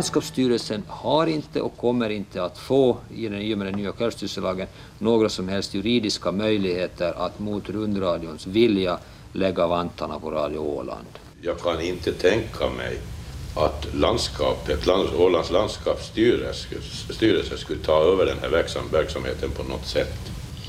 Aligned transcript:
landskapsstyrelsen 0.00 0.82
har 0.88 1.26
inte 1.26 1.60
och 1.60 1.76
kommer 1.76 2.10
inte 2.10 2.44
att 2.44 2.58
få 2.58 2.96
i 3.10 3.54
och 3.54 3.58
med 3.58 3.66
den 3.66 3.74
nya 3.74 3.92
självstyrelselagen 3.92 4.66
några 4.98 5.28
som 5.28 5.48
helst 5.48 5.74
juridiska 5.74 6.32
möjligheter 6.32 7.26
att 7.26 7.38
mot 7.38 7.68
rundradions 7.68 8.46
vilja 8.46 8.98
lägga 9.32 9.66
vantarna 9.66 10.20
på 10.20 10.30
Radio 10.30 10.58
Åland. 10.58 11.06
Jag 11.42 11.58
kan 11.58 11.80
inte 11.80 12.12
tänka 12.12 12.70
mig 12.76 12.98
att 13.56 13.94
landskapet, 13.94 14.88
Ålands 15.18 15.50
landskapsstyrelse 15.50 17.58
skulle 17.58 17.80
ta 17.80 18.04
över 18.04 18.26
den 18.26 18.38
här 18.38 18.48
verksamheten 18.92 19.50
på 19.50 19.62
något 19.62 19.86
sätt 19.86 20.18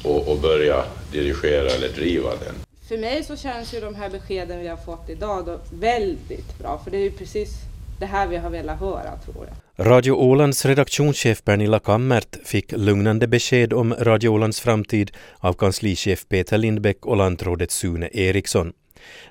och, 0.04 0.32
och 0.32 0.40
börja 0.40 0.84
dirigera 1.12 1.70
eller 1.70 1.90
driva 1.90 2.30
den. 2.30 2.56
För 2.88 2.98
mig 2.98 3.24
så 3.24 3.36
känns 3.36 3.74
ju 3.74 3.80
de 3.80 3.96
här 3.96 4.10
beskeden 4.10 4.60
vi 4.60 4.68
har 4.68 4.78
fått 4.78 5.10
idag 5.10 5.46
då 5.46 5.60
väldigt 5.74 6.60
bra, 6.60 6.82
för 6.84 6.92
det 6.92 6.98
är 6.98 7.04
ju 7.04 7.12
precis 7.12 7.71
det 8.02 8.08
här 8.08 8.28
vi 8.28 8.38
har 8.38 8.50
velat 8.50 8.80
höra 8.80 9.18
tror 9.26 9.48
jag. 9.48 9.88
Radio 9.88 10.12
Ålands 10.12 10.66
redaktionschef 10.66 11.44
Pernilla 11.44 11.80
Kammert 11.80 12.38
fick 12.46 12.72
lugnande 12.72 13.28
besked 13.28 13.74
om 13.74 13.96
Radio 14.00 14.30
Ålands 14.30 14.60
framtid 14.60 15.12
av 15.40 15.54
kanslichef 15.54 16.28
Peter 16.30 16.58
Lindbäck 16.58 17.06
och 17.06 17.18
lantrådet 17.18 17.72
Sune 17.72 18.10
Eriksson. 18.14 18.74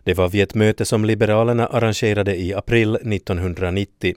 Det 0.05 0.14
var 0.14 0.28
vid 0.28 0.42
ett 0.42 0.55
möte 0.55 0.84
som 0.84 1.05
Liberalerna 1.05 1.66
arrangerade 1.66 2.37
i 2.37 2.55
april 2.55 2.97
1990. 2.97 4.14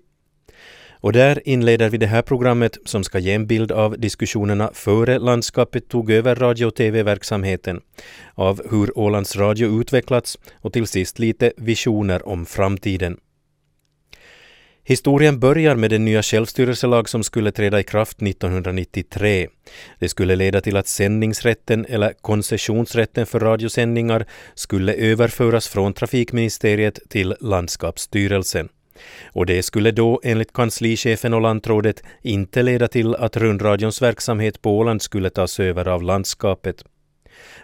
Och 0.91 1.13
där 1.13 1.41
inleder 1.45 1.89
vi 1.89 1.97
det 1.97 2.07
här 2.07 2.21
programmet 2.21 2.77
som 2.85 3.03
ska 3.03 3.19
ge 3.19 3.33
en 3.33 3.47
bild 3.47 3.71
av 3.71 3.99
diskussionerna 3.99 4.71
före 4.73 5.19
landskapet 5.19 5.89
tog 5.89 6.11
över 6.11 6.35
radio 6.35 6.65
och 6.65 6.75
tv-verksamheten, 6.75 7.81
av 8.35 8.61
hur 8.71 8.97
Ålands 8.97 9.35
Radio 9.35 9.81
utvecklats 9.81 10.37
och 10.53 10.73
till 10.73 10.87
sist 10.87 11.19
lite 11.19 11.53
visioner 11.57 12.27
om 12.27 12.45
framtiden. 12.45 13.17
Historien 14.85 15.39
börjar 15.39 15.75
med 15.75 15.89
den 15.89 16.05
nya 16.05 16.23
självstyrelselag 16.23 17.09
som 17.09 17.23
skulle 17.23 17.51
träda 17.51 17.79
i 17.79 17.83
kraft 17.83 18.21
1993. 18.21 19.47
Det 19.99 20.09
skulle 20.09 20.35
leda 20.35 20.61
till 20.61 20.77
att 20.77 20.87
sändningsrätten 20.87 21.85
eller 21.89 22.13
koncessionsrätten 22.21 23.25
för 23.25 23.39
radiosändningar 23.39 24.25
skulle 24.55 24.93
överföras 24.93 25.67
från 25.67 25.93
trafikministeriet 25.93 26.99
till 27.09 27.35
landskapsstyrelsen. 27.39 28.69
Och 29.25 29.45
det 29.45 29.63
skulle 29.63 29.91
då 29.91 30.21
enligt 30.23 30.53
kanslichefen 30.53 31.33
och 31.33 31.41
lantrådet 31.41 32.03
inte 32.21 32.63
leda 32.63 32.87
till 32.87 33.15
att 33.15 33.37
rundradions 33.37 34.01
verksamhet 34.01 34.61
på 34.61 34.77
Åland 34.77 35.01
skulle 35.01 35.29
tas 35.29 35.59
över 35.59 35.87
av 35.87 36.03
landskapet. 36.03 36.83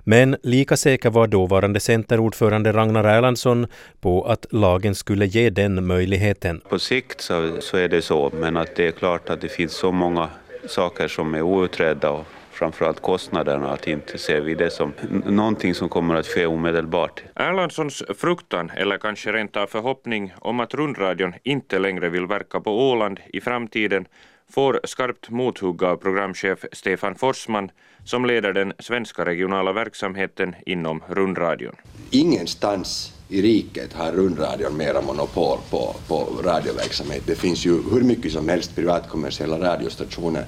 Men 0.04 0.36
lika 0.44 0.78
säker 0.78 1.10
var 1.10 1.28
dåvarande 1.28 1.80
centerordförande 1.80 2.72
Ragnar 2.72 3.04
Erlandsson 3.04 3.68
på 4.02 4.24
att 4.24 4.46
lagen 4.50 4.96
skulle 4.96 5.26
ge 5.26 5.50
den 5.50 5.88
möjligheten. 5.88 6.62
På 6.70 6.80
sikt 6.80 7.22
så, 7.22 7.62
så 7.62 7.78
är 7.78 7.88
det 7.88 8.02
så, 8.02 8.32
men 8.34 8.58
att 8.58 8.76
det 8.76 8.88
är 8.88 8.92
klart 8.92 9.30
att 9.30 9.42
det 9.42 9.50
finns 9.50 9.74
så 9.74 9.92
många 9.92 10.30
saker 10.68 11.08
som 11.08 11.36
är 11.36 11.42
outredda 11.42 12.10
och 12.10 12.26
framförallt 12.52 13.02
kostnaderna, 13.02 13.70
att 13.70 13.88
inte 13.88 14.18
ser 14.18 14.42
vi 14.42 14.56
det 14.56 14.70
som 14.70 14.94
någonting 15.26 15.76
som 15.76 15.90
kommer 15.90 16.16
att 16.16 16.28
ske 16.28 16.46
omedelbart. 16.46 17.24
Erlandssons 17.36 18.04
fruktan, 18.18 18.72
eller 18.76 18.98
kanske 18.98 19.32
rent 19.32 19.58
av 19.58 19.68
förhoppning, 19.68 20.34
om 20.40 20.60
att 20.60 20.74
rundradion 20.74 21.34
inte 21.44 21.80
längre 21.80 22.10
vill 22.10 22.26
verka 22.26 22.60
på 22.60 22.90
Åland 22.92 23.20
i 23.34 23.42
framtiden 23.42 24.06
får 24.54 24.80
skarpt 24.84 25.30
mothugg 25.30 25.84
av 25.84 25.96
programchef 25.96 26.66
Stefan 26.72 27.16
Forsman 27.16 27.72
som 28.04 28.26
leder 28.26 28.54
den 28.54 28.74
svenska 28.80 29.26
regionala 29.26 29.74
verksamheten 29.74 30.56
inom 30.66 31.04
rundradion. 31.08 31.76
Ingenstans 32.12 33.14
i 33.30 33.42
riket 33.42 33.94
har 33.94 34.12
rundradion 34.12 34.78
mera 34.78 35.02
monopol 35.02 35.58
på, 35.70 35.96
på 36.08 36.28
radioverksamhet. 36.44 37.24
Det 37.28 37.36
finns 37.36 37.66
ju 37.66 37.82
hur 37.92 38.02
mycket 38.02 38.32
som 38.32 38.50
helst 38.50 38.76
privatkommersiella 38.76 39.60
radiostationer. 39.60 40.46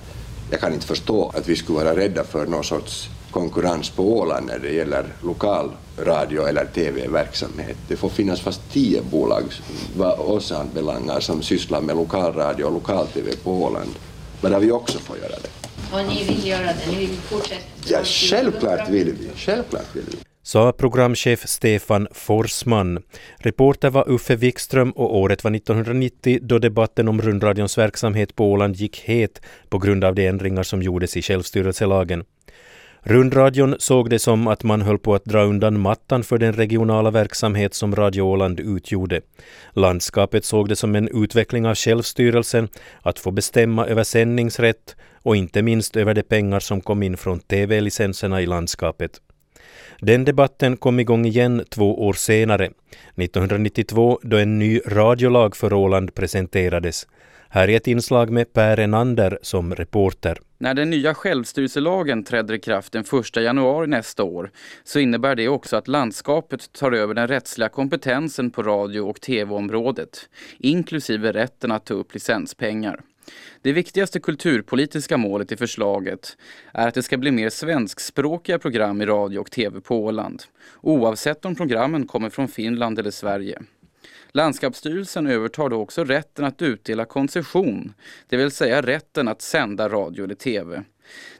Jag 0.51 0.59
kan 0.59 0.73
inte 0.73 0.87
förstå 0.87 1.31
att 1.35 1.49
vi 1.49 1.55
skulle 1.55 1.77
vara 1.79 1.95
rädda 1.95 2.23
för 2.23 2.45
någon 2.45 2.63
sorts 2.63 3.09
konkurrens 3.31 3.89
på 3.89 4.17
Åland 4.19 4.45
när 4.47 4.59
det 4.59 4.71
gäller 4.71 5.05
lokal 5.23 5.71
radio 5.97 6.47
eller 6.47 6.65
tv-verksamhet. 6.65 7.77
Det 7.87 7.95
får 7.95 8.09
finnas 8.09 8.41
fast 8.41 8.61
tio 8.71 9.01
bolag 9.01 9.43
vad 9.97 10.19
oss 10.19 10.51
anbelangar 10.51 11.19
som 11.19 11.41
sysslar 11.41 11.81
med 11.81 11.95
lokalradio 11.95 12.63
och 12.63 12.73
lokal-tv 12.73 13.31
på 13.43 13.51
Åland. 13.51 13.91
Bara 14.41 14.59
vi 14.59 14.71
också 14.71 14.99
får 14.99 15.17
göra 15.17 15.29
det. 15.29 15.49
Och 15.93 16.07
ni 16.07 16.23
vill 16.23 16.47
göra 16.47 16.65
det? 16.65 16.91
Ni 16.91 16.95
vill 16.95 17.09
fortsätta? 17.09 17.61
Ja, 17.85 17.99
självklart 18.03 18.89
vill 18.89 19.13
vi. 19.19 19.29
Självklart 19.35 19.95
vill 19.95 20.03
vi. 20.11 20.17
Sa 20.43 20.71
programchef 20.71 21.47
Stefan 21.47 22.07
Forsman. 22.11 23.03
Reporter 23.37 23.89
var 23.89 24.09
Uffe 24.09 24.35
Wikström 24.35 24.91
och 24.91 25.17
året 25.17 25.43
var 25.43 25.55
1990 25.55 26.39
då 26.41 26.59
debatten 26.59 27.07
om 27.07 27.21
rundradions 27.21 27.77
verksamhet 27.77 28.35
på 28.35 28.51
Åland 28.51 28.75
gick 28.75 28.99
het 28.99 29.41
på 29.69 29.77
grund 29.77 30.03
av 30.03 30.15
de 30.15 30.27
ändringar 30.27 30.63
som 30.63 30.81
gjordes 30.81 31.17
i 31.17 31.21
självstyrelselagen. 31.21 32.23
Rundradion 33.03 33.75
såg 33.79 34.09
det 34.09 34.19
som 34.19 34.47
att 34.47 34.63
man 34.63 34.81
höll 34.81 34.99
på 34.99 35.15
att 35.15 35.25
dra 35.25 35.43
undan 35.43 35.79
mattan 35.79 36.23
för 36.23 36.37
den 36.37 36.53
regionala 36.53 37.11
verksamhet 37.11 37.73
som 37.73 37.95
Radio 37.95 38.21
Åland 38.21 38.59
utgjorde. 38.59 39.21
Landskapet 39.73 40.45
såg 40.45 40.69
det 40.69 40.75
som 40.75 40.95
en 40.95 41.23
utveckling 41.23 41.67
av 41.67 41.75
självstyrelsen, 41.75 42.67
att 43.01 43.19
få 43.19 43.31
bestämma 43.31 43.85
över 43.85 44.03
sändningsrätt 44.03 44.95
och 45.23 45.35
inte 45.35 45.61
minst 45.61 45.95
över 45.95 46.13
de 46.13 46.23
pengar 46.23 46.59
som 46.59 46.81
kom 46.81 47.03
in 47.03 47.17
från 47.17 47.39
tv-licenserna 47.39 48.41
i 48.41 48.45
landskapet. 48.45 49.21
Den 49.99 50.25
debatten 50.25 50.77
kom 50.77 50.99
igång 50.99 51.25
igen 51.25 51.65
två 51.69 52.07
år 52.07 52.13
senare, 52.13 52.65
1992 53.15 54.19
då 54.23 54.37
en 54.37 54.59
ny 54.59 54.79
radiolag 54.87 55.55
för 55.55 55.73
Åland 55.73 56.15
presenterades. 56.15 57.07
Här 57.53 57.69
är 57.69 57.77
ett 57.77 57.87
inslag 57.87 58.29
med 58.29 58.53
Per 58.53 58.79
Enander 58.79 59.39
som 59.41 59.75
reporter. 59.75 60.37
När 60.57 60.73
den 60.73 60.89
nya 60.89 61.13
självstyrelselagen 61.13 62.23
träder 62.23 62.53
i 62.53 62.59
kraft 62.59 62.91
den 62.91 63.03
1 63.19 63.35
januari 63.35 63.87
nästa 63.87 64.23
år 64.23 64.51
så 64.83 64.99
innebär 64.99 65.35
det 65.35 65.47
också 65.47 65.75
att 65.75 65.87
landskapet 65.87 66.73
tar 66.73 66.91
över 66.91 67.13
den 67.13 67.27
rättsliga 67.27 67.69
kompetensen 67.69 68.51
på 68.51 68.63
radio 68.63 69.01
och 69.01 69.21
tv-området, 69.21 70.29
inklusive 70.59 71.31
rätten 71.31 71.71
att 71.71 71.85
ta 71.85 71.93
upp 71.93 72.13
licenspengar. 72.13 73.01
Det 73.61 73.71
viktigaste 73.71 74.19
kulturpolitiska 74.19 75.17
målet 75.17 75.51
i 75.51 75.57
förslaget 75.57 76.37
är 76.73 76.87
att 76.87 76.93
det 76.93 77.03
ska 77.03 77.17
bli 77.17 77.31
mer 77.31 77.49
svenskspråkiga 77.49 78.59
program 78.59 79.01
i 79.01 79.05
radio 79.05 79.39
och 79.39 79.51
tv 79.51 79.81
på 79.81 80.03
Åland, 80.03 80.43
oavsett 80.81 81.45
om 81.45 81.55
programmen 81.55 82.07
kommer 82.07 82.29
från 82.29 82.47
Finland 82.47 82.99
eller 82.99 83.11
Sverige. 83.11 83.61
Landskapsstyrelsen 84.33 85.27
övertar 85.27 85.69
då 85.69 85.81
också 85.81 86.03
rätten 86.03 86.45
att 86.45 86.61
utdela 86.61 87.05
koncession, 87.05 87.93
det 88.29 88.37
vill 88.37 88.51
säga 88.51 88.81
rätten 88.81 89.27
att 89.27 89.41
sända 89.41 89.89
radio 89.89 90.23
eller 90.23 90.35
tv. 90.35 90.83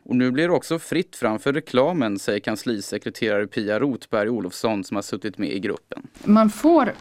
Och 0.04 0.16
nu 0.16 0.32
blir 0.32 0.48
det 0.48 0.54
också 0.54 0.80
fritt 0.80 1.16
fram 1.16 1.40
för 1.40 1.54
reklamen, 1.54 2.20
säger 2.20 2.40
kanslisekreterare 2.40 3.48
Pia 3.48 3.80
Rotberg 3.80 4.30
Olofsson 4.30 4.84
som 4.84 4.96
har 4.96 5.02
suttit 5.02 5.38
med 5.38 5.50
i 5.50 5.60
gruppen. 5.60 6.08
Man 6.24 6.50
får 6.50 6.94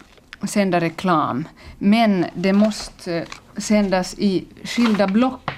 sända 0.48 0.80
reklam, 0.80 1.48
men 1.78 2.26
det 2.34 2.52
måste 2.52 3.26
sändas 3.56 4.14
i 4.18 4.44
skilda 4.64 5.06
block 5.06 5.50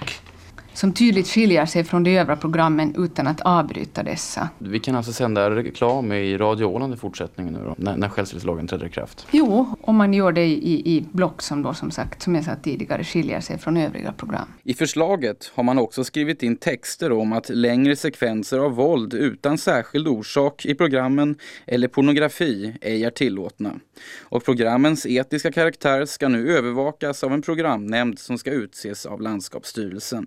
som 0.74 0.92
tydligt 0.92 1.26
skiljer 1.26 1.66
sig 1.66 1.84
från 1.84 2.02
de 2.02 2.18
övriga 2.18 2.36
programmen 2.36 2.94
utan 2.98 3.26
att 3.26 3.40
avbryta 3.40 4.02
dessa. 4.02 4.48
Vi 4.58 4.80
kan 4.80 4.94
alltså 4.94 5.12
sända 5.12 5.50
reklam 5.50 6.12
i 6.12 6.36
Radio 6.36 6.64
Åland 6.64 6.94
i 6.94 6.96
fortsättningen 6.96 7.54
nu 7.54 7.60
då, 7.64 7.74
när, 7.78 7.96
när 7.96 8.08
självstyrelselagen 8.08 8.66
träder 8.66 8.86
i 8.86 8.90
kraft? 8.90 9.26
Jo, 9.30 9.76
om 9.80 9.96
man 9.96 10.14
gör 10.14 10.32
det 10.32 10.44
i, 10.44 10.96
i 10.96 11.06
block 11.12 11.42
som 11.42 11.62
då 11.62 11.74
som 11.74 11.90
sagt, 11.90 12.22
som 12.22 12.34
jag 12.34 12.44
sa 12.44 12.56
tidigare, 12.62 13.04
skiljer 13.04 13.40
sig 13.40 13.58
från 13.58 13.76
övriga 13.76 14.12
program. 14.12 14.48
I 14.62 14.74
förslaget 14.74 15.52
har 15.54 15.62
man 15.62 15.78
också 15.78 16.04
skrivit 16.04 16.42
in 16.42 16.56
texter 16.56 17.12
om 17.12 17.32
att 17.32 17.48
längre 17.48 17.96
sekvenser 17.96 18.58
av 18.58 18.72
våld 18.72 19.14
utan 19.14 19.58
särskild 19.58 20.08
orsak 20.08 20.66
i 20.66 20.74
programmen 20.74 21.36
eller 21.66 21.88
pornografi 21.88 22.76
ej 22.80 23.04
är 23.04 23.10
tillåtna. 23.10 23.72
Och 24.20 24.44
programmens 24.44 25.06
etiska 25.06 25.52
karaktär 25.52 26.04
ska 26.04 26.28
nu 26.28 26.56
övervakas 26.56 27.24
av 27.24 27.32
en 27.32 27.42
programnämnd 27.42 28.18
som 28.18 28.38
ska 28.38 28.50
utses 28.50 29.06
av 29.06 29.20
landskapsstyrelsen. 29.20 30.26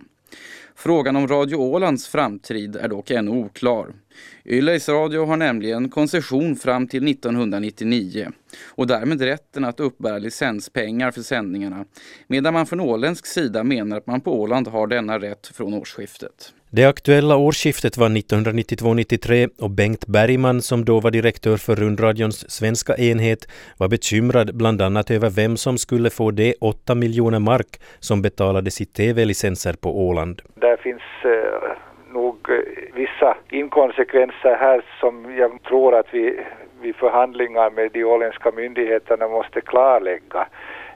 Frågan 0.78 1.16
om 1.16 1.28
Radio 1.28 1.56
Ålands 1.56 2.08
framtid 2.08 2.76
är 2.76 2.88
dock 2.88 3.12
ännu 3.12 3.32
oklar. 3.32 3.94
Yleis 4.46 4.90
Radio 4.90 5.26
har 5.26 5.38
nämligen 5.38 5.90
koncession 5.90 6.56
fram 6.56 6.88
till 6.88 7.08
1999 7.08 8.32
och 8.66 8.88
därmed 8.88 9.22
rätten 9.22 9.66
att 9.66 9.80
uppbära 9.80 10.18
licenspengar 10.18 11.12
för 11.12 11.22
sändningarna 11.22 11.86
medan 12.28 12.54
man 12.54 12.66
från 12.66 12.80
åländsk 12.80 13.26
sida 13.26 13.64
menar 13.64 13.98
att 13.98 14.08
man 14.08 14.22
på 14.22 14.42
Åland 14.42 14.68
har 14.68 14.88
denna 14.88 15.20
rätt 15.20 15.48
från 15.48 15.74
årsskiftet. 15.74 16.54
Det 16.78 16.86
aktuella 16.86 17.36
årsskiftet 17.38 17.98
var 17.98 18.10
1992-93 18.10 19.50
och 19.64 19.70
Bengt 19.70 20.06
Bergman 20.08 20.62
som 20.62 20.86
då 20.86 21.00
var 21.00 21.12
direktör 21.12 21.58
för 21.58 21.76
rundradions 21.76 22.52
svenska 22.52 22.94
enhet 22.96 23.42
var 23.80 23.88
bekymrad 23.88 24.58
bland 24.58 24.82
annat 24.82 25.12
över 25.12 25.30
vem 25.30 25.58
som 25.58 25.78
skulle 25.78 26.10
få 26.10 26.32
de 26.32 26.54
8 26.62 26.96
miljoner 26.96 27.40
mark 27.40 27.72
som 28.00 28.22
betalades 28.22 28.82
i 28.82 28.86
tv-licenser 28.86 29.74
på 29.84 29.90
Åland. 30.08 30.42
Där 30.56 30.78
finns 30.78 31.08
eh, 31.24 31.72
nog 32.14 32.38
eh, 32.50 32.56
vissa 32.94 33.38
inkonsekvenser 33.50 34.56
här 34.66 34.86
som 35.00 35.36
jag 35.38 35.64
tror 35.64 36.00
att 36.00 36.08
vi 36.12 36.40
vid 36.82 36.96
förhandlingar 36.96 37.70
med 37.70 37.92
de 37.94 38.04
åländska 38.04 38.52
myndigheterna 38.52 39.28
måste 39.28 39.62
klarlägga. 39.62 40.48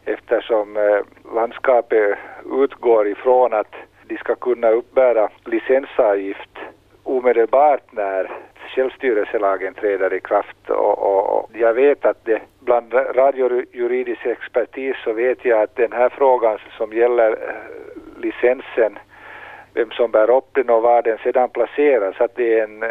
eftersom 0.06 0.78
eh, 0.78 1.34
landskapet 1.36 2.18
utgår 2.64 3.08
ifrån 3.08 3.54
att 3.54 3.76
de 4.10 4.18
ska 4.18 4.36
kunna 4.36 4.70
uppbära 4.70 5.30
licensavgift 5.46 6.56
omedelbart 7.04 7.84
när 7.92 8.32
självstyrelselagen 8.76 9.74
träder 9.74 10.14
i 10.14 10.20
kraft 10.20 10.70
och, 10.70 11.00
och, 11.00 11.38
och, 11.38 11.50
jag 11.54 11.74
vet 11.74 12.06
att 12.06 12.26
det 12.26 12.42
bland 12.60 12.94
radiojuridisk 12.94 14.26
expertis 14.26 14.96
så 15.04 15.14
vet 15.14 15.46
jag 15.46 15.62
att 15.62 15.76
den 15.76 15.92
här 15.92 16.10
frågan 16.10 16.58
som 16.78 16.94
gäller 16.94 17.32
eh, 17.32 18.22
licensen 18.22 19.00
vem 19.74 19.92
som 19.92 20.12
bär 20.12 20.30
upp 20.30 20.50
den 20.52 20.70
och 20.70 20.82
var 20.82 21.02
den 21.02 21.18
sedan 21.18 21.50
placeras, 21.50 22.22
att 22.22 22.36
det 22.36 22.60
är 22.60 22.64
en, 22.64 22.84
eh, 22.84 22.90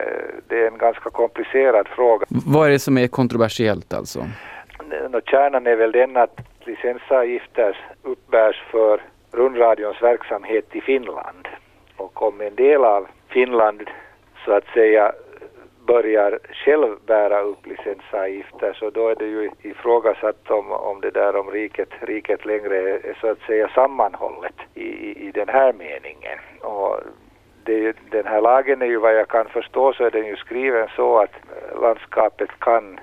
det 0.49 0.63
är 0.63 0.67
en 0.67 0.79
ganska 0.79 1.11
komplicerad 1.11 1.89
fråga. 1.89 2.27
Vad 2.29 2.67
är 2.67 2.71
det 2.71 2.79
som 2.79 2.99
är 2.99 3.09
kontroversiellt 3.09 3.95
alltså? 3.95 4.25
kärnan 5.25 5.67
är 5.67 5.77
väl 5.77 5.93
den 5.93 6.17
att 6.17 6.41
licensavgifter 6.65 7.79
uppbärs 8.03 8.63
för 8.71 9.01
rundradions 9.33 10.03
verksamhet 10.03 10.77
i 10.77 10.81
Finland. 10.81 11.49
Och 11.97 12.23
om 12.23 12.41
en 12.41 12.55
del 12.55 12.85
av 12.85 13.07
Finland 13.29 13.91
så 14.45 14.53
att 14.53 14.67
säga 14.67 15.13
börjar 15.87 16.39
själv 16.53 16.97
bära 17.07 17.41
upp 17.41 17.67
licensavgifter 17.67 18.73
så 18.73 18.91
då 18.91 19.09
är 19.09 19.15
det 19.15 19.27
ju 19.27 19.51
ifrågasatt 19.63 20.51
om, 20.51 20.73
om 20.73 21.01
det 21.01 21.11
där 21.11 21.37
om 21.37 21.51
riket, 21.51 21.89
riket 22.01 22.45
längre 22.45 22.77
är 22.79 23.17
så 23.21 23.31
att 23.31 23.41
säga 23.41 23.69
sammanhållet 23.69 24.55
i, 24.75 24.89
i 25.29 25.31
den 25.35 25.49
här 25.49 25.73
meningen. 25.73 26.39
Och 26.61 27.01
det, 27.65 27.97
den 28.11 28.27
här 28.27 28.41
lagen 28.41 28.83
är 28.83 28.87
ju 28.87 28.99
vad 28.99 29.15
jag 29.15 29.29
kan 29.29 29.49
förstå 29.49 29.93
så 29.93 30.05
är 30.05 30.11
den 30.11 30.27
ju 30.27 30.37
skriven 30.37 30.89
så 30.97 31.19
att 31.19 31.35
landskapet 31.81 32.51
kan 32.59 33.01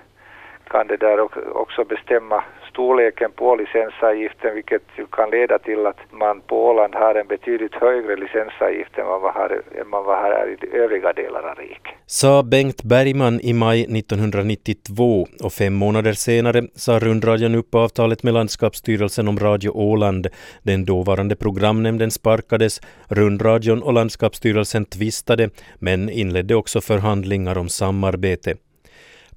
kan 0.68 0.88
det 0.88 0.98
där 0.98 1.20
också 1.58 1.84
bestämma 1.84 2.44
storleken 2.76 3.32
på 3.32 3.56
licensavgiften 3.56 4.56
vilket 4.56 4.86
ju 4.98 5.06
kan 5.18 5.30
leda 5.30 5.60
till 5.60 5.86
att 5.86 6.02
man 6.12 6.42
på 6.42 6.56
Åland 6.70 6.96
har 6.96 7.16
en 7.16 7.28
betydligt 7.28 7.76
högre 7.76 8.16
licensavgift 8.16 8.98
än 8.98 9.06
vad 9.06 9.22
man 9.22 9.32
har, 9.34 9.50
än 9.82 9.88
man 9.90 10.06
har 10.06 10.58
i 10.64 10.78
övriga 10.84 11.14
delar 11.14 11.44
av 11.52 11.56
riket. 11.56 11.94
Sa 12.06 12.44
Bengt 12.44 12.84
Bergman 12.84 13.40
i 13.42 13.54
maj 13.54 13.82
1992 13.82 15.28
och 15.44 15.54
fem 15.54 15.74
månader 15.74 16.14
senare 16.14 16.62
sa 16.76 17.00
rundradion 17.00 17.56
upp 17.56 17.76
avtalet 17.76 18.24
med 18.24 18.34
Landskapsstyrelsen 18.34 19.28
om 19.28 19.40
Radio 19.40 19.70
Åland. 19.70 20.28
Den 20.64 20.86
dåvarande 20.86 21.36
programnämnden 21.36 22.12
sparkades, 22.12 22.82
rundradion 23.10 23.84
och 23.84 23.94
Landskapsstyrelsen 23.94 24.86
tvistade 24.86 25.50
men 25.80 26.10
inledde 26.10 26.56
också 26.56 26.82
förhandlingar 26.82 27.58
om 27.58 27.70
samarbete. 27.70 28.56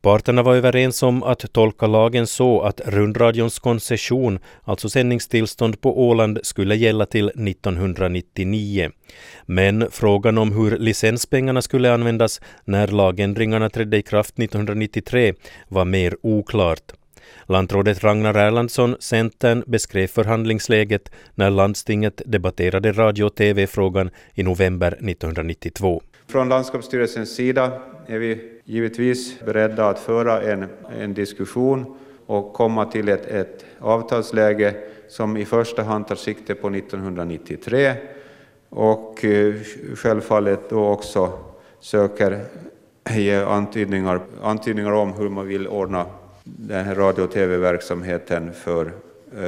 Parterna 0.03 0.43
var 0.43 0.57
överens 0.57 1.03
om 1.03 1.23
att 1.23 1.53
tolka 1.53 1.87
lagen 1.87 2.27
så 2.27 2.63
att 2.63 2.81
rundradions 2.85 3.59
koncession, 3.59 4.39
alltså 4.65 4.89
sändningstillstånd 4.89 5.81
på 5.81 6.09
Åland, 6.09 6.39
skulle 6.43 6.77
gälla 6.77 7.07
till 7.07 7.29
1999. 7.29 8.91
Men 9.47 9.89
frågan 9.91 10.39
om 10.39 10.53
hur 10.53 10.79
licenspengarna 10.79 11.63
skulle 11.63 11.95
användas 11.95 12.41
när 12.65 12.87
lagändringarna 12.87 13.71
trädde 13.71 13.97
i 13.97 14.03
kraft 14.03 14.39
1993 14.39 15.35
var 15.69 15.85
mer 15.85 16.17
oklart. 16.23 16.93
Lantrådet 17.47 18.05
Ragnar 18.05 18.35
Erlandsson, 18.35 18.97
Centern, 19.01 19.65
beskrev 19.67 20.07
förhandlingsläget 20.07 21.11
när 21.35 21.51
landstinget 21.51 22.23
debatterade 22.27 22.93
radio 22.93 23.25
och 23.25 23.35
tv-frågan 23.35 24.11
i 24.35 24.43
november 24.43 24.93
1992. 24.93 26.03
Från 26.31 26.49
landskapsstyrelsens 26.49 27.35
sida 27.35 27.73
är 28.07 28.19
vi 28.19 28.61
givetvis 28.65 29.41
beredda 29.41 29.89
att 29.89 29.99
föra 29.99 30.43
en, 30.43 30.67
en 31.01 31.15
diskussion 31.15 31.97
och 32.27 32.53
komma 32.53 32.85
till 32.85 33.09
ett, 33.09 33.27
ett 33.27 33.65
avtalsläge 33.79 34.75
som 35.09 35.37
i 35.37 35.45
första 35.45 35.83
hand 35.83 36.07
tar 36.07 36.15
sikte 36.15 36.55
på 36.55 36.69
1993 36.69 37.95
och 38.69 39.25
eh, 39.25 39.55
självfallet 39.95 40.71
då 40.71 40.89
också 40.89 41.33
söker 41.81 42.45
eh, 43.11 43.19
ge 43.19 43.37
antydningar, 43.37 44.21
antydningar 44.43 44.93
om 44.93 45.13
hur 45.13 45.29
man 45.29 45.47
vill 45.47 45.69
ordna 45.69 46.07
den 46.45 46.85
här 46.85 46.95
radio 46.95 47.23
och 47.23 47.31
tv-verksamheten 47.31 48.53
för 48.53 48.93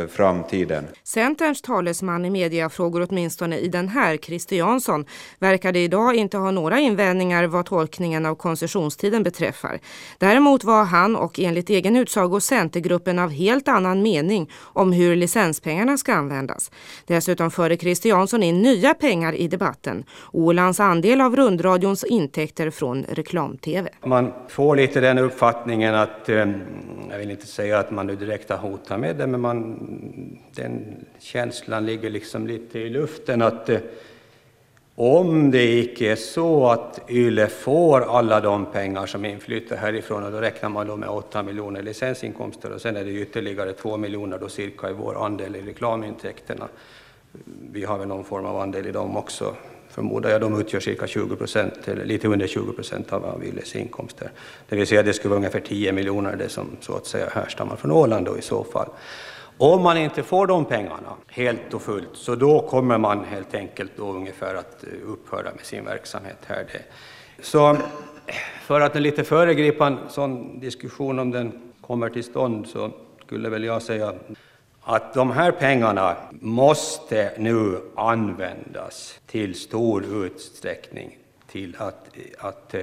framtiden. 0.08 0.84
Centerns 1.04 1.62
talesman 1.62 2.24
i 2.24 2.30
mediafrågor 2.30 3.06
åtminstone 3.10 3.58
i 3.58 3.68
den 3.68 3.88
här, 3.88 4.16
Christer 4.16 4.56
Jansson, 4.56 5.04
verkade 5.38 5.78
idag 5.78 6.14
inte 6.14 6.38
ha 6.38 6.50
några 6.50 6.80
invändningar 6.80 7.44
vad 7.44 7.66
tolkningen 7.66 8.26
av 8.26 8.34
koncessionstiden 8.34 9.22
beträffar. 9.22 9.78
Däremot 10.18 10.64
var 10.64 10.84
han 10.84 11.16
och 11.16 11.40
enligt 11.40 11.70
egen 11.70 11.96
utsago 11.96 12.40
Centergruppen 12.40 13.18
av 13.18 13.30
helt 13.30 13.68
annan 13.68 14.02
mening 14.02 14.50
om 14.62 14.92
hur 14.92 15.16
licenspengarna 15.16 15.96
ska 15.96 16.14
användas. 16.14 16.70
Dessutom 17.06 17.50
förde 17.50 17.76
Christer 17.76 18.08
Jansson 18.08 18.42
in 18.42 18.62
nya 18.62 18.94
pengar 18.94 19.32
i 19.32 19.48
debatten. 19.48 20.04
Ålands 20.32 20.80
andel 20.80 21.20
av 21.20 21.36
rundradions 21.36 22.04
intäkter 22.04 22.70
från 22.70 23.04
reklam-tv. 23.08 23.90
Man 24.04 24.32
får 24.48 24.76
lite 24.76 25.00
den 25.00 25.18
uppfattningen 25.18 25.94
att, 25.94 26.28
eh, 26.28 26.36
jag 27.10 27.18
vill 27.18 27.30
inte 27.30 27.46
säga 27.46 27.78
att 27.78 27.90
man 27.90 28.06
nu 28.06 28.16
direkt 28.16 28.50
har 28.50 28.56
hotat 28.56 29.00
med 29.00 29.16
det, 29.16 29.26
men 29.26 29.40
man 29.40 29.69
den 30.54 31.04
känslan 31.18 31.86
ligger 31.86 32.10
liksom 32.10 32.46
lite 32.46 32.78
i 32.78 32.90
luften 32.90 33.42
att 33.42 33.68
eh, 33.68 33.80
om 35.02 35.50
det 35.50 35.78
icke 35.78 36.12
är 36.12 36.16
så 36.16 36.66
att 36.66 37.00
YLE 37.08 37.46
får 37.46 38.00
alla 38.00 38.40
de 38.40 38.66
pengar 38.66 39.06
som 39.06 39.24
inflyter 39.24 39.76
härifrån, 39.76 40.24
och 40.24 40.32
då 40.32 40.40
räknar 40.40 40.68
man 40.68 40.86
då 40.86 40.96
med 40.96 41.08
8 41.08 41.42
miljoner 41.42 41.82
licensinkomster 41.82 42.70
och 42.70 42.80
sen 42.80 42.96
är 42.96 43.04
det 43.04 43.10
ytterligare 43.10 43.72
2 43.72 43.96
miljoner 43.96 44.38
då 44.38 44.48
cirka 44.48 44.90
i 44.90 44.92
vår 44.92 45.24
andel 45.26 45.56
i 45.56 45.60
reklamintäkterna. 45.60 46.68
Vi 47.72 47.84
har 47.84 47.98
väl 47.98 48.08
någon 48.08 48.24
form 48.24 48.46
av 48.46 48.56
andel 48.56 48.86
i 48.86 48.92
dem 48.92 49.16
också, 49.16 49.54
förmodar 49.88 50.30
jag. 50.30 50.40
De 50.40 50.60
utgör 50.60 50.80
cirka 50.80 51.06
20 51.06 51.36
procent, 51.36 51.88
eller 51.88 52.04
lite 52.04 52.28
under 52.28 52.46
20 52.46 52.72
procent 52.72 53.12
av 53.12 53.44
YLEs 53.44 53.76
inkomster. 53.76 54.30
Det 54.68 54.76
vill 54.76 54.86
säga 54.86 55.02
det 55.02 55.12
skulle 55.12 55.30
vara 55.30 55.38
ungefär 55.38 55.60
10 55.60 55.92
miljoner 55.92 56.36
det 56.36 56.48
som 56.48 56.66
så 56.80 56.96
att 56.96 57.06
säga 57.06 57.28
härstammar 57.32 57.76
från 57.76 57.90
Åland 57.90 58.26
då 58.26 58.38
i 58.38 58.42
så 58.42 58.64
fall. 58.64 58.88
Om 59.62 59.82
man 59.82 59.96
inte 59.96 60.22
får 60.22 60.46
de 60.46 60.64
pengarna 60.64 61.16
helt 61.28 61.74
och 61.74 61.82
fullt, 61.82 62.08
så 62.12 62.34
då 62.34 62.60
kommer 62.60 62.98
man 62.98 63.24
helt 63.24 63.54
enkelt 63.54 63.92
då 63.96 64.12
ungefär 64.12 64.54
att 64.54 64.84
eh, 64.84 65.10
upphöra 65.10 65.50
med 65.56 65.64
sin 65.64 65.84
verksamhet 65.84 66.38
här. 66.46 66.66
Så 67.42 67.76
för 68.62 68.80
att 68.80 69.00
lite 69.00 69.24
föregripa 69.24 69.86
en 69.86 69.98
sån 70.08 70.60
diskussion 70.60 71.18
om 71.18 71.30
den 71.30 71.72
kommer 71.80 72.08
till 72.08 72.24
stånd 72.24 72.68
så 72.68 72.90
skulle 73.26 73.48
väl 73.48 73.64
jag 73.64 73.82
säga 73.82 74.14
att 74.80 75.14
de 75.14 75.30
här 75.30 75.52
pengarna 75.52 76.16
måste 76.30 77.32
nu 77.38 77.80
användas 77.94 79.20
till 79.26 79.54
stor 79.54 80.24
utsträckning 80.26 81.18
till 81.46 81.76
att, 81.78 82.08
att 82.38 82.74
eh, 82.74 82.82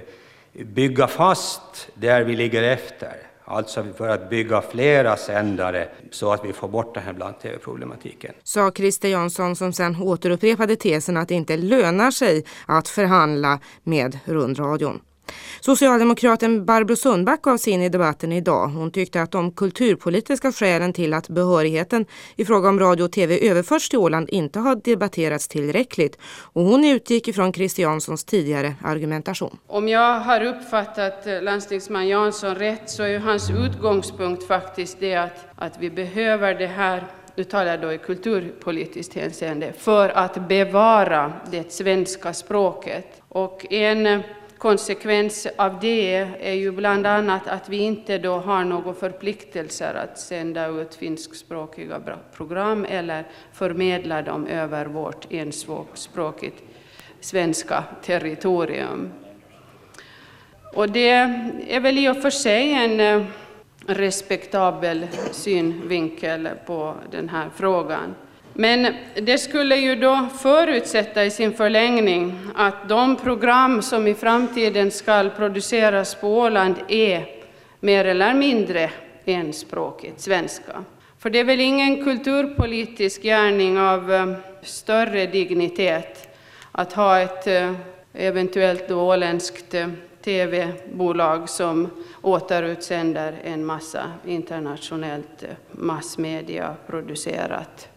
bygga 0.53 1.07
fast 1.07 1.89
där 1.93 2.23
vi 2.23 2.35
ligger 2.35 2.63
efter. 2.63 3.17
Alltså 3.49 3.85
för 3.97 4.07
att 4.07 4.29
bygga 4.29 4.61
flera 4.61 5.17
sändare 5.17 5.89
så 6.11 6.33
att 6.33 6.45
vi 6.45 6.53
får 6.53 6.67
bort 6.67 6.93
den 6.93 7.03
här 7.03 7.13
bland-tv-problematiken. 7.13 8.33
Sa 8.43 8.71
Christer 8.71 9.09
Jansson 9.09 9.55
som 9.55 9.73
sen 9.73 10.01
återupprepade 10.01 10.75
tesen 10.75 11.17
att 11.17 11.27
det 11.27 11.35
inte 11.35 11.57
lönar 11.57 12.11
sig 12.11 12.45
att 12.65 12.87
förhandla 12.87 13.59
med 13.83 14.19
rundradion. 14.25 15.01
Socialdemokraten 15.61 16.65
Barbro 16.65 16.95
Sundback 16.95 17.41
gav 17.41 17.57
sig 17.57 17.73
in 17.73 17.81
i 17.81 17.89
debatten 17.89 18.31
idag. 18.31 18.67
Hon 18.67 18.91
tyckte 18.91 19.21
att 19.21 19.31
de 19.31 19.51
kulturpolitiska 19.51 20.51
skälen 20.51 20.93
till 20.93 21.13
att 21.13 21.29
behörigheten 21.29 22.05
i 22.35 22.45
fråga 22.45 22.69
om 22.69 22.79
radio 22.79 23.03
och 23.03 23.11
tv 23.11 23.49
överförs 23.49 23.89
till 23.89 23.99
Åland 23.99 24.29
inte 24.29 24.59
har 24.59 24.75
debatterats 24.75 25.47
tillräckligt. 25.47 26.17
Och 26.53 26.63
hon 26.63 26.83
utgick 26.85 27.27
ifrån 27.27 27.53
Christianssons 27.53 28.23
tidigare 28.23 28.75
argumentation. 28.83 29.57
Om 29.67 29.87
jag 29.87 30.19
har 30.19 30.43
uppfattat 30.43 31.27
eh, 31.27 31.41
landstingsman 31.41 32.07
Jansson 32.07 32.55
rätt 32.55 32.89
så 32.89 33.03
är 33.03 33.19
hans 33.19 33.49
utgångspunkt 33.49 34.47
faktiskt 34.47 34.99
det 34.99 35.15
att, 35.15 35.45
att 35.55 35.73
vi 35.79 35.89
behöver 35.89 36.53
det 36.53 36.67
här 36.67 37.07
nu 37.37 37.43
talar 37.43 37.71
jag 37.71 37.81
då 37.81 37.93
i 37.93 37.97
kulturpolitiskt 37.97 39.13
hänseende, 39.13 39.73
för 39.73 40.09
att 40.09 40.47
bevara 40.47 41.33
det 41.51 41.71
svenska 41.71 42.33
språket. 42.33 43.21
Och 43.29 43.73
en 43.73 44.05
eh, 44.05 44.19
konsekvens 44.57 45.47
av 45.57 45.79
det 45.79 46.15
är 46.39 46.53
ju 46.53 46.71
bland 46.71 47.07
annat 47.07 47.47
att 47.47 47.69
vi 47.69 47.77
inte 47.77 48.17
då 48.17 48.37
har 48.37 48.63
några 48.63 48.93
förpliktelser 48.93 49.93
att 49.93 50.19
sända 50.19 50.67
ut 50.67 50.95
finskspråkiga 50.95 52.01
program 52.35 52.85
eller 52.89 53.25
förmedla 53.53 54.21
dem 54.21 54.47
över 54.47 54.85
vårt 54.85 55.27
enspråkigt 55.29 56.63
svenska 57.19 57.83
territorium. 58.01 59.09
Och 60.73 60.89
det 60.89 61.09
är 61.67 61.79
väl 61.79 61.97
i 61.97 62.09
och 62.09 62.21
för 62.21 62.29
sig 62.29 62.73
en 62.73 62.99
eh, 62.99 63.27
respektabel 63.87 65.07
synvinkel 65.31 66.49
på 66.65 66.95
den 67.11 67.29
här 67.29 67.49
frågan. 67.55 68.15
Men 68.59 68.95
det 69.15 69.37
skulle 69.37 69.75
ju 69.75 69.95
då 69.95 70.27
förutsätta 70.39 71.25
i 71.25 71.31
sin 71.31 71.53
förlängning 71.53 72.39
att 72.55 72.89
de 72.89 73.15
program 73.15 73.81
som 73.81 74.07
i 74.07 74.13
framtiden 74.13 74.91
ska 74.91 75.29
produceras 75.37 76.15
på 76.15 76.39
Åland 76.39 76.75
är 76.87 77.25
mer 77.79 78.05
eller 78.05 78.33
mindre 78.33 78.91
enspråkigt 79.25 80.19
svenska. 80.19 80.83
För 81.19 81.29
det 81.29 81.39
är 81.39 81.43
väl 81.43 81.59
ingen 81.59 82.03
kulturpolitisk 82.03 83.21
gärning 83.21 83.79
av 83.79 84.13
eh, 84.13 84.33
större 84.61 85.25
dignitet 85.25 86.37
att 86.71 86.93
ha 86.93 87.19
ett 87.19 87.47
eh, 87.47 87.73
eventuellt 88.13 88.91
åländskt 88.91 89.73
eh, 89.73 89.89
tv-bolag 90.23 91.49
som 91.49 91.89
återutsänder 92.21 93.35
en 93.43 93.65
massa 93.65 94.11
internationellt 94.25 95.43
massmediaproducerat 95.71 97.89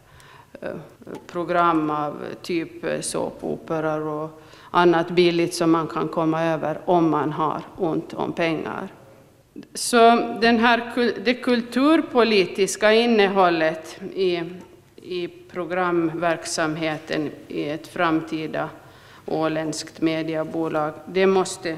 program 1.27 1.91
av 1.91 2.17
typ 2.43 3.05
såpoperor 3.05 4.07
och 4.07 4.43
annat 4.71 5.11
billigt 5.11 5.55
som 5.55 5.71
man 5.71 5.87
kan 5.87 6.09
komma 6.09 6.45
över 6.45 6.81
om 6.85 7.11
man 7.11 7.33
har 7.33 7.63
ont 7.77 8.15
om 8.15 8.33
pengar. 8.33 8.89
Så 9.75 9.99
den 10.41 10.59
här, 10.59 10.93
det 11.25 11.35
kulturpolitiska 11.35 12.93
innehållet 12.93 14.01
i, 14.15 14.43
i 14.97 15.29
programverksamheten 15.29 17.31
i 17.49 17.69
ett 17.69 17.89
framtida 17.89 18.69
åländskt 19.27 20.01
mediebolag, 20.01 20.93
det 21.07 21.27
måste 21.27 21.77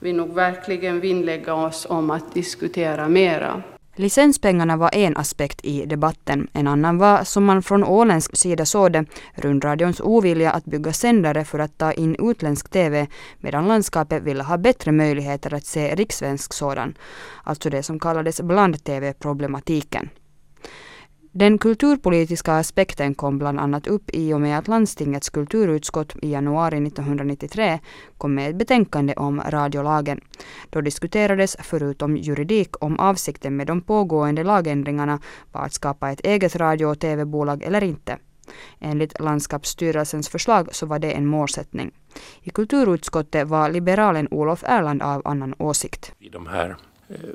vi 0.00 0.12
nog 0.12 0.34
verkligen 0.34 1.00
vinnlägga 1.00 1.54
oss 1.54 1.86
om 1.90 2.10
att 2.10 2.34
diskutera 2.34 3.08
mera. 3.08 3.62
Licenspengarna 3.98 4.76
var 4.76 4.94
en 4.94 5.16
aspekt 5.16 5.64
i 5.64 5.86
debatten. 5.86 6.48
En 6.52 6.66
annan 6.66 6.98
var, 6.98 7.24
som 7.24 7.44
man 7.44 7.62
från 7.62 7.84
åländsk 7.84 8.36
sida 8.36 8.64
såg 8.66 8.92
det, 8.92 9.04
rundradions 9.34 10.00
ovilja 10.00 10.50
att 10.50 10.64
bygga 10.64 10.92
sändare 10.92 11.44
för 11.44 11.58
att 11.58 11.78
ta 11.78 11.92
in 11.92 12.16
utländsk 12.30 12.70
TV, 12.70 13.06
medan 13.40 13.68
landskapet 13.68 14.22
ville 14.22 14.42
ha 14.42 14.58
bättre 14.58 14.92
möjligheter 14.92 15.54
att 15.54 15.66
se 15.66 15.94
rikssvensk 15.94 16.52
sådan. 16.52 16.94
Alltså 17.44 17.70
det 17.70 17.82
som 17.82 17.98
kallades 17.98 18.40
bland-TV-problematiken. 18.40 20.10
Den 21.38 21.58
kulturpolitiska 21.58 22.52
aspekten 22.52 23.14
kom 23.14 23.38
bland 23.38 23.60
annat 23.60 23.86
upp 23.86 24.10
i 24.12 24.32
och 24.32 24.40
med 24.40 24.58
att 24.58 24.68
landstingets 24.68 25.30
kulturutskott 25.30 26.16
i 26.22 26.30
januari 26.30 26.86
1993 26.86 27.78
kom 28.18 28.34
med 28.34 28.50
ett 28.50 28.56
betänkande 28.56 29.14
om 29.14 29.40
radiolagen. 29.40 30.20
Då 30.70 30.80
diskuterades 30.80 31.56
förutom 31.60 32.16
juridik 32.16 32.84
om 32.84 32.98
avsikten 32.98 33.56
med 33.56 33.66
de 33.66 33.80
pågående 33.80 34.44
lagändringarna 34.44 35.20
var 35.52 35.60
att 35.60 35.72
skapa 35.72 36.10
ett 36.10 36.26
eget 36.26 36.56
radio 36.56 36.86
och 36.86 36.98
tv-bolag 37.00 37.62
eller 37.62 37.84
inte. 37.84 38.18
Enligt 38.80 39.20
landskapsstyrelsens 39.20 40.28
förslag 40.28 40.68
så 40.74 40.86
var 40.86 40.98
det 40.98 41.12
en 41.12 41.26
målsättning. 41.26 41.90
I 42.42 42.50
kulturutskottet 42.50 43.48
var 43.48 43.70
liberalen 43.70 44.28
Olof 44.30 44.64
Erland 44.66 45.02
av 45.02 45.22
annan 45.24 45.54
åsikt. 45.58 46.12
I 46.18 46.28
de 46.28 46.46
här 46.46 46.76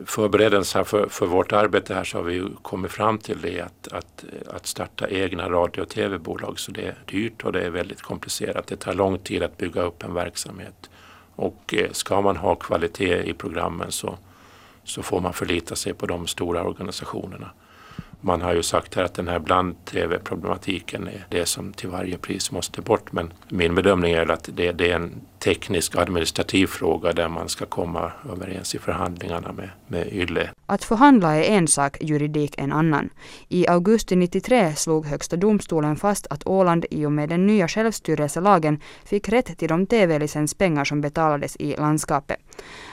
förberedelserna 0.06 0.86
för, 0.86 1.08
för 1.08 1.26
vårt 1.26 1.52
arbete 1.52 1.94
här 1.94 2.04
så 2.04 2.18
har 2.18 2.24
vi 2.24 2.48
kommit 2.62 2.92
fram 2.92 3.18
till 3.18 3.42
det 3.42 3.62
att, 3.62 3.88
att, 3.92 4.26
att 4.48 4.66
starta 4.66 5.10
egna 5.10 5.50
radio 5.50 5.82
och 5.82 5.90
tv-bolag 5.90 6.60
så 6.60 6.72
det 6.72 6.82
är 6.82 6.96
dyrt 7.06 7.44
och 7.44 7.52
det 7.52 7.62
är 7.62 7.70
väldigt 7.70 8.02
komplicerat. 8.02 8.68
Det 8.68 8.76
tar 8.76 8.94
lång 8.94 9.20
tid 9.20 9.44
att 9.44 9.58
bygga 9.58 9.82
upp 9.82 10.04
en 10.04 10.14
verksamhet 10.14 10.90
och 11.36 11.74
eh, 11.74 11.92
ska 11.92 12.22
man 12.22 12.38
ha 12.38 12.56
kvalitet 12.56 13.30
i 13.30 13.34
programmen 13.34 13.92
så, 13.92 14.18
så 14.84 15.04
får 15.04 15.22
man 15.22 15.34
förlita 15.34 15.76
sig 15.76 15.94
på 15.94 16.06
de 16.06 16.28
stora 16.28 16.64
organisationerna. 16.64 17.52
Man 18.22 18.42
har 18.42 18.54
ju 18.54 18.64
sagt 18.64 18.96
här 18.96 19.04
att 19.04 19.14
den 19.14 19.28
här 19.28 19.40
bland-tv-problematiken 19.40 21.08
är 21.08 21.26
det 21.30 21.46
som 21.46 21.74
till 21.74 21.90
varje 21.90 22.18
pris 22.18 22.52
måste 22.52 22.82
bort. 22.82 23.12
Men 23.12 23.34
min 23.50 23.76
bedömning 23.76 24.14
är 24.14 24.32
att 24.32 24.50
det, 24.54 24.72
det 24.72 24.92
är 24.92 24.96
en 24.96 25.22
teknisk 25.40 25.96
administrativ 25.96 26.68
fråga 26.68 27.14
där 27.14 27.30
man 27.30 27.50
ska 27.50 27.66
komma 27.66 28.12
överens 28.32 28.76
i 28.76 28.80
förhandlingarna 28.80 29.52
med, 29.52 29.70
med 29.88 30.08
YLE. 30.14 30.50
Att 30.66 30.84
förhandla 30.84 31.36
är 31.36 31.58
en 31.58 31.68
sak, 31.68 31.98
juridik 32.02 32.56
en 32.58 32.72
annan. 32.72 33.10
I 33.50 33.68
augusti 33.68 34.16
93 34.16 34.76
slog 34.76 35.06
Högsta 35.06 35.36
domstolen 35.36 35.96
fast 35.96 36.28
att 36.30 36.48
Åland 36.48 36.86
i 36.92 37.06
och 37.06 37.12
med 37.12 37.30
den 37.30 37.48
nya 37.48 37.68
självstyrelselagen 37.68 38.80
fick 39.06 39.30
rätt 39.30 39.58
till 39.58 39.70
de 39.70 39.86
tv-licenspengar 39.86 40.86
som 40.86 41.02
betalades 41.02 41.56
i 41.56 41.76
landskapet. 41.76 42.40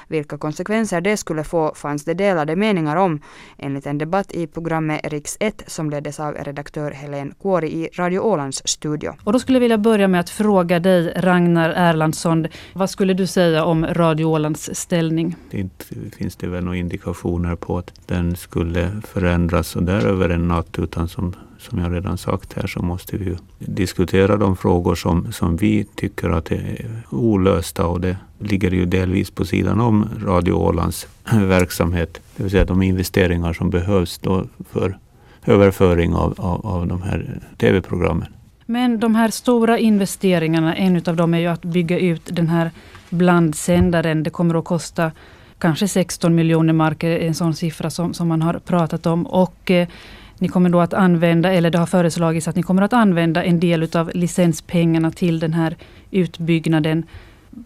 Vilka 0.09 0.39
konsekvenser 0.39 1.01
det 1.01 1.17
skulle 1.17 1.45
få 1.45 1.75
fanns 1.75 2.05
det 2.05 2.15
delade 2.15 2.57
meningar 2.57 2.97
om, 2.97 3.21
enligt 3.59 3.87
en 3.87 3.99
debatt 3.99 4.33
i 4.33 4.47
programmet 4.47 5.01
Riks 5.05 5.37
1 5.41 5.63
som 5.67 5.91
leddes 5.91 6.21
av 6.21 6.35
redaktör 6.35 6.91
Helen 6.91 7.35
Kuori 7.43 7.69
i 7.69 7.89
Radio 7.95 8.21
Ålands 8.21 8.63
studio. 8.65 9.15
Och 9.25 9.33
då 9.33 9.39
skulle 9.39 9.57
jag 9.57 9.61
vilja 9.61 9.79
börja 9.79 10.09
med 10.09 10.21
att 10.21 10.31
fråga 10.31 10.81
dig, 10.81 11.13
Ragnar 11.17 11.71
Erlandsson, 11.71 12.47
vad 12.73 12.91
skulle 12.91 13.15
du 13.15 13.27
säga 13.27 13.65
om 13.65 13.87
Radio 13.87 14.25
Ålands 14.25 14.71
ställning? 14.73 15.37
Inte 15.51 15.85
finns 16.17 16.37
det 16.37 16.47
väl 16.47 16.65
några 16.65 16.77
indikationer 16.77 17.57
på 17.57 17.79
att 17.79 17.93
den 18.07 18.37
skulle 18.37 18.91
förändras 19.07 19.77
och 19.77 19.83
där 19.83 20.07
över 20.07 20.29
en 20.29 20.49
natt, 20.49 20.79
utan 20.79 21.09
som 21.09 21.35
som 21.59 21.79
jag 21.79 21.95
redan 21.95 22.19
sagt 22.19 22.53
här 22.53 22.67
så 22.67 22.83
måste 22.83 23.17
vi 23.17 23.37
diskutera 23.59 24.37
de 24.37 24.57
frågor 24.57 24.95
som, 24.95 25.33
som 25.33 25.57
vi 25.57 25.85
tycker 25.95 26.29
att 26.29 26.51
är 26.51 27.03
olösta 27.11 27.87
och 27.87 28.01
det 28.01 28.17
ligger 28.39 28.71
ju 28.71 28.87
delvis 28.87 29.31
på 29.31 29.45
sidan 29.45 29.81
om 29.81 30.09
Radio 30.25 30.53
Ålands 30.53 31.07
verksamhet. 31.33 32.21
Det 32.37 32.43
vill 32.43 32.53
säga 32.53 32.65
de 32.65 32.83
investeringar 32.83 33.53
som 33.53 33.71
behövs 33.71 34.19
då 34.19 34.45
för 34.71 34.99
överföring 35.47 36.15
av, 36.15 36.35
av, 36.39 36.67
av 36.67 36.87
de 36.87 37.03
här 37.03 37.41
tv-programmen. 37.57 38.29
Men 38.67 39.01
de 39.01 39.15
här 39.15 39.31
stora 39.31 39.79
investeringarna, 39.79 40.75
en 40.75 41.03
av 41.07 41.17
dem 41.17 41.35
är 41.35 41.39
ju 41.39 41.47
att 41.47 41.63
bygga 41.63 41.99
ut 41.99 42.23
den 42.25 42.49
här 42.49 42.71
blandsändaren. 43.11 44.23
Det 44.23 44.31
kommer 44.31 44.55
att 44.55 44.65
kosta 44.65 45.13
kanske 45.59 45.89
16 45.89 46.35
miljoner 46.35 46.73
mark, 46.73 47.05
en 47.05 47.35
sån 47.35 47.55
siffra 47.55 47.91
som, 47.91 48.15
som 48.15 48.29
man 48.29 48.43
har 48.43 48.55
pratat 48.55 49.07
om. 49.07 49.27
Och 49.27 49.71
eh, 49.71 49.89
ni 50.41 50.49
kommer 50.49 50.71
då 50.71 50.81
att 50.81 50.95
använda, 50.95 51.53
eller 51.53 51.71
det 51.71 51.79
har 51.79 51.87
föreslagits 51.87 52.49
att 52.49 52.57
ni 52.57 52.63
kommer 52.63 52.83
att 52.83 52.93
använda 52.93 53.45
en 53.45 53.61
del 53.61 53.97
av 53.97 54.11
licenspengarna 54.15 55.11
till 55.11 55.39
den 55.39 55.53
här 55.53 55.77
utbyggnaden. 56.11 57.05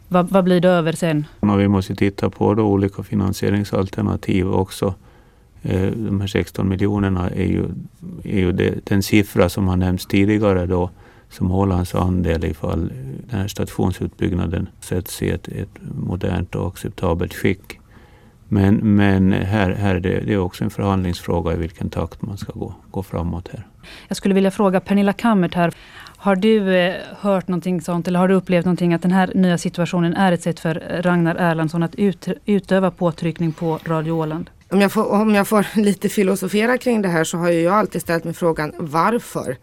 Vad, 0.08 0.30
vad 0.30 0.44
blir 0.44 0.60
det 0.60 0.68
över 0.68 0.92
sen? 0.92 1.26
Vi 1.58 1.68
måste 1.68 1.94
titta 1.94 2.30
på 2.30 2.54
då 2.54 2.62
olika 2.62 3.02
finansieringsalternativ 3.02 4.52
också. 4.52 4.94
Eh, 5.62 5.90
de 5.90 6.20
här 6.20 6.28
16 6.28 6.68
miljonerna 6.68 7.30
är 7.30 7.46
ju, 7.46 7.64
är 8.24 8.38
ju 8.38 8.52
det, 8.52 8.86
den 8.86 9.02
siffra 9.02 9.48
som 9.48 9.68
har 9.68 9.76
nämnts 9.76 10.06
tidigare 10.06 10.66
då 10.66 10.90
som 11.30 11.52
Ålands 11.52 11.94
andel 11.94 12.44
ifall 12.44 12.92
den 13.30 13.40
här 13.40 13.48
stationsutbyggnaden 13.48 14.68
sätts 14.80 15.22
i 15.22 15.30
ett, 15.30 15.48
ett 15.48 15.78
modernt 15.94 16.54
och 16.54 16.68
acceptabelt 16.68 17.34
skick. 17.34 17.78
Men, 18.52 18.96
men 18.96 19.32
här, 19.32 19.70
här 19.70 19.94
är 19.94 20.00
det, 20.00 20.20
det 20.20 20.32
är 20.32 20.38
också 20.38 20.64
en 20.64 20.70
förhandlingsfråga 20.70 21.52
i 21.52 21.56
vilken 21.56 21.90
takt 21.90 22.22
man 22.22 22.38
ska 22.38 22.52
gå, 22.52 22.74
gå 22.90 23.02
framåt 23.02 23.48
här. 23.52 23.66
Jag 24.08 24.16
skulle 24.16 24.34
vilja 24.34 24.50
fråga 24.50 24.80
Pernilla 24.80 25.12
Kammert 25.12 25.54
här. 25.54 25.72
Har 26.16 26.36
du 26.36 26.76
eh, 26.76 26.94
hört 27.20 27.48
någonting 27.48 27.80
sånt 27.80 28.08
eller 28.08 28.18
har 28.18 28.28
du 28.28 28.34
upplevt 28.34 28.64
någonting 28.64 28.94
att 28.94 29.02
den 29.02 29.12
här 29.12 29.32
nya 29.34 29.58
situationen 29.58 30.14
är 30.14 30.32
ett 30.32 30.42
sätt 30.42 30.60
för 30.60 31.02
Ragnar 31.02 31.34
Erlandsson 31.34 31.82
att 31.82 31.94
ut, 31.94 32.28
utöva 32.46 32.90
påtryckning 32.90 33.52
på 33.52 33.78
Radio 33.84 34.12
Åland? 34.12 34.50
Om 34.70 34.80
jag, 34.80 34.92
får, 34.92 35.12
om 35.12 35.34
jag 35.34 35.48
får 35.48 35.66
lite 35.80 36.08
filosofera 36.08 36.78
kring 36.78 37.02
det 37.02 37.08
här 37.08 37.24
så 37.24 37.38
har 37.38 37.48
jag 37.48 37.74
alltid 37.74 38.00
ställt 38.02 38.24
mig 38.24 38.34
frågan 38.34 38.72
varför? 38.78 39.56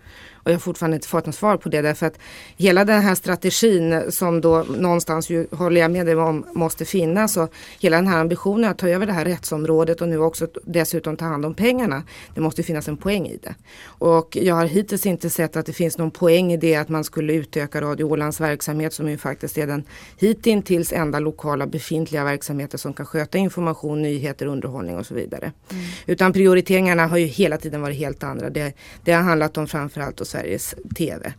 Och 0.43 0.51
jag 0.51 0.55
har 0.55 0.59
fortfarande 0.59 0.95
inte 0.95 1.07
fått 1.07 1.25
något 1.25 1.35
svar 1.35 1.57
på 1.57 1.69
det 1.69 1.81
därför 1.81 2.05
att 2.05 2.19
hela 2.57 2.85
den 2.85 3.01
här 3.01 3.15
strategin 3.15 4.11
som 4.11 4.41
då 4.41 4.65
någonstans 4.69 5.29
ju 5.29 5.47
håller 5.51 5.81
jag 5.81 5.91
med 5.91 6.05
dig 6.05 6.15
om 6.15 6.45
måste 6.53 6.85
finnas 6.85 7.37
och 7.37 7.53
hela 7.79 7.97
den 7.97 8.07
här 8.07 8.19
ambitionen 8.19 8.71
att 8.71 8.77
ta 8.77 8.89
över 8.89 9.05
det 9.05 9.13
här 9.13 9.25
rättsområdet 9.25 10.01
och 10.01 10.07
nu 10.07 10.19
också 10.19 10.47
dessutom 10.63 11.17
ta 11.17 11.25
hand 11.25 11.45
om 11.45 11.53
pengarna. 11.53 12.03
Det 12.35 12.41
måste 12.41 12.63
finnas 12.63 12.87
en 12.87 12.97
poäng 12.97 13.27
i 13.27 13.37
det. 13.37 13.55
Och 13.85 14.37
jag 14.41 14.55
har 14.55 14.65
hittills 14.65 15.05
inte 15.05 15.29
sett 15.29 15.55
att 15.55 15.65
det 15.65 15.73
finns 15.73 15.97
någon 15.97 16.11
poäng 16.11 16.53
i 16.53 16.57
det 16.57 16.75
att 16.75 16.89
man 16.89 17.03
skulle 17.03 17.33
utöka 17.33 17.81
Radio 17.81 18.03
Ålands 18.03 18.41
verksamhet 18.41 18.93
som 18.93 19.09
ju 19.09 19.17
faktiskt 19.17 19.57
är 19.57 19.67
den 19.67 19.83
hittills 20.17 20.93
enda 20.93 21.19
lokala 21.19 21.67
befintliga 21.67 22.23
verksamheten 22.23 22.79
som 22.79 22.93
kan 22.93 23.05
sköta 23.05 23.37
information, 23.37 24.01
nyheter, 24.01 24.45
underhållning 24.45 24.97
och 24.97 25.05
så 25.05 25.13
vidare. 25.13 25.51
Mm. 25.71 25.83
Utan 26.05 26.33
prioriteringarna 26.33 27.07
har 27.07 27.17
ju 27.17 27.25
hela 27.25 27.57
tiden 27.57 27.81
varit 27.81 27.97
helt 27.97 28.23
andra. 28.23 28.49
Det, 28.49 28.73
det 29.03 29.11
har 29.11 29.21
handlat 29.21 29.57
om 29.57 29.67
framförallt 29.67 30.21
att 30.21 30.27
Sveriges 30.29 30.75
TV. 30.95 31.33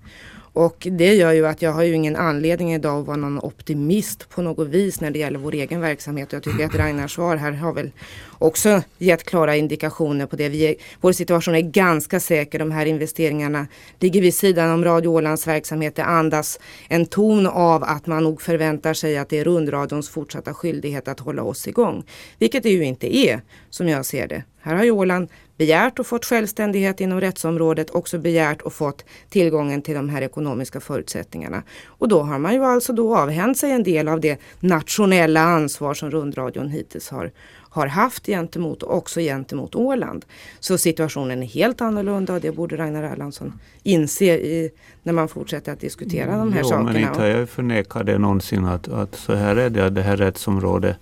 Och 0.52 0.86
det 0.90 1.14
gör 1.14 1.32
ju 1.32 1.46
att 1.46 1.62
jag 1.62 1.72
har 1.72 1.82
ju 1.82 1.94
ingen 1.94 2.16
anledning 2.16 2.74
idag 2.74 3.00
att 3.00 3.06
vara 3.06 3.16
någon 3.16 3.38
optimist 3.38 4.28
på 4.28 4.42
något 4.42 4.68
vis 4.68 5.00
när 5.00 5.10
det 5.10 5.18
gäller 5.18 5.38
vår 5.38 5.54
egen 5.54 5.80
verksamhet. 5.80 6.32
Jag 6.32 6.42
tycker 6.42 6.64
att 6.64 6.74
Ragnars 6.74 7.14
svar 7.14 7.36
här 7.36 7.52
har 7.52 7.72
väl 7.72 7.90
också 8.38 8.82
gett 8.98 9.24
klara 9.24 9.56
indikationer 9.56 10.26
på 10.26 10.36
det. 10.36 10.48
Vi 10.48 10.62
är, 10.62 10.74
vår 11.00 11.12
situation 11.12 11.54
är 11.54 11.60
ganska 11.60 12.20
säker. 12.20 12.58
De 12.58 12.70
här 12.70 12.86
investeringarna 12.86 13.66
ligger 13.98 14.20
vid 14.20 14.34
sidan 14.34 14.70
om 14.70 14.84
Radio 14.84 15.08
Ålands 15.08 15.46
verksamhet. 15.46 15.96
Det 15.96 16.04
andas 16.04 16.60
en 16.88 17.06
ton 17.06 17.46
av 17.46 17.84
att 17.84 18.06
man 18.06 18.24
nog 18.24 18.42
förväntar 18.42 18.94
sig 18.94 19.18
att 19.18 19.28
det 19.28 19.38
är 19.38 19.44
rundradions 19.44 20.08
fortsatta 20.08 20.54
skyldighet 20.54 21.08
att 21.08 21.20
hålla 21.20 21.42
oss 21.42 21.68
igång. 21.68 22.04
Vilket 22.38 22.62
det 22.62 22.70
ju 22.70 22.84
inte 22.84 23.16
är 23.16 23.40
som 23.70 23.88
jag 23.88 24.06
ser 24.06 24.28
det. 24.28 24.44
Här 24.62 24.74
har 24.74 24.84
ju 24.84 24.90
Åland 24.90 25.28
begärt 25.60 25.98
och 25.98 26.06
fått 26.06 26.24
självständighet 26.24 27.00
inom 27.00 27.20
rättsområdet, 27.20 27.90
också 27.90 28.18
begärt 28.18 28.62
och 28.62 28.72
fått 28.72 29.04
tillgången 29.28 29.82
till 29.82 29.94
de 29.94 30.08
här 30.08 30.22
ekonomiska 30.22 30.80
förutsättningarna. 30.80 31.62
Och 31.86 32.08
då 32.08 32.22
har 32.22 32.38
man 32.38 32.54
ju 32.54 32.64
alltså 32.64 32.92
då 32.92 33.16
avhänt 33.16 33.58
sig 33.58 33.70
en 33.70 33.82
del 33.82 34.08
av 34.08 34.20
det 34.20 34.40
nationella 34.60 35.40
ansvar 35.40 35.94
som 35.94 36.10
rundradion 36.10 36.68
hittills 36.68 37.10
har, 37.10 37.30
har 37.70 37.86
haft 37.86 38.26
gentemot 38.26 38.82
och 38.82 38.96
också 38.96 39.20
gentemot 39.20 39.74
Åland. 39.74 40.24
Så 40.60 40.78
situationen 40.78 41.42
är 41.42 41.46
helt 41.46 41.80
annorlunda 41.80 42.34
och 42.34 42.40
det 42.40 42.52
borde 42.52 42.76
Ragnar 42.76 43.02
Erlandsson 43.02 43.52
inse 43.82 44.24
i, 44.24 44.70
när 45.02 45.12
man 45.12 45.28
fortsätter 45.28 45.72
att 45.72 45.80
diskutera 45.80 46.36
de 46.36 46.52
här 46.52 46.60
jo, 46.62 46.68
sakerna. 46.68 46.92
Men 46.92 47.02
inte 47.02 47.20
har 47.20 47.26
jag 47.26 47.48
förnekat 47.48 48.06
det 48.06 48.18
någonsin 48.18 48.64
att, 48.64 48.88
att 48.88 49.14
så 49.14 49.34
här 49.34 49.56
är 49.56 49.70
det, 49.70 49.90
det 49.90 50.02
här 50.02 50.16
rättsområdet 50.16 50.96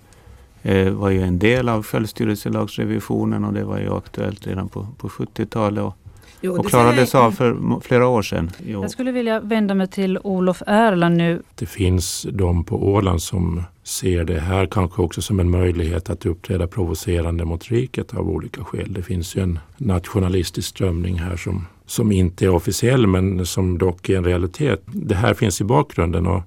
eh, 0.61 0.89
var 0.89 1.09
ju 1.09 1.21
en 1.21 1.39
del 1.39 1.69
av 1.69 1.83
självstyrelselagsrevisionen 1.83 3.45
och 3.45 3.53
det 3.53 3.63
var 3.63 3.79
ju 3.79 3.97
aktuellt 3.97 4.47
redan 4.47 4.69
på, 4.69 4.87
på 4.97 5.07
70-talet. 5.07 5.83
Och, 5.83 5.95
Jo, 6.41 6.57
och 6.57 6.63
det 6.63 6.69
klarades 6.69 7.15
av 7.15 7.31
för 7.31 7.79
flera 7.81 8.07
år 8.07 8.21
sedan. 8.21 8.51
Jo. 8.65 8.81
Jag 8.81 8.91
skulle 8.91 9.11
vilja 9.11 9.39
vända 9.39 9.73
mig 9.73 9.87
till 9.87 10.19
Olof 10.23 10.61
Erland 10.67 11.17
nu. 11.17 11.41
Det 11.55 11.65
finns 11.65 12.27
de 12.31 12.63
på 12.63 12.87
Åland 12.93 13.21
som 13.21 13.63
ser 13.83 14.23
det 14.23 14.39
här 14.39 14.65
kanske 14.65 15.01
också 15.01 15.21
som 15.21 15.39
en 15.39 15.49
möjlighet 15.49 16.09
att 16.09 16.25
uppträda 16.25 16.67
provocerande 16.67 17.45
mot 17.45 17.67
riket 17.67 18.13
av 18.13 18.29
olika 18.29 18.63
skäl. 18.63 18.93
Det 18.93 19.01
finns 19.01 19.35
ju 19.35 19.41
en 19.41 19.59
nationalistisk 19.77 20.69
strömning 20.69 21.19
här 21.19 21.37
som, 21.37 21.65
som 21.85 22.11
inte 22.11 22.45
är 22.45 22.49
officiell 22.49 23.07
men 23.07 23.45
som 23.45 23.77
dock 23.77 24.09
är 24.09 24.17
en 24.17 24.25
realitet. 24.25 24.81
Det 24.85 25.15
här 25.15 25.33
finns 25.33 25.61
i 25.61 25.63
bakgrunden 25.63 26.27
och, 26.27 26.41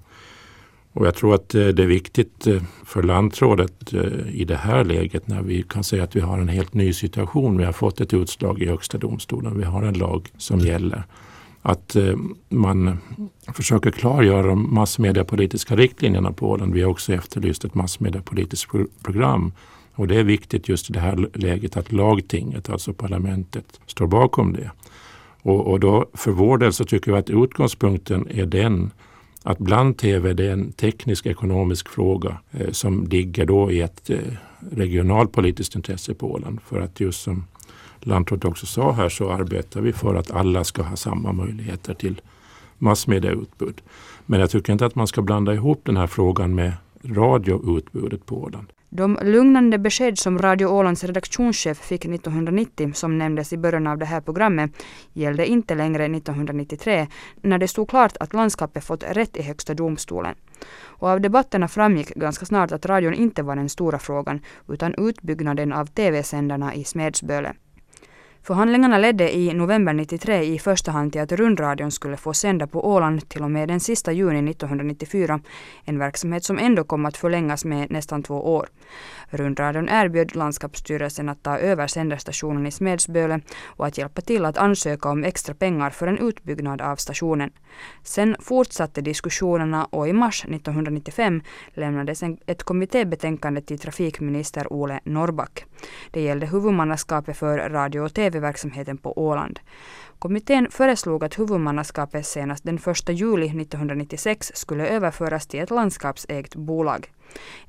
och 0.93 1.07
jag 1.07 1.15
tror 1.15 1.35
att 1.35 1.55
eh, 1.55 1.67
det 1.67 1.83
är 1.83 1.87
viktigt 1.87 2.47
eh, 2.47 2.63
för 2.85 3.03
lantrådet 3.03 3.93
eh, 3.93 4.37
i 4.41 4.45
det 4.45 4.57
här 4.57 4.85
läget 4.85 5.29
när 5.29 5.43
vi 5.43 5.63
kan 5.63 5.85
säga 5.85 6.05
att 6.05 6.17
vi 6.17 6.21
har 6.21 6.39
en 6.39 6.49
helt 6.49 6.75
ny 6.75 6.93
situation. 6.93 7.57
Vi 7.57 7.65
har 7.65 7.73
fått 7.73 8.01
ett 8.01 8.15
utslag 8.15 8.63
i 8.63 8.67
Högsta 8.67 8.99
domstolen. 8.99 9.59
Vi 9.59 9.65
har 9.65 9.83
en 9.83 9.95
lag 9.95 10.29
som 10.37 10.59
gäller 10.61 11.03
att 11.65 11.97
man 12.49 12.99
försöker 13.55 13.91
klargöra 13.91 14.47
de 14.47 14.75
massmediapolitiska 14.75 15.77
riktlinjerna 15.77 16.33
på 16.33 16.51
Åland. 16.51 16.75
Vi 16.75 16.83
har 16.83 16.91
också 16.91 17.13
efterlyst 17.13 17.65
ett 17.65 17.75
massmediapolitiskt 17.75 18.71
pro- 18.71 18.87
program. 19.03 19.53
Och 19.95 20.09
det 20.09 20.17
är 20.17 20.25
viktigt 20.25 20.69
just 20.69 20.91
i 20.91 20.93
det 20.93 21.01
här 21.01 21.29
läget 21.35 21.77
att 21.77 21.93
lagtinget, 21.93 22.71
alltså 22.71 22.93
parlamentet, 22.93 23.81
står 23.87 24.07
bakom 24.07 24.53
det. 24.53 24.71
Och, 25.43 25.67
och 25.67 25.81
då 25.81 26.07
för 26.15 26.31
vår 26.31 26.59
del 26.59 26.73
så 26.73 26.85
tycker 26.85 27.13
vi 27.13 27.19
att 27.19 27.31
utgångspunkten 27.31 28.29
är 28.31 28.47
den 28.47 28.91
att 29.43 29.59
bland-tv 29.59 30.33
det 30.33 30.47
är 30.47 30.53
en 30.53 30.73
teknisk 30.73 31.27
ekonomisk 31.27 31.89
fråga 31.89 32.39
eh, 32.51 32.71
som 32.71 33.07
ligger 33.07 33.47
då 33.47 33.71
i 33.73 33.81
ett 33.81 34.11
eh, 34.11 34.19
regionalpolitiskt 34.71 35.75
intresse 35.75 36.15
på 36.15 36.33
Åland. 36.33 36.61
För 36.67 36.81
att 36.81 37.01
just 37.01 37.23
som 37.23 37.45
Lantrådet 38.01 38.45
också 38.45 38.67
sa 38.67 38.93
här 38.93 39.09
så 39.09 39.31
arbetar 39.31 39.81
vi 39.81 39.93
för 39.93 40.15
att 40.15 40.31
alla 40.31 40.65
ska 40.65 40.83
ha 40.83 40.97
samma 40.97 41.33
möjligheter 41.33 41.95
till 41.95 42.21
massmediautbud. 42.79 43.81
Men 44.27 44.41
jag 44.41 44.51
tycker 44.51 44.73
inte 44.73 44.87
att 44.87 44.95
man 44.95 45.07
ska 45.07 45.23
blanda 45.23 45.55
ihop 45.55 45.81
den 45.85 45.97
här 45.97 46.07
frågan 46.07 46.55
med 46.55 46.73
radioutbudet 47.03 48.27
på 48.27 48.43
Åland. 48.43 48.67
De 48.95 49.19
lugnande 49.23 49.79
besked 49.79 50.19
som 50.19 50.39
Radio 50.39 50.67
Ålands 50.67 51.05
redaktionschef 51.05 51.79
fick 51.79 52.05
1990, 52.05 52.93
som 52.95 53.19
nämndes 53.19 53.53
i 53.53 53.57
början 53.57 53.87
av 53.87 53.99
det 53.99 54.05
här 54.05 54.21
programmet, 54.21 54.71
gällde 55.13 55.47
inte 55.47 55.75
längre 55.75 56.05
1993, 56.05 57.07
när 57.41 57.59
det 57.59 57.69
stod 57.69 57.91
klart 57.91 58.17
att 58.21 58.35
landskapet 58.35 58.85
fått 58.85 59.05
rätt 59.09 59.37
i 59.37 59.43
Högsta 59.43 59.75
domstolen. 59.75 60.35
Och 60.81 61.09
av 61.09 61.21
debatterna 61.21 61.69
framgick 61.69 62.09
ganska 62.15 62.47
snart 62.47 62.73
att 62.73 62.87
radion 62.87 63.15
inte 63.15 63.43
var 63.43 63.57
den 63.57 63.69
stora 63.69 63.99
frågan, 63.99 64.41
utan 64.69 64.95
utbyggnaden 64.99 65.73
av 65.73 65.87
tv-sändarna 65.87 66.75
i 66.75 66.85
Smedsböle. 66.85 67.55
Förhandlingarna 68.45 68.99
ledde 68.99 69.37
i 69.37 69.55
november 69.55 69.93
93 69.93 70.43
i 70.43 70.59
första 70.59 70.91
hand 70.91 71.13
till 71.13 71.21
att 71.21 71.33
rundradion 71.33 71.91
skulle 71.91 72.17
få 72.17 72.35
sända 72.35 72.67
på 72.67 72.87
Åland 72.87 73.29
till 73.29 73.43
och 73.43 73.51
med 73.51 73.69
den 73.69 73.81
sista 73.81 74.13
juni 74.13 74.51
1994, 74.51 75.41
en 75.85 75.99
verksamhet 75.99 76.45
som 76.45 76.59
ändå 76.59 76.85
kom 76.85 77.07
att 77.07 77.17
förlängas 77.17 77.65
med 77.65 77.91
nästan 77.91 78.23
två 78.23 78.55
år. 78.55 78.69
Rundradion 79.33 79.89
erbjöd 79.89 80.37
landskapsstyrelsen 80.37 81.29
att 81.29 81.43
ta 81.43 81.59
över 81.59 81.87
sändarstationen 81.87 82.67
i 82.67 82.71
Smedsböle 82.71 83.41
och 83.67 83.87
att 83.87 83.99
hjälpa 83.99 84.21
till 84.21 84.45
att 84.45 84.59
ansöka 84.59 85.09
om 85.09 85.25
extra 85.25 85.55
pengar 85.55 85.91
för 85.91 86.07
en 86.07 86.19
utbyggnad 86.19 86.81
av 86.81 86.97
stationen. 86.97 87.51
Sen 88.03 88.37
fortsatte 88.41 89.01
diskussionerna 89.01 89.85
och 89.85 90.09
i 90.09 90.13
mars 90.13 90.45
1995 90.45 91.43
lämnades 91.75 92.23
ett 92.47 92.63
kommittébetänkande 92.63 93.61
till 93.61 93.79
trafikminister 93.79 94.73
Ole 94.73 95.01
Norrback. 95.05 95.65
Det 96.11 96.21
gällde 96.21 96.47
huvudmannaskapet 96.47 97.37
för 97.37 97.59
radio 97.71 98.01
och 98.01 98.15
tv-verksamheten 98.15 98.99
på 98.99 99.19
Åland. 99.19 99.61
Kommittén 100.19 100.71
föreslog 100.71 101.25
att 101.25 101.39
huvudmannaskapet 101.39 102.27
senast 102.27 102.65
den 102.65 102.77
1 102.77 103.09
juli 103.09 103.47
1996 103.47 104.53
skulle 104.55 104.87
överföras 104.87 105.47
till 105.47 105.61
ett 105.61 105.71
landskapsägt 105.71 106.55
bolag. 106.55 107.11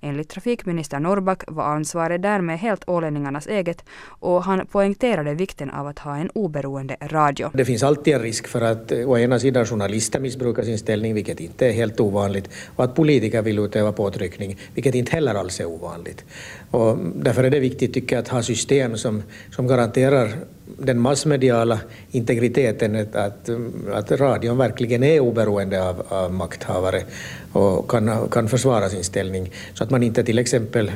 Enligt 0.01 0.29
trafikminister 0.29 0.99
Norrback 0.99 1.43
var 1.47 1.63
ansvaret 1.63 2.21
därmed 2.21 2.59
helt 2.59 2.89
ålänningarnas 2.89 3.47
eget 3.47 3.85
och 4.05 4.43
han 4.43 4.65
poängterade 4.67 5.33
vikten 5.33 5.69
av 5.69 5.87
att 5.87 5.99
ha 5.99 6.17
en 6.17 6.29
oberoende 6.29 6.97
radio. 7.01 7.49
Det 7.53 7.65
finns 7.65 7.83
alltid 7.83 8.13
en 8.13 8.21
risk 8.21 8.47
för 8.47 8.61
att 8.61 8.91
eh, 8.91 9.09
å 9.09 9.17
ena 9.17 9.39
sidan 9.39 9.65
journalister 9.65 10.19
missbrukar 10.19 10.63
sin 10.63 10.77
ställning, 10.77 11.13
vilket 11.13 11.39
inte 11.39 11.67
är 11.67 11.71
helt 11.71 11.99
ovanligt, 11.99 12.49
och 12.75 12.83
att 12.83 12.95
politiker 12.95 13.41
vill 13.41 13.59
utöva 13.59 13.91
påtryckning, 13.91 14.57
vilket 14.73 14.95
inte 14.95 15.11
heller 15.11 15.35
alls 15.35 15.59
är 15.59 15.65
ovanligt. 15.65 16.25
Och 16.71 16.97
därför 17.15 17.43
är 17.43 17.49
det 17.49 17.59
viktigt, 17.59 17.93
tycker 17.93 18.15
jag, 18.15 18.23
att 18.23 18.27
ha 18.27 18.43
system 18.43 18.97
som, 18.97 19.23
som 19.51 19.67
garanterar 19.67 20.33
den 20.65 20.99
massmediala 20.99 21.79
integriteten, 22.11 22.95
att, 22.95 23.15
att, 23.15 23.49
att 23.93 24.11
radion 24.11 24.57
verkligen 24.57 25.03
är 25.03 25.19
oberoende 25.19 25.89
av, 25.89 26.03
av 26.09 26.33
makthavare 26.33 27.03
och 27.51 27.89
kan, 27.89 28.29
kan 28.29 28.49
försvara 28.49 28.89
sin 28.89 29.03
ställning, 29.03 29.51
så 29.73 29.83
att 29.83 29.89
man 29.89 30.03
inte 30.03 30.23
till 30.23 30.39
exempel 30.39 30.91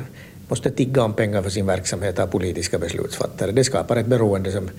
måste 0.48 0.70
tigga 0.70 1.02
om 1.02 1.12
pengar 1.12 1.42
för 1.42 1.50
sin 1.50 1.66
verksamhet 1.66 2.18
av 2.18 2.26
politiska 2.26 2.78
beslutsfattare. 2.78 3.52
Det 3.52 3.64
skapar 3.64 3.96
ett 3.96 4.06
beroende 4.06 4.52
som, 4.52 4.70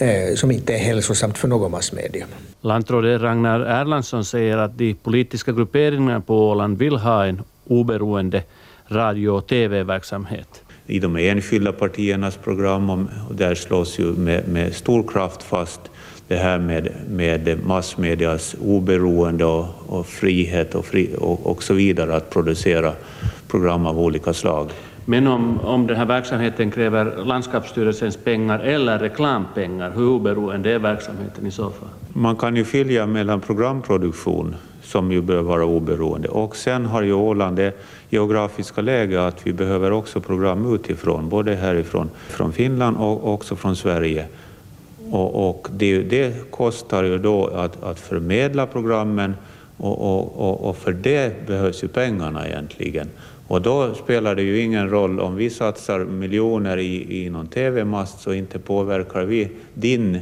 eh, 0.00 0.34
som 0.34 0.50
inte 0.50 0.74
är 0.74 0.78
hälsosamt 0.78 1.38
för 1.38 1.48
någon 1.48 1.70
massmedia. 1.70 2.26
Lantrådet 2.60 3.20
Ragnar 3.20 3.60
Erlandsson 3.60 4.24
säger 4.24 4.58
att 4.58 4.78
de 4.78 4.94
politiska 4.94 5.52
grupperingarna 5.52 6.20
på 6.20 6.48
Åland 6.50 6.78
vill 6.78 6.96
ha 6.96 7.26
en 7.26 7.42
oberoende 7.66 8.42
radio 8.88 9.28
och 9.28 9.46
tv-verksamhet 9.46 10.62
i 10.90 10.98
de 10.98 11.16
enskilda 11.16 11.72
partiernas 11.72 12.36
program 12.36 12.90
och 13.28 13.34
där 13.34 13.54
slås 13.54 13.98
ju 13.98 14.12
med, 14.12 14.48
med 14.48 14.74
stor 14.74 15.02
kraft 15.02 15.42
fast 15.42 15.80
det 16.28 16.36
här 16.36 16.58
med, 16.58 16.88
med 17.10 17.58
massmedias 17.66 18.56
oberoende 18.60 19.44
och, 19.44 19.66
och 19.86 20.06
frihet 20.06 20.74
och, 20.74 20.86
fri, 20.86 21.10
och, 21.18 21.46
och 21.46 21.62
så 21.62 21.74
vidare 21.74 22.16
att 22.16 22.30
producera 22.30 22.92
program 23.48 23.86
av 23.86 24.00
olika 24.00 24.32
slag. 24.32 24.70
Men 25.04 25.26
om, 25.26 25.60
om 25.60 25.86
den 25.86 25.96
här 25.96 26.06
verksamheten 26.06 26.70
kräver 26.70 27.24
landskapsstyrelsens 27.24 28.16
pengar 28.16 28.58
eller 28.58 28.98
reklampengar, 28.98 29.92
hur 29.96 30.08
oberoende 30.08 30.72
är 30.72 30.78
verksamheten 30.78 31.46
i 31.46 31.50
så 31.50 31.70
fall? 31.70 31.88
Man 32.12 32.36
kan 32.36 32.56
ju 32.56 32.64
skilja 32.64 33.06
mellan 33.06 33.40
programproduktion 33.40 34.56
som 34.82 35.12
ju 35.12 35.22
bör 35.22 35.42
vara 35.42 35.64
oberoende 35.64 36.28
och 36.28 36.56
sen 36.56 36.86
har 36.86 37.02
ju 37.02 37.12
Åland 37.12 37.56
det 37.56 37.72
geografiska 38.10 38.80
läge 38.80 39.26
att 39.26 39.46
vi 39.46 39.52
behöver 39.52 39.92
också 39.92 40.20
program 40.20 40.74
utifrån, 40.74 41.28
både 41.28 41.54
härifrån 41.54 42.10
från 42.28 42.52
Finland 42.52 42.96
och 42.96 43.34
också 43.34 43.56
från 43.56 43.76
Sverige. 43.76 44.26
Och, 45.10 45.48
och 45.48 45.68
det, 45.72 46.02
det 46.02 46.50
kostar 46.50 47.04
ju 47.04 47.18
då 47.18 47.46
att, 47.46 47.82
att 47.82 48.00
förmedla 48.00 48.66
programmen 48.66 49.34
och, 49.76 49.98
och, 49.98 50.36
och, 50.36 50.68
och 50.68 50.76
för 50.76 50.92
det 50.92 51.46
behövs 51.46 51.84
ju 51.84 51.88
pengarna 51.88 52.48
egentligen. 52.48 53.08
Och 53.48 53.62
då 53.62 53.94
spelar 53.94 54.34
det 54.34 54.42
ju 54.42 54.60
ingen 54.60 54.90
roll 54.90 55.20
om 55.20 55.36
vi 55.36 55.50
satsar 55.50 56.04
miljoner 56.04 56.76
i, 56.76 57.24
i 57.24 57.30
någon 57.30 57.46
tv-mast 57.46 58.20
så 58.20 58.32
inte 58.32 58.58
påverkar 58.58 59.24
vi 59.24 59.48
din, 59.74 60.18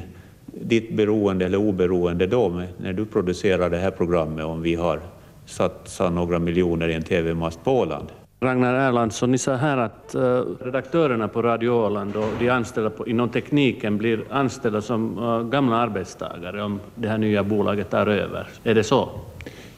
ditt 0.47 0.93
beroende 0.93 1.45
eller 1.45 1.59
oberoende 1.59 2.27
då 2.27 2.49
med, 2.49 2.69
när 2.79 2.93
du 2.93 3.05
producerar 3.05 3.71
det 3.71 3.77
här 3.77 3.91
programmet 3.91 4.45
om 4.45 4.63
vi 4.63 4.75
har 4.75 5.01
satsat 5.49 6.13
några 6.13 6.39
miljoner 6.39 6.89
i 6.89 6.95
en 6.95 7.03
tv-mast 7.03 7.65
på 7.65 7.79
Åland. 7.79 8.09
Ragnar 8.41 8.75
Erlandsson, 8.75 9.31
ni 9.31 9.39
sa 9.39 9.55
här 9.55 9.77
att 9.77 10.15
uh, 10.15 10.43
redaktörerna 10.61 11.29
på 11.29 11.43
Radio 11.43 11.71
Åland 11.71 12.17
och 12.17 12.29
de 12.39 12.51
anställda 12.51 12.91
på, 12.91 13.07
inom 13.07 13.29
tekniken 13.29 13.99
blir 13.99 14.25
anställda 14.31 14.83
som 14.83 15.19
uh, 15.19 15.43
gamla 15.43 15.77
arbetstagare 15.77 16.63
om 16.63 16.81
det 16.95 17.09
här 17.09 17.19
nya 17.19 17.45
bolaget 17.45 17.91
tar 17.91 18.07
över. 18.07 18.49
Är 18.65 18.75
det 18.75 18.85
så? 18.85 19.09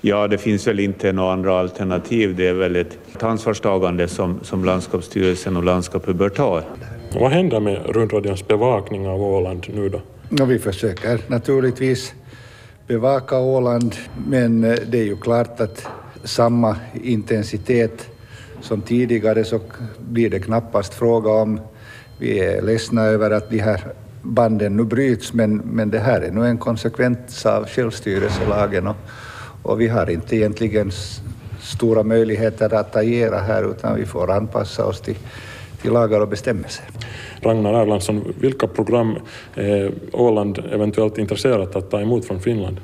Ja, 0.01 0.29
det 0.29 0.39
finns 0.39 0.67
väl 0.67 0.81
inte 0.81 1.13
några 1.13 1.33
andra 1.33 1.61
alternativ. 1.61 2.37
Det 2.37 2.49
är 2.49 2.55
väl 2.55 2.77
ett 2.77 3.23
ansvarstagande 3.23 4.09
som, 4.09 4.39
som 4.43 4.65
landskapsstyrelsen 4.65 5.57
och 5.57 5.65
landskapet 5.65 6.17
bör 6.17 6.29
ta. 6.29 6.63
Vad 7.21 7.31
händer 7.31 7.61
med 7.61 7.87
rundradions 7.87 8.49
bevakning 8.49 9.09
av 9.09 9.23
Åland 9.23 9.67
nu 9.75 9.89
då? 9.89 10.01
Ja, 10.29 10.45
vi 10.45 10.59
försöker 10.59 11.21
naturligtvis 11.29 12.15
bevaka 12.91 13.39
Åland, 13.39 13.97
men 14.27 14.65
eh, 14.65 14.79
det 14.87 14.99
är 14.99 15.05
ju 15.05 15.17
klart 15.17 15.61
att 15.61 15.87
samma 16.25 16.77
intensitet 17.03 18.09
som 18.61 18.81
tidigare 18.81 19.45
så 19.45 19.61
blir 19.99 20.31
det 20.31 20.41
knappast 20.41 20.95
fråga 20.95 21.31
om. 21.31 21.61
vi 22.19 22.39
är 22.39 22.63
ledsna 22.63 23.03
över 23.03 23.31
att 23.31 23.51
de 23.51 23.59
här 23.59 23.81
banden 24.23 24.77
nu 24.77 24.85
bryts, 24.85 25.33
men, 25.33 25.57
men 25.57 25.91
det 25.91 25.99
här 25.99 26.21
är 26.21 26.31
nu 26.31 26.47
en 26.47 26.59
konsekvens 26.59 27.47
av 27.47 27.67
självstyrelselagen 27.67 28.87
och, 28.87 28.97
och 29.63 29.81
vi 29.81 29.89
har 29.89 30.11
inte 30.11 30.37
egentligen 30.37 30.91
stora 31.61 32.03
möjligheter 32.03 32.75
att 32.75 32.97
agera 32.97 33.39
här 33.39 33.71
utan 33.71 33.97
vi 33.97 34.07
får 34.07 34.31
anpassa 34.31 34.85
oss 34.85 35.01
till, 35.01 35.19
till 35.83 35.93
lagar 35.93 36.21
och 36.21 36.29
bestämmelser. 36.29 36.85
Ragnar 37.43 37.83
Erlandsson, 37.83 38.35
vilka 38.41 38.67
program 38.67 39.19
är 39.55 39.93
Åland 40.13 40.59
eventuellt 40.73 41.19
intresserat 41.19 41.77
att 41.77 41.91
ta 41.91 42.01
emot 42.01 42.25
från 42.25 42.41
Finland? 42.41 42.77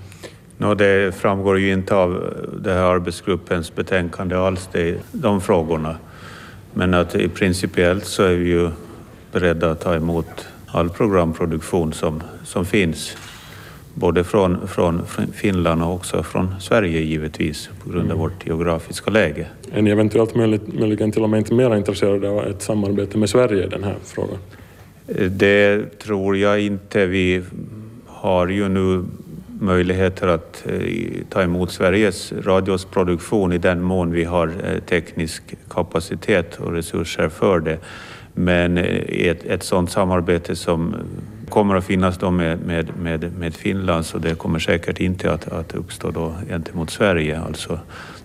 No, 0.58 0.74
det 0.74 1.14
framgår 1.14 1.58
ju 1.58 1.72
inte 1.72 1.94
av 1.94 2.34
det 2.62 2.72
här 2.72 2.82
arbetsgruppens 2.82 3.74
betänkande 3.74 4.36
alls, 4.36 4.68
det, 4.72 4.98
de 5.12 5.40
frågorna. 5.40 5.96
Men 6.74 6.94
att 6.94 7.14
i 7.14 7.28
principiellt 7.28 8.04
så 8.04 8.22
är 8.22 8.34
vi 8.34 8.48
ju 8.48 8.70
beredda 9.32 9.70
att 9.70 9.80
ta 9.80 9.94
emot 9.94 10.46
all 10.66 10.90
programproduktion 10.90 11.92
som, 11.92 12.22
som 12.44 12.64
finns. 12.64 13.16
Både 13.98 14.24
från, 14.24 14.68
från 14.68 15.02
Finland 15.32 15.82
och 15.82 15.94
också 15.94 16.22
från 16.22 16.60
Sverige 16.60 17.00
givetvis 17.00 17.70
på 17.82 17.90
grund 17.90 18.04
av 18.04 18.06
mm. 18.06 18.18
vårt 18.18 18.46
geografiska 18.46 19.10
läge. 19.10 19.46
Är 19.72 19.82
ni 19.82 19.90
eventuellt 19.90 20.34
möjligen 20.34 21.12
till 21.12 21.22
och 21.22 21.30
med 21.30 21.38
inte 21.38 21.54
mer 21.54 21.76
intresserade 21.76 22.28
av 22.28 22.46
ett 22.46 22.62
samarbete 22.62 23.18
med 23.18 23.30
Sverige 23.30 23.64
i 23.64 23.68
den 23.68 23.84
här 23.84 23.96
frågan? 24.04 24.38
Det 25.30 25.98
tror 25.98 26.36
jag 26.36 26.60
inte. 26.60 27.06
Vi 27.06 27.42
har 28.06 28.48
ju 28.48 28.68
nu 28.68 29.04
möjligheter 29.60 30.28
att 30.28 30.66
eh, 30.66 31.22
ta 31.28 31.42
emot 31.42 31.72
Sveriges 31.72 32.32
Radios 32.32 32.84
produktion 32.84 33.52
i 33.52 33.58
den 33.58 33.82
mån 33.82 34.12
vi 34.12 34.24
har 34.24 34.46
eh, 34.48 34.78
teknisk 34.78 35.42
kapacitet 35.70 36.56
och 36.60 36.72
resurser 36.72 37.28
för 37.28 37.60
det. 37.60 37.78
Men 38.34 38.78
eh, 38.78 39.28
ett, 39.28 39.44
ett 39.44 39.62
sådant 39.62 39.90
samarbete 39.90 40.56
som 40.56 40.94
kommer 41.56 41.76
att 41.76 41.84
finnas 41.84 42.18
då 42.18 42.30
med, 42.30 42.58
med, 42.66 42.96
med, 42.96 43.38
med 43.38 43.54
Finland 43.54 44.06
så 44.06 44.18
det 44.18 44.34
kommer 44.34 44.58
säkert 44.58 45.00
inte 45.00 45.32
att, 45.32 45.48
att 45.48 45.74
uppstå 45.74 46.10
då 46.10 46.34
gentemot 46.48 46.90
Sverige. 46.90 47.40
Alltså, 47.40 47.78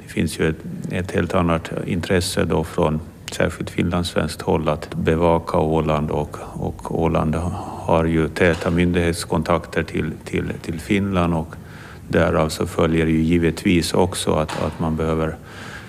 det 0.04 0.10
finns 0.14 0.40
ju 0.40 0.50
ett, 0.50 0.56
ett 0.92 1.12
helt 1.12 1.34
annat 1.34 1.72
intresse 1.86 2.44
då 2.44 2.64
från 2.64 3.00
särskilt 3.32 3.70
finlandssvenskt 3.70 4.42
håll 4.42 4.70
att 4.70 4.96
bevaka 4.96 5.58
Åland 5.58 6.12
och, 6.12 6.38
och 6.54 7.02
Åland 7.02 7.36
har 7.36 8.06
ju 8.06 8.28
täta 8.28 8.70
myndighetskontakter 8.70 9.84
till, 9.84 10.12
till, 10.26 10.52
till 10.62 10.80
Finland 10.80 11.34
och 11.34 11.56
därav 12.08 12.34
så 12.34 12.40
alltså 12.40 12.66
följer 12.66 13.06
ju 13.06 13.22
givetvis 13.22 13.94
också 13.94 14.32
att, 14.32 14.64
att 14.64 14.80
man 14.80 14.96
behöver 14.96 15.36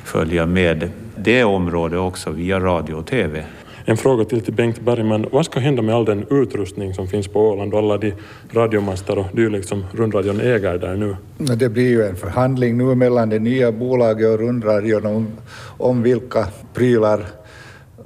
följa 0.05 0.47
med 0.47 0.91
det 1.17 1.45
området 1.45 1.99
också 1.99 2.31
via 2.31 2.61
radio 2.61 2.95
och 2.95 3.07
TV. 3.07 3.45
En 3.85 3.97
fråga 3.97 4.25
till 4.25 4.41
till 4.41 4.53
Bengt 4.55 4.81
Bergman. 4.81 5.27
Vad 5.33 5.45
ska 5.45 5.61
hända 5.61 5.83
med 5.83 5.95
all 5.95 6.05
den 6.05 6.27
utrustning 6.31 6.95
som 6.95 7.09
finns 7.09 7.29
på 7.29 7.41
Åland 7.49 7.75
och 7.75 7.79
alla 7.79 7.99
de 7.99 8.15
radiomaster 8.53 9.19
och 9.19 9.27
dylikt 9.33 9.69
som 9.69 9.85
rundradion 9.93 10.41
äger 10.41 10.79
där 10.79 10.97
nu? 10.97 11.17
Det 11.57 11.69
blir 11.69 11.89
ju 11.89 12.03
en 12.03 12.17
förhandling 12.17 12.79
nu 12.79 12.95
mellan 12.95 13.29
det 13.29 13.39
nya 13.39 13.73
bolaget 13.73 14.29
och 14.29 14.39
rundradion 14.39 15.07
om, 15.07 15.27
om 15.79 16.03
vilka 16.03 16.47
prylar 16.75 17.27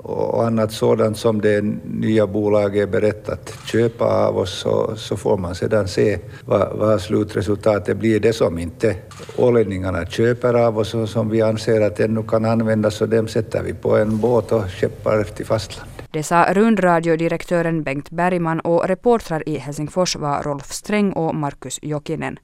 och 0.06 0.46
annat 0.46 0.72
sådant 0.72 1.18
som 1.18 1.40
det 1.40 1.64
nya 1.84 2.26
bolaget 2.26 2.82
är 2.82 2.92
berett 2.92 3.28
att 3.28 3.58
köpa 3.66 4.04
av 4.04 4.38
oss 4.38 4.58
så, 4.58 4.96
så 4.96 5.16
får 5.16 5.36
man 5.36 5.54
sedan 5.54 5.88
se 5.88 6.18
vad, 6.44 6.76
vad 6.76 7.00
slutresultatet 7.00 7.96
blir. 7.96 8.20
Det 8.20 8.32
som 8.32 8.58
inte 8.58 8.96
ålänningarna 9.36 10.06
köper 10.06 10.54
av 10.54 10.78
oss 10.78 10.94
och 10.94 11.08
som 11.08 11.28
vi 11.28 11.42
anser 11.42 11.80
att 11.80 12.00
ännu 12.00 12.22
kan 12.22 12.44
användas 12.44 12.94
så 12.94 13.06
dem 13.06 13.28
sätter 13.28 13.62
vi 13.62 13.74
på 13.74 13.96
en 13.96 14.18
båt 14.18 14.52
och 14.52 14.70
skeppar 14.70 15.24
till 15.24 15.46
fastlandet. 15.46 15.96
Det 16.10 16.22
sa 16.22 16.46
rundradiodirektören 16.54 17.82
Bengt 17.82 18.10
Bergman 18.10 18.60
och 18.60 18.88
reportrar 18.88 19.48
i 19.48 19.58
Helsingfors 19.58 20.16
var 20.16 20.42
Rolf 20.42 20.72
Sträng 20.72 21.12
och 21.12 21.34
Markus 21.34 21.78
Jokinen. 21.82 22.38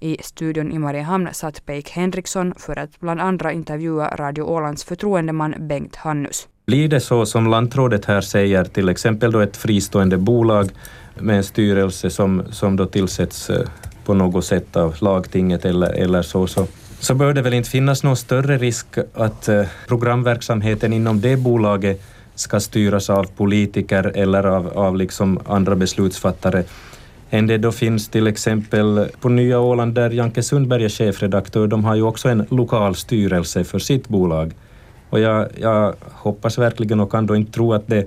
I 0.00 0.16
studion 0.22 0.72
i 0.72 0.78
Mariehamn 0.78 1.28
satt 1.32 1.66
Peik 1.66 1.90
Henriksson 1.90 2.54
för 2.56 2.78
att 2.78 3.00
bland 3.00 3.20
andra 3.20 3.52
intervjua 3.52 4.16
Radio 4.16 4.42
Ålands 4.42 4.84
förtroendeman 4.84 5.54
Bengt 5.58 5.96
Hannus. 5.96 6.48
Blir 6.66 6.88
det 6.88 7.00
så 7.00 7.26
som 7.26 7.46
lantrådet 7.46 8.04
här 8.04 8.20
säger, 8.20 8.64
till 8.64 8.88
exempel 8.88 9.32
då 9.32 9.40
ett 9.40 9.56
fristående 9.56 10.16
bolag 10.16 10.70
med 11.18 11.36
en 11.36 11.44
styrelse 11.44 12.10
som, 12.10 12.42
som 12.50 12.76
då 12.76 12.86
tillsätts 12.86 13.50
eh, 13.50 13.66
på 14.04 14.14
något 14.14 14.44
sätt 14.44 14.76
av 14.76 14.96
lagtinget 15.00 15.64
eller, 15.64 15.90
eller 15.90 16.22
så, 16.22 16.46
så, 16.46 16.66
så 17.00 17.14
bör 17.14 17.32
det 17.32 17.42
väl 17.42 17.54
inte 17.54 17.70
finnas 17.70 18.02
någon 18.02 18.16
större 18.16 18.58
risk 18.58 18.86
att 19.14 19.48
eh, 19.48 19.64
programverksamheten 19.88 20.92
inom 20.92 21.20
det 21.20 21.36
bolaget 21.36 22.02
ska 22.34 22.60
styras 22.60 23.10
av 23.10 23.24
politiker 23.24 24.12
eller 24.14 24.44
av, 24.46 24.78
av 24.78 24.96
liksom 24.96 25.38
andra 25.46 25.76
beslutsfattare 25.76 26.64
än 27.30 27.46
det 27.46 27.58
då 27.58 27.72
finns 27.72 28.08
till 28.08 28.26
exempel 28.26 29.08
på 29.20 29.28
Nya 29.28 29.60
Åland 29.60 29.94
där 29.94 30.10
Janke 30.10 30.42
Sundberg 30.42 30.84
är 30.84 30.88
chefredaktör. 30.88 31.66
De 31.66 31.84
har 31.84 31.94
ju 31.94 32.02
också 32.02 32.28
en 32.28 32.46
lokal 32.50 32.94
styrelse 32.94 33.64
för 33.64 33.78
sitt 33.78 34.08
bolag. 34.08 34.52
Och 35.14 35.20
jag, 35.20 35.48
jag 35.60 35.94
hoppas 36.12 36.58
verkligen 36.58 37.00
och 37.00 37.10
kan 37.10 37.26
då 37.26 37.36
inte 37.36 37.52
tro 37.52 37.72
att 37.72 37.86
det, 37.86 38.06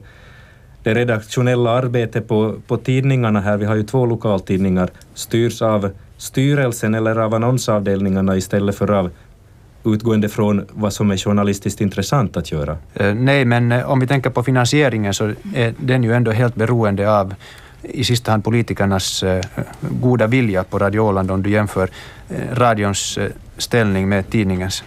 det 0.83 0.93
redaktionella 0.93 1.71
arbetet 1.71 2.27
på, 2.27 2.55
på 2.67 2.77
tidningarna 2.77 3.39
här, 3.39 3.57
vi 3.57 3.65
har 3.65 3.75
ju 3.75 3.83
två 3.83 4.05
lokaltidningar, 4.05 4.89
styrs 5.13 5.61
av 5.61 5.89
styrelsen 6.17 6.95
eller 6.95 7.15
av 7.15 7.33
annonsavdelningarna 7.33 8.37
istället 8.37 8.75
för 8.75 8.91
av 8.91 9.09
utgående 9.85 10.29
från 10.29 10.65
vad 10.71 10.93
som 10.93 11.11
är 11.11 11.17
journalistiskt 11.17 11.81
intressant 11.81 12.37
att 12.37 12.51
göra? 12.51 12.77
Eh, 12.93 13.13
nej, 13.13 13.45
men 13.45 13.71
eh, 13.71 13.91
om 13.91 13.99
vi 13.99 14.07
tänker 14.07 14.29
på 14.29 14.43
finansieringen 14.43 15.13
så 15.13 15.33
är 15.55 15.73
den 15.77 16.03
ju 16.03 16.13
ändå 16.13 16.31
helt 16.31 16.55
beroende 16.55 17.11
av 17.11 17.35
i 17.81 18.03
sista 18.03 18.31
hand 18.31 18.43
politikernas 18.43 19.23
eh, 19.23 19.45
goda 20.01 20.27
vilja 20.27 20.63
på 20.63 20.79
Radio 20.79 20.99
Åland 20.99 21.31
om 21.31 21.43
du 21.43 21.49
jämför 21.49 21.89
radions 22.53 23.19
ställning 23.57 24.09
med 24.09 24.29
tidningens. 24.29 24.83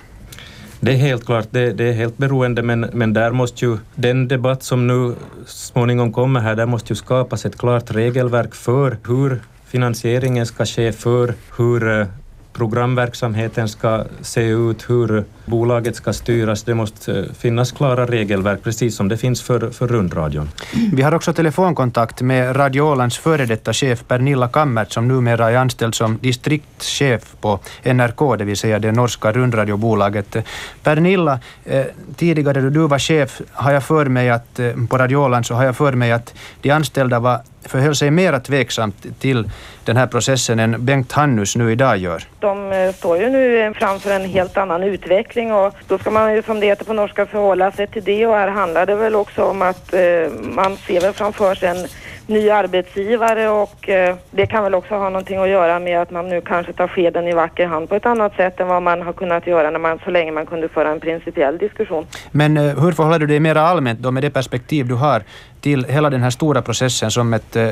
Det 0.82 0.92
är 0.92 0.96
helt 0.96 1.26
klart, 1.26 1.46
det, 1.50 1.72
det, 1.72 1.84
är 1.84 1.92
helt 1.92 2.18
beroende, 2.18 2.62
men, 2.62 2.80
men 2.92 3.12
där 3.12 3.30
måste 3.30 3.64
ju 3.64 3.78
den 3.94 4.28
debatt 4.28 4.62
som 4.62 4.86
nu 4.86 5.14
småningom 5.46 6.12
kommer 6.12 6.40
här, 6.40 6.56
där 6.56 6.66
måste 6.66 6.92
ju 6.92 6.96
skapas 6.96 7.46
ett 7.46 7.58
klart 7.58 7.90
regelverk 7.90 8.54
för 8.54 8.96
hur 9.06 9.40
finansieringen 9.66 10.46
ska 10.46 10.66
ske, 10.66 10.92
för 10.92 11.34
hur 11.56 12.00
eh, 12.00 12.06
programverksamheten 12.52 13.68
ska 13.68 14.04
se 14.20 14.42
ut, 14.48 14.90
hur 14.90 15.24
bolaget 15.44 15.96
ska 15.96 16.12
styras. 16.12 16.62
Det 16.62 16.74
måste 16.74 17.18
eh, 17.18 17.24
finnas 17.38 17.72
klara 17.72 18.06
regelverk, 18.06 18.62
precis 18.62 18.96
som 18.96 19.08
det 19.08 19.16
finns 19.16 19.42
för, 19.42 19.70
för 19.70 19.88
rundradion. 19.88 20.48
Vi 20.92 21.02
har 21.02 21.14
också 21.14 21.32
telefonkontakt 21.32 22.22
med 22.22 22.56
Radio 22.56 22.80
Ålands 22.80 23.18
före 23.18 23.46
detta 23.46 23.72
chef 23.72 24.04
Pernilla 24.08 24.48
Kammert 24.48 24.92
som 24.92 25.08
numera 25.08 25.50
är 25.50 25.56
anställd 25.56 25.94
som 25.94 26.18
distriktschef 26.20 27.34
på 27.40 27.60
NRK, 27.84 28.36
det 28.38 28.44
vill 28.44 28.56
säga 28.56 28.78
det 28.78 28.92
norska 28.92 29.32
rundradiobolaget. 29.32 30.36
Pernilla, 30.82 31.38
eh, 31.64 31.84
tidigare 32.16 32.60
då 32.60 32.70
du 32.70 32.88
var 32.88 32.98
chef 32.98 33.40
har 33.52 33.72
jag 33.72 33.84
för 33.84 34.06
mig 34.06 34.30
att, 34.30 34.58
eh, 34.58 34.72
på 34.88 34.98
Radio 34.98 35.16
Åland 35.16 35.46
så 35.46 35.54
har 35.54 35.64
jag 35.64 35.76
för 35.76 35.92
mig 35.92 36.12
att 36.12 36.34
de 36.62 36.70
anställda 36.70 37.20
var 37.20 37.40
förhöll 37.64 37.94
sig 37.96 38.10
mera 38.10 38.40
tveksamt 38.40 39.20
till 39.20 39.50
den 39.84 39.96
här 39.96 40.06
processen 40.06 40.58
än 40.58 40.84
Bengt 40.84 41.12
Hannus 41.12 41.56
nu 41.56 41.72
idag 41.72 41.98
gör? 41.98 42.22
De 42.38 42.72
eh, 42.72 42.92
står 42.92 43.18
ju 43.18 43.30
nu 43.30 43.60
eh, 43.60 43.72
framför 43.72 44.10
en 44.10 44.24
helt 44.24 44.56
annan 44.56 44.82
utveckling 44.82 45.52
och 45.52 45.74
då 45.88 45.98
ska 45.98 46.10
man 46.10 46.34
ju 46.34 46.42
som 46.42 46.60
det 46.60 46.66
heter 46.66 46.84
på 46.84 46.92
norska 46.92 47.26
förhålla 47.26 47.72
sig 47.72 47.86
till 47.86 48.04
det 48.04 48.26
och 48.26 48.34
här 48.34 48.48
handlar 48.48 48.86
det 48.86 48.94
väl 48.94 49.14
också 49.14 49.44
om 49.44 49.62
att 49.62 49.94
eh, 49.94 50.00
man 50.40 50.76
ser 50.76 51.00
väl 51.00 51.12
framför 51.12 51.54
sig 51.54 51.68
en 51.68 51.86
ny 52.30 52.50
arbetsgivare 52.50 53.48
och 53.48 53.88
eh, 53.88 54.16
det 54.30 54.46
kan 54.46 54.64
väl 54.64 54.74
också 54.74 54.94
ha 54.94 55.08
någonting 55.08 55.38
att 55.38 55.48
göra 55.48 55.78
med 55.78 56.02
att 56.02 56.10
man 56.10 56.28
nu 56.28 56.40
kanske 56.40 56.72
tar 56.72 56.88
skeden 56.88 57.28
i 57.28 57.32
vacker 57.32 57.66
hand 57.66 57.88
på 57.88 57.94
ett 57.94 58.06
annat 58.06 58.36
sätt 58.36 58.60
än 58.60 58.68
vad 58.68 58.82
man 58.82 59.02
har 59.02 59.12
kunnat 59.12 59.46
göra 59.46 59.70
när 59.70 59.78
man, 59.78 59.98
så 60.04 60.10
länge 60.10 60.32
man 60.32 60.46
kunde 60.46 60.68
föra 60.68 60.90
en 60.90 61.00
principiell 61.00 61.58
diskussion. 61.58 62.06
Men 62.30 62.56
eh, 62.56 62.62
hur 62.62 62.92
förhåller 62.92 63.18
du 63.18 63.26
dig 63.26 63.40
mer 63.40 63.54
allmänt 63.54 64.00
då 64.00 64.10
med 64.10 64.22
det 64.22 64.30
perspektiv 64.30 64.86
du 64.86 64.94
har 64.94 65.22
till 65.60 65.84
hela 65.84 66.10
den 66.10 66.22
här 66.22 66.30
stora 66.30 66.62
processen 66.62 67.10
som 67.10 67.34
ett, 67.34 67.56
eh, 67.56 67.68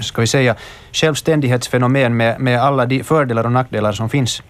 ska 0.00 0.20
vi 0.20 0.26
säga, 0.26 0.54
självständighetsfenomen 0.92 2.16
med, 2.16 2.40
med 2.40 2.60
alla 2.60 2.86
de 2.86 3.02
fördelar 3.02 3.44
och 3.44 3.52
nackdelar 3.52 3.92
som 3.92 4.08
finns? 4.08 4.42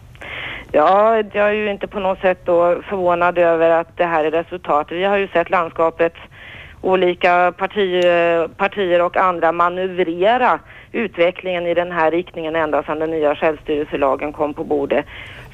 Ja, 0.73 1.17
jag 1.33 1.49
är 1.49 1.53
ju 1.53 1.71
inte 1.71 1.87
på 1.87 2.01
något 2.01 2.21
sätt 2.21 2.39
då 2.45 2.83
förvånad 2.89 3.39
över 3.39 3.71
att 3.71 3.97
det 3.97 4.05
här 4.05 4.25
är 4.25 4.31
resultatet. 4.31 4.97
Vi 4.97 5.05
har 5.05 5.17
ju 5.17 5.29
sett 5.29 5.51
landskapet 5.51 6.13
olika 6.83 7.53
parti, 7.57 8.03
partier 8.57 9.03
och 9.03 9.17
andra 9.17 9.53
manövrera 9.53 10.59
utvecklingen 10.93 11.67
i 11.67 11.75
den 11.75 11.93
här 11.93 12.11
riktningen 12.11 12.57
ända 12.57 12.83
sedan 12.83 12.99
den 12.99 13.11
nya 13.11 13.35
självstyrelselagen 13.35 14.33
kom 14.33 14.55
på 14.55 14.65
bordet. 14.65 15.07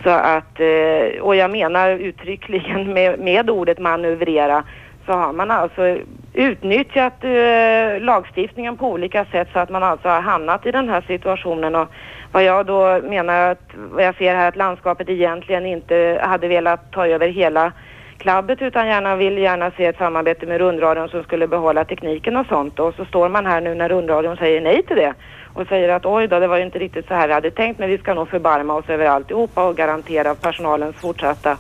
Så 0.02 0.10
att, 0.10 0.60
eh, 0.60 1.20
och 1.20 1.36
jag 1.36 1.50
menar 1.50 1.90
uttryckligen 1.90 2.92
med, 2.94 3.18
med 3.18 3.50
ordet 3.50 3.78
manövrera 3.78 4.64
så 5.06 5.12
har 5.12 5.32
man 5.32 5.50
alltså 5.50 5.98
utnyttjat 6.34 7.24
eh, 7.24 8.00
lagstiftningen 8.00 8.76
på 8.76 8.90
olika 8.90 9.24
sätt 9.24 9.48
så 9.52 9.58
att 9.58 9.70
man 9.70 9.82
alltså 9.82 10.08
har 10.08 10.20
hamnat 10.20 10.66
i 10.66 10.70
den 10.70 10.88
här 10.88 11.04
situationen 11.06 11.74
och 11.74 11.88
vad 12.32 12.44
jag 12.44 12.66
då 12.66 13.00
menar 13.02 13.50
att 13.50 13.70
vad 13.74 14.04
jag 14.04 14.16
ser 14.16 14.34
här 14.34 14.48
att 14.48 14.56
landskapet 14.56 15.08
egentligen 15.08 15.66
inte 15.66 16.20
hade 16.22 16.48
velat 16.48 16.92
ta 16.92 17.06
över 17.06 17.28
hela 17.28 17.72
klabbet 18.18 18.62
utan 18.62 18.86
gärna 18.86 19.16
vill 19.16 19.38
gärna 19.38 19.70
se 19.70 19.86
ett 19.86 19.98
samarbete 19.98 20.46
med 20.46 20.58
rundradion 20.58 21.08
som 21.08 21.22
skulle 21.22 21.46
behålla 21.48 21.84
tekniken 21.84 22.36
och 22.36 22.46
sånt. 22.46 22.78
Och 22.78 22.94
så 22.94 23.04
står 23.04 23.28
man 23.28 23.46
här 23.46 23.60
nu 23.60 23.74
när 23.74 23.88
rundradion 23.88 24.36
säger 24.36 24.60
nej 24.60 24.82
till 24.82 24.96
det 24.96 25.14
och 25.54 25.66
säger 25.68 25.88
att 25.88 26.06
oj 26.06 26.28
då, 26.28 26.40
det 26.40 26.46
var 26.46 26.56
ju 26.56 26.62
inte 26.62 26.78
riktigt 26.78 27.08
så 27.08 27.14
här 27.14 27.28
vi 27.28 27.34
hade 27.34 27.50
tänkt 27.50 27.78
men 27.78 27.90
vi 27.90 27.98
ska 27.98 28.14
nog 28.14 28.28
förbarma 28.28 28.74
oss 28.74 28.88
över 28.88 29.06
alltihopa 29.06 29.64
och 29.64 29.76
garantera 29.76 30.34
personalens 30.34 30.96
fortsatta 30.96 31.56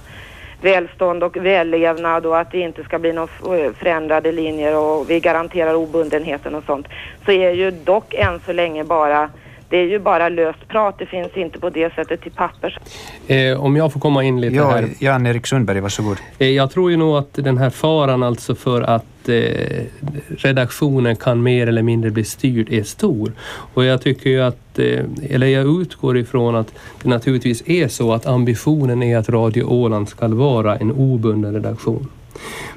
välstånd 0.60 1.22
och 1.22 1.36
vällevnad 1.36 2.26
och 2.26 2.38
att 2.38 2.50
det 2.50 2.58
inte 2.58 2.84
ska 2.84 2.98
bli 2.98 3.12
några 3.12 3.56
eh, 3.58 3.72
förändrade 3.72 4.32
linjer 4.32 4.76
och 4.76 5.10
vi 5.10 5.20
garanterar 5.20 5.74
obundenheten 5.74 6.54
och 6.54 6.64
sånt. 6.64 6.86
Så 7.24 7.32
är 7.32 7.50
ju 7.50 7.70
dock 7.70 8.14
än 8.14 8.40
så 8.46 8.52
länge 8.52 8.84
bara 8.84 9.30
det 9.68 9.76
är 9.76 9.84
ju 9.84 9.98
bara 9.98 10.28
löst 10.28 10.68
prat, 10.68 10.98
det 10.98 11.06
finns 11.06 11.36
inte 11.36 11.58
på 11.58 11.70
det 11.70 11.94
sättet 11.94 12.20
till 12.20 12.32
papper. 12.32 12.78
Eh, 13.26 13.64
om 13.64 13.76
jag 13.76 13.92
får 13.92 14.00
komma 14.00 14.24
in 14.24 14.40
lite 14.40 14.56
ja, 14.56 14.70
här. 14.70 14.88
Jan-Erik 14.98 15.46
Sundberg, 15.46 15.80
varsågod. 15.80 16.16
Eh, 16.38 16.48
jag 16.48 16.70
tror 16.70 16.90
ju 16.90 16.96
nog 16.96 17.16
att 17.16 17.34
den 17.34 17.58
här 17.58 17.70
faran 17.70 18.22
alltså 18.22 18.54
för 18.54 18.82
att 18.82 19.28
eh, 19.28 19.84
redaktionen 20.28 21.16
kan 21.16 21.42
mer 21.42 21.66
eller 21.66 21.82
mindre 21.82 22.10
bli 22.10 22.24
styrd 22.24 22.72
är 22.72 22.82
stor. 22.82 23.32
Och 23.74 23.84
jag 23.84 24.02
tycker 24.02 24.30
ju 24.30 24.42
att, 24.42 24.78
eh, 24.78 25.04
eller 25.30 25.46
jag 25.46 25.80
utgår 25.80 26.18
ifrån 26.18 26.56
att 26.56 26.72
det 27.02 27.08
naturligtvis 27.08 27.68
är 27.68 27.88
så 27.88 28.12
att 28.12 28.26
ambitionen 28.26 29.02
är 29.02 29.18
att 29.18 29.28
Radio 29.28 29.62
Åland 29.62 30.08
ska 30.08 30.28
vara 30.28 30.76
en 30.76 30.92
obunden 30.92 31.54
redaktion. 31.54 32.08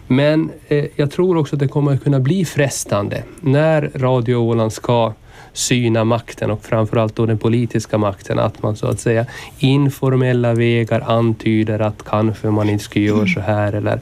Men 0.07 0.51
eh, 0.67 0.85
jag 0.95 1.11
tror 1.11 1.37
också 1.37 1.55
att 1.55 1.59
det 1.59 1.67
kommer 1.67 1.93
att 1.93 2.03
kunna 2.03 2.19
bli 2.19 2.45
frestande 2.45 3.23
när 3.41 3.91
Radio 3.95 4.35
Åland 4.35 4.73
ska 4.73 5.13
syna 5.59 6.03
makten 6.03 6.51
och 6.51 6.65
framförallt 6.65 7.15
då 7.15 7.25
den 7.25 7.37
politiska 7.37 7.97
makten, 7.97 8.39
att 8.39 8.63
man 8.63 8.75
så 8.75 8.87
att 8.87 8.99
säga 8.99 9.25
informella 9.59 10.53
vägar 10.53 11.03
antyder 11.07 11.79
att 11.79 12.03
kanske 12.05 12.47
man 12.47 12.69
inte 12.69 12.83
ska 12.83 12.99
göra 12.99 13.27
så 13.27 13.39
här 13.39 13.73
eller 13.73 13.99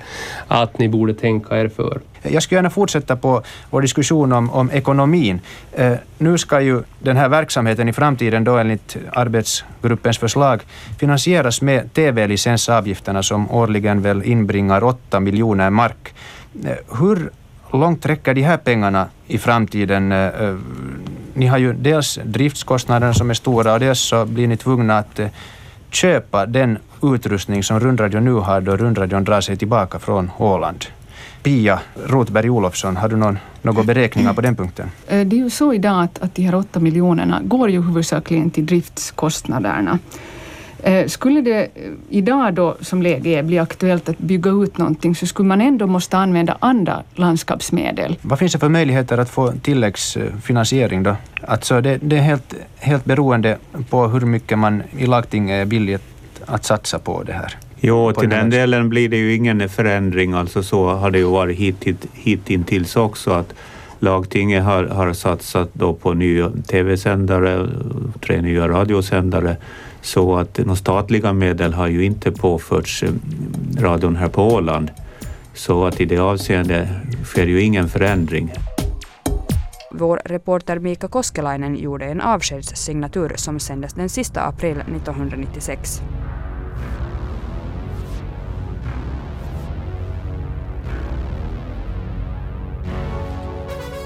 att 0.48 0.80
ni 0.80 0.90
borde 0.90 1.14
tänka 1.14 1.58
er 1.58 1.68
för. 1.68 2.00
Jag 2.22 2.44
skulle 2.44 2.58
gärna 2.58 2.70
fortsätta 2.70 3.16
på 3.16 3.44
vår 3.70 3.82
diskussion 3.82 4.32
om, 4.32 4.50
om 4.50 4.72
ekonomin. 4.72 5.42
Eh, 5.74 5.94
nu 6.18 6.38
ska 6.38 6.62
ju 6.62 6.82
den 7.00 7.18
här 7.18 7.30
verksamheten 7.30 7.90
i 7.90 7.94
framtiden 7.94 8.44
då 8.44 8.58
enligt 8.58 8.98
arbetsgruppens 9.14 10.18
förslag 10.18 10.62
finansieras 11.00 11.62
med 11.62 11.94
TV-licensavgifterna 11.94 13.24
som 13.24 13.52
årligen 13.52 14.02
väl 14.02 14.24
inbringar 14.24 14.84
8 14.84 15.20
miljoner 15.20 15.70
mark. 15.70 16.14
Eh, 16.66 17.00
hur 17.00 17.30
långt 17.72 18.06
räcker 18.06 18.34
de 18.34 18.42
här 18.42 18.58
pengarna 18.58 19.08
i 19.28 19.38
framtiden? 19.38 20.12
Eh, 20.12 20.28
eh 20.28 20.56
ni 21.38 21.48
har 21.48 21.58
ju 21.58 21.74
dels 21.74 22.20
driftskostnaderna 22.26 23.14
som 23.14 23.30
är 23.30 23.34
stora 23.34 23.74
och 23.74 23.80
dels 23.80 24.00
så 24.00 24.26
blir 24.26 24.48
ni 24.48 24.58
tvungna 24.58 24.98
att 24.98 25.20
eh, 25.20 25.28
köpa 25.92 26.46
den 26.46 26.78
utrustning 27.04 27.64
som 27.64 27.80
rundradion 27.80 28.26
nu 28.26 28.34
har 28.34 28.62
då 28.62 28.78
rundradion 28.78 29.24
drar 29.24 29.42
sig 29.42 29.58
tillbaka 29.58 30.00
från 30.00 30.32
Åland. 30.38 30.86
Pia 31.44 31.80
Rotberg 32.06 32.50
Olofsson, 32.50 32.98
har 32.98 33.10
du 33.10 33.16
någon, 33.16 33.38
några 33.62 33.84
beräkningar 33.84 34.34
på 34.34 34.42
den 34.42 34.56
punkten? 34.56 34.92
Eh, 35.08 35.28
det 35.28 35.36
är 35.36 35.38
ju 35.38 35.50
så 35.50 35.74
idag 35.74 36.04
att, 36.04 36.20
att 36.20 36.36
de 36.36 36.42
här 36.44 36.56
åtta 36.56 36.80
miljonerna 36.80 37.42
går 37.44 37.70
ju 37.70 37.82
huvudsakligen 37.82 38.50
till 38.50 38.66
driftskostnaderna. 38.66 40.00
Skulle 41.08 41.42
det 41.42 41.68
idag 42.10 42.54
då 42.54 42.78
som 42.82 43.02
läge 43.02 43.30
är 43.30 43.44
bli 43.44 43.60
aktuellt 43.60 44.10
att 44.10 44.18
bygga 44.18 44.52
ut 44.52 44.78
någonting 44.78 45.16
så 45.16 45.28
skulle 45.28 45.48
man 45.48 45.62
ändå 45.62 45.88
måste 45.88 46.18
använda 46.18 46.58
andra 46.60 47.04
landskapsmedel. 47.16 48.18
Vad 48.22 48.40
finns 48.40 48.54
det 48.54 48.60
för 48.60 48.70
möjligheter 48.70 49.18
att 49.18 49.30
få 49.30 49.52
tilläggsfinansiering 49.52 51.04
då? 51.04 51.16
Alltså 51.48 51.82
det, 51.82 51.98
det 52.02 52.18
är 52.18 52.22
helt, 52.22 52.54
helt 52.78 53.06
beroende 53.06 53.58
på 53.90 54.08
hur 54.08 54.22
mycket 54.22 54.60
man 54.60 54.84
i 54.98 55.06
lagting 55.06 55.50
är 55.50 55.66
villig 55.66 56.00
att 56.46 56.66
satsa 56.66 57.00
på 57.00 57.24
det 57.24 57.34
här. 57.34 57.58
Jo, 57.80 58.14
till 58.14 58.30
den 58.30 58.50
delen 58.50 58.90
blir 58.90 59.10
det 59.10 59.18
ju 59.18 59.36
ingen 59.36 59.70
förändring. 59.70 60.34
Alltså 60.34 60.64
så 60.64 60.90
har 60.90 61.12
det 61.12 61.18
ju 61.18 61.26
varit 61.26 61.58
hit, 61.58 62.06
hittills 62.14 62.96
också 62.96 63.32
att 63.32 63.54
lagtinget 64.00 64.64
har, 64.64 64.84
har 64.84 65.14
satsat 65.14 65.70
då 65.74 65.94
på 65.94 66.14
nya 66.14 66.52
tv-sändare, 66.68 67.68
tre 68.22 68.42
nya 68.42 68.68
radiosändare 68.68 69.58
så 70.08 70.38
att 70.38 70.58
några 70.58 70.76
statliga 70.76 71.34
medel 71.34 71.74
har 71.74 71.88
ju 71.88 72.06
inte 72.06 72.32
påförts 72.32 73.04
eh, 73.04 73.12
radion 73.80 74.16
här 74.16 74.30
på 74.30 74.44
Åland. 74.44 74.92
Så 75.54 75.86
att 75.86 76.02
i 76.02 76.06
det 76.06 76.18
avseendet 76.18 76.88
sker 77.24 77.48
ju 77.48 77.62
ingen 77.62 77.90
förändring. 77.90 78.54
Vår 79.92 80.22
reporter 80.26 80.80
Mika 80.80 81.08
Koskelainen 81.08 81.76
gjorde 81.76 82.06
en 82.06 82.22
avskedssignatur 82.22 83.34
som 83.36 83.60
sändes 83.60 83.94
den 83.94 84.10
sista 84.10 84.42
april 84.42 84.78
1996. 84.78 86.02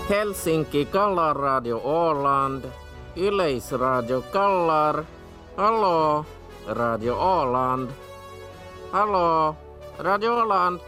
Helsinki 0.09 0.85
Kallar 0.85 1.35
Radio 1.35 1.73
Åland, 1.73 2.61
Yleisradio 3.15 4.21
Kallar 4.21 5.05
Hallå, 5.61 6.25
Radio 6.69 7.11
Åland. 7.11 7.89
Hallå, 8.91 9.55
Radio 9.99 10.29
Åland. 10.29 10.79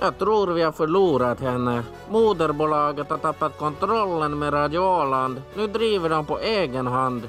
Jag 0.00 0.18
tror 0.18 0.46
vi 0.46 0.62
har 0.62 0.72
förlorat 0.72 1.40
henne. 1.40 1.82
Moderbolaget 2.10 3.10
har 3.10 3.18
tappat 3.18 3.58
kontrollen 3.58 4.38
med 4.38 4.54
Radio 4.54 4.78
Åland. 4.78 5.42
Nu 5.56 5.66
driver 5.66 6.08
de 6.08 6.26
på 6.26 6.38
egen 6.38 6.86
hand. 6.86 7.28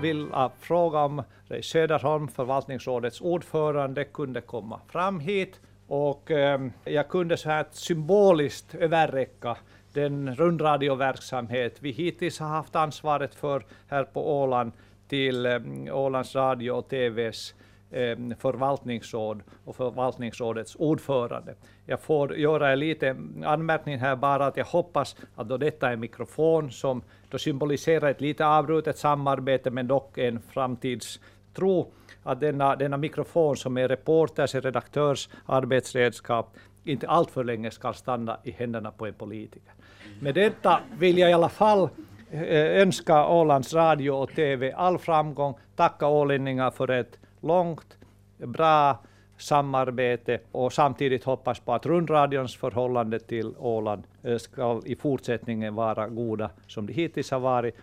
Vilja 0.00 0.50
fråga 0.60 0.98
om 0.98 1.22
Ray 1.48 1.62
Söderholm, 1.62 2.28
förvaltningsrådets 2.28 3.20
ordförande, 3.20 4.04
kunde 4.04 4.40
komma 4.40 4.80
fram 4.88 5.20
hit 5.20 5.60
och 5.86 6.30
eh, 6.30 6.60
jag 6.84 7.08
kunde 7.08 7.36
så 7.36 7.48
här 7.50 7.66
symboliskt 7.70 8.74
överräcka 8.74 9.56
den 9.92 10.34
rundradioverksamhet 10.34 11.76
vi 11.80 11.90
hittills 11.90 12.38
har 12.38 12.48
haft 12.48 12.76
ansvaret 12.76 13.34
för 13.34 13.66
här 13.88 14.04
på 14.04 14.42
Åland 14.42 14.72
till 15.08 15.46
eh, 15.46 15.60
Ålands 15.92 16.34
Radio 16.34 16.70
och 16.70 16.88
TVs 16.88 17.54
eh, 17.90 18.18
förvaltningsråd 18.38 19.42
och 19.64 19.76
förvaltningsrådets 19.76 20.76
ordförande. 20.76 21.54
Jag 21.90 22.00
får 22.00 22.36
göra 22.36 22.72
en 22.72 22.78
liten 22.78 23.44
anmärkning 23.46 23.98
här 23.98 24.16
bara 24.16 24.46
att 24.46 24.56
jag 24.56 24.64
hoppas 24.64 25.16
att 25.34 25.48
då 25.48 25.56
detta 25.56 25.88
är 25.88 25.92
en 25.92 26.00
mikrofon 26.00 26.70
som 26.70 27.02
då 27.30 27.38
symboliserar 27.38 28.10
ett 28.10 28.20
lite 28.20 28.46
avbrutet 28.46 28.98
samarbete 28.98 29.70
men 29.70 29.86
dock 29.86 30.18
en 30.18 30.40
framtidstro 30.40 31.92
att 32.22 32.40
denna, 32.40 32.76
denna 32.76 32.96
mikrofon 32.96 33.56
som 33.56 33.78
är 33.78 33.88
reporters 33.88 34.54
och 34.54 34.62
redaktörs 34.62 35.28
arbetsredskap 35.46 36.56
inte 36.84 37.08
alltför 37.08 37.44
länge 37.44 37.70
ska 37.70 37.92
stanna 37.92 38.38
i 38.44 38.50
händerna 38.50 38.90
på 38.90 39.06
en 39.06 39.14
politiker. 39.14 39.72
Med 40.20 40.34
detta 40.34 40.80
vill 40.98 41.18
jag 41.18 41.30
i 41.30 41.32
alla 41.32 41.48
fall 41.48 41.88
eh, 42.30 42.80
önska 42.82 43.26
Ålands 43.26 43.74
Radio 43.74 44.10
och 44.10 44.30
TV 44.34 44.72
all 44.72 44.98
framgång, 44.98 45.54
tacka 45.76 46.06
ålänningar 46.06 46.70
för 46.70 46.90
ett 46.90 47.18
långt, 47.40 47.96
bra 48.38 48.98
samarbete 49.40 50.38
och 50.52 50.72
samtidigt 50.72 51.24
hoppas 51.24 51.60
på 51.60 51.74
att 51.74 51.86
rundradions 51.86 52.56
förhållande 52.56 53.18
till 53.18 53.54
Åland 53.58 54.02
eh, 54.22 54.38
ska 54.38 54.82
i 54.84 54.96
fortsättningen 54.96 55.74
vara 55.74 56.08
goda 56.08 56.50
som 56.66 56.86
de 56.86 56.92
hittills 56.92 57.30
har 57.30 57.40
varit. 57.40 57.74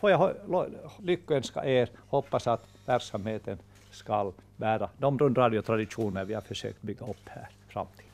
Får 0.00 0.10
jag 0.10 0.34
lyckönska 1.02 1.64
er, 1.64 1.88
hoppas 2.08 2.46
att 2.46 2.66
verksamheten 2.86 3.58
ska 3.90 4.32
bära 4.56 4.88
de 4.98 5.18
rundradiotraditioner 5.18 6.24
vi 6.24 6.34
har 6.34 6.40
försökt 6.40 6.82
bygga 6.82 7.06
upp 7.06 7.28
här 7.28 7.48
i 7.68 7.72
framtiden. 7.72 8.08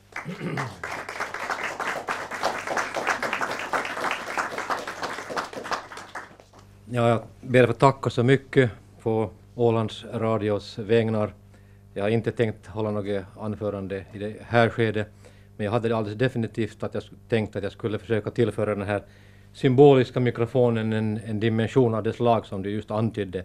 Ja, 6.91 7.09
jag 7.09 7.21
ber 7.41 7.63
att 7.63 7.69
få 7.69 7.73
tacka 7.73 8.09
så 8.09 8.23
mycket 8.23 8.71
på 9.01 9.29
Ålands 9.55 10.05
Radios 10.13 10.77
vägnar 10.77 11.33
jag 11.93 12.03
har 12.03 12.09
inte 12.09 12.31
tänkt 12.31 12.67
hålla 12.67 12.91
något 12.91 13.23
anförande 13.39 14.05
i 14.13 14.19
det 14.19 14.35
här 14.47 14.69
skedet, 14.69 15.07
men 15.57 15.65
jag 15.65 15.71
hade 15.71 15.95
alldeles 15.97 16.19
definitivt 16.19 16.83
att 16.83 16.93
jag 16.93 17.03
tänkt 17.29 17.55
att 17.55 17.63
jag 17.63 17.71
skulle 17.71 17.99
försöka 17.99 18.31
tillföra 18.31 18.75
den 18.75 18.87
här 18.87 19.03
symboliska 19.53 20.19
mikrofonen 20.19 20.93
en, 20.93 21.19
en 21.25 21.39
dimension 21.39 21.95
av 21.95 22.03
det 22.03 22.13
slag 22.13 22.45
som 22.45 22.63
du 22.63 22.69
just 22.69 22.91
antydde 22.91 23.43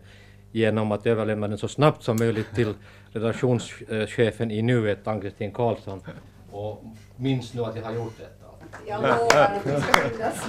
genom 0.53 0.93
att 0.93 1.07
överlämna 1.07 1.49
den 1.49 1.59
så 1.59 1.69
snabbt 1.69 2.03
som 2.03 2.17
möjligt 2.17 2.55
till 2.55 2.75
redaktionschefen 3.13 4.51
i 4.51 4.63
nuet, 4.63 5.07
Ann-Kristin 5.07 5.53
Karlsson. 5.53 6.03
Och 6.51 6.85
minns 7.17 7.55
nu 7.55 7.65
att 7.65 7.77
jag 7.77 7.83
har 7.83 7.95
gjort 7.95 8.19
detta. 8.19 8.45
Jag 8.87 9.03
lovar 9.03 9.17
att 9.17 9.65
det 9.65 9.81
ska 9.81 10.09
finnas. 10.09 10.45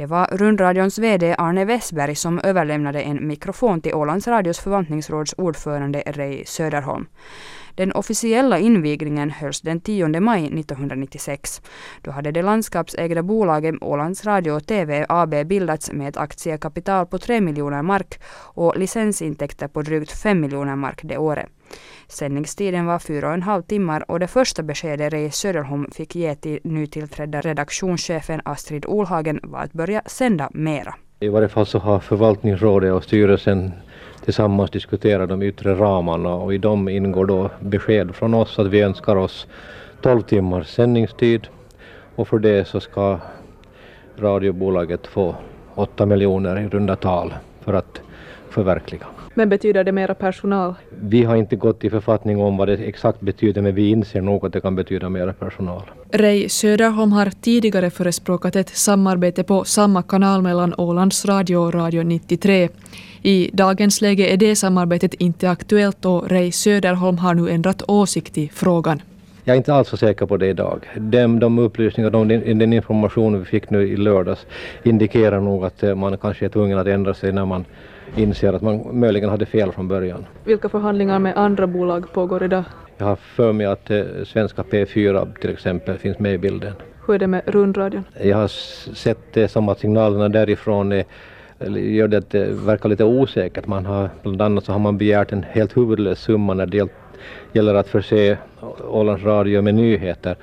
Det 0.00 0.06
var 0.06 0.28
rundradions 0.32 0.98
VD 0.98 1.34
Arne 1.38 1.64
Wessberg 1.64 2.14
som 2.14 2.38
överlämnade 2.38 3.02
en 3.02 3.26
mikrofon 3.26 3.80
till 3.80 3.94
Ålands 3.94 4.28
Radios 4.28 4.58
förvaltningsråds 4.58 5.34
ordförande 5.38 6.02
Ray 6.06 6.44
Söderholm. 6.44 7.06
Den 7.74 7.92
officiella 7.92 8.58
invigningen 8.58 9.30
hölls 9.30 9.60
den 9.60 9.80
10 9.80 10.20
maj 10.20 10.46
1996. 10.46 11.62
Då 12.02 12.10
hade 12.10 12.32
det 12.32 12.42
landskapsägda 12.42 13.22
bolaget 13.22 13.74
Ålands 13.80 14.24
Radio 14.24 14.52
och 14.52 14.66
TV 14.66 15.06
AB 15.08 15.46
bildats 15.46 15.92
med 15.92 16.08
ett 16.08 16.16
aktiekapital 16.16 17.06
på 17.06 17.18
3 17.18 17.40
miljoner 17.40 17.82
mark 17.82 18.20
och 18.54 18.78
licensintäkter 18.78 19.68
på 19.68 19.82
drygt 19.82 20.12
5 20.12 20.40
miljoner 20.40 20.76
mark 20.76 21.00
det 21.02 21.18
året. 21.18 21.46
Sändningstiden 22.10 22.86
var 22.86 22.98
fyra 22.98 23.28
och 23.28 23.34
en 23.34 23.42
halv 23.42 23.62
timmar 23.62 24.10
och 24.10 24.20
det 24.20 24.26
första 24.26 24.62
beskedet 24.62 25.12
Ray 25.12 25.30
Söderholm 25.30 25.90
fick 25.90 26.14
ge 26.14 26.34
till 26.34 26.58
nytillträdda 26.64 27.40
redaktionschefen 27.40 28.40
Astrid 28.44 28.86
Olhagen 28.86 29.40
var 29.42 29.60
att 29.60 29.72
börja 29.72 30.02
sända 30.06 30.50
mera. 30.54 30.94
I 31.20 31.28
varje 31.28 31.48
fall 31.48 31.66
så 31.66 31.78
har 31.78 32.00
förvaltningsrådet 32.00 32.92
och 32.92 33.04
styrelsen 33.04 33.72
tillsammans 34.24 34.70
diskuterat 34.70 35.28
de 35.28 35.42
yttre 35.42 35.74
ramarna 35.74 36.34
och 36.34 36.54
i 36.54 36.58
dem 36.58 36.88
ingår 36.88 37.26
då 37.26 37.50
besked 37.60 38.14
från 38.14 38.34
oss 38.34 38.58
att 38.58 38.66
vi 38.66 38.80
önskar 38.80 39.16
oss 39.16 39.46
12 40.02 40.22
timmars 40.22 40.66
sändningstid 40.66 41.46
och 42.16 42.28
för 42.28 42.38
det 42.38 42.68
så 42.68 42.80
ska 42.80 43.18
radiobolaget 44.16 45.06
få 45.06 45.34
8 45.74 46.06
miljoner 46.06 46.60
i 46.60 46.68
runda 46.68 46.96
tal 46.96 47.34
för 47.60 47.74
att 47.74 48.00
förverkliga. 48.50 49.06
Men 49.34 49.48
betyder 49.48 49.84
det 49.84 49.92
mera 49.92 50.14
personal? 50.14 50.74
Vi 51.00 51.24
har 51.24 51.36
inte 51.36 51.56
gått 51.56 51.84
i 51.84 51.90
författning 51.90 52.40
om 52.40 52.56
vad 52.56 52.68
det 52.68 52.74
exakt 52.74 53.20
betyder 53.20 53.62
men 53.62 53.74
vi 53.74 53.90
inser 53.90 54.20
nog 54.20 54.46
att 54.46 54.52
det 54.52 54.60
kan 54.60 54.76
betyda 54.76 55.08
mera 55.08 55.32
personal. 55.32 55.82
Ray 56.12 56.48
Söderholm 56.48 57.12
har 57.12 57.30
tidigare 57.40 57.90
förespråkat 57.90 58.56
ett 58.56 58.68
samarbete 58.68 59.42
på 59.44 59.64
samma 59.64 60.02
kanal 60.02 60.42
mellan 60.42 60.74
Ålands 60.78 61.24
Radio 61.24 61.56
och 61.56 61.74
Radio 61.74 62.02
93. 62.02 62.68
I 63.22 63.50
dagens 63.52 64.00
läge 64.00 64.26
är 64.32 64.36
det 64.36 64.56
samarbetet 64.56 65.14
inte 65.14 65.50
aktuellt 65.50 66.04
och 66.04 66.30
Ray 66.30 66.52
Söderholm 66.52 67.18
har 67.18 67.34
nu 67.34 67.50
ändrat 67.50 67.82
åsikt 67.88 68.38
i 68.38 68.50
frågan. 68.54 69.02
Jag 69.44 69.54
är 69.54 69.58
inte 69.58 69.74
alls 69.74 69.88
så 69.88 69.96
säker 69.96 70.26
på 70.26 70.36
det 70.36 70.46
idag. 70.46 70.80
De, 70.96 71.38
de 71.38 71.58
upplysningar, 71.58 72.10
de, 72.10 72.28
den 72.58 72.72
information 72.72 73.38
vi 73.38 73.44
fick 73.44 73.70
nu 73.70 73.88
i 73.88 73.96
lördags 73.96 74.46
indikerar 74.82 75.40
nog 75.40 75.64
att 75.64 75.82
eh, 75.82 75.94
man 75.94 76.18
kanske 76.18 76.44
är 76.44 76.48
tvungen 76.48 76.78
att 76.78 76.86
ändra 76.86 77.14
sig 77.14 77.32
när 77.32 77.44
man 77.44 77.64
inser 78.16 78.52
att 78.52 78.62
man 78.62 79.00
möjligen 79.00 79.30
hade 79.30 79.46
fel 79.46 79.72
från 79.72 79.88
början. 79.88 80.26
Vilka 80.44 80.68
förhandlingar 80.68 81.18
med 81.18 81.36
andra 81.36 81.66
bolag 81.66 82.12
pågår 82.12 82.42
idag? 82.42 82.64
Jag 82.98 83.06
har 83.06 83.16
för 83.16 83.52
mig 83.52 83.66
att 83.66 83.90
eh, 83.90 84.02
svenska 84.24 84.62
P4 84.62 85.38
till 85.40 85.50
exempel 85.50 85.98
finns 85.98 86.18
med 86.18 86.34
i 86.34 86.38
bilden. 86.38 86.72
Hur 87.06 87.14
är 87.14 87.18
det 87.18 87.26
med 87.26 87.42
rundradion? 87.46 88.04
Jag 88.22 88.36
har 88.36 88.48
sett 88.94 89.32
det 89.32 89.48
som 89.48 89.68
att 89.68 89.78
signalerna 89.78 90.28
därifrån 90.28 90.92
är 90.92 91.04
gör 91.68 92.08
det 92.08 92.18
att 92.18 92.30
det 92.30 92.46
verkar 92.50 92.88
lite 92.88 93.04
osäkert. 93.04 93.66
Man 93.66 93.86
har, 93.86 94.10
bland 94.22 94.42
annat 94.42 94.64
så 94.64 94.72
har 94.72 94.78
man 94.78 94.98
begärt 94.98 95.32
en 95.32 95.42
helt 95.42 95.76
huvudlös 95.76 96.20
summa 96.20 96.54
när 96.54 96.66
det 96.66 96.88
gäller 97.52 97.74
att 97.74 97.88
förse 97.88 98.38
Ålands 98.88 99.24
Radio 99.24 99.62
med 99.62 99.74
nyheter. 99.74 100.36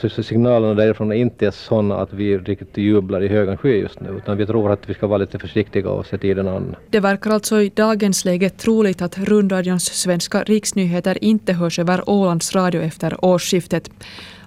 Så 0.00 0.22
signalerna 0.22 0.74
därifrån 0.74 1.12
är 1.12 1.16
inte 1.16 1.52
sådana 1.52 1.96
att 1.96 2.12
vi 2.12 2.38
riktigt 2.38 2.76
jublar 2.76 3.22
i 3.22 3.28
högan 3.28 3.56
sky 3.56 3.80
just 3.80 4.00
nu, 4.00 4.08
utan 4.16 4.36
vi 4.36 4.46
tror 4.46 4.72
att 4.72 4.88
vi 4.88 4.94
ska 4.94 5.06
vara 5.06 5.18
lite 5.18 5.38
försiktiga 5.38 5.90
och 5.90 6.06
se 6.06 6.18
tiden 6.18 6.48
an. 6.48 6.76
Det 6.90 7.00
verkar 7.00 7.30
alltså 7.30 7.62
i 7.62 7.68
dagens 7.74 8.24
läge 8.24 8.50
troligt 8.50 9.02
att 9.02 9.18
rundradions 9.18 9.84
svenska 9.84 10.42
riksnyheter 10.42 11.24
inte 11.24 11.52
hörs 11.52 11.78
över 11.78 12.10
Ålands 12.10 12.54
Radio 12.54 12.82
efter 12.82 13.24
årsskiftet. 13.24 13.90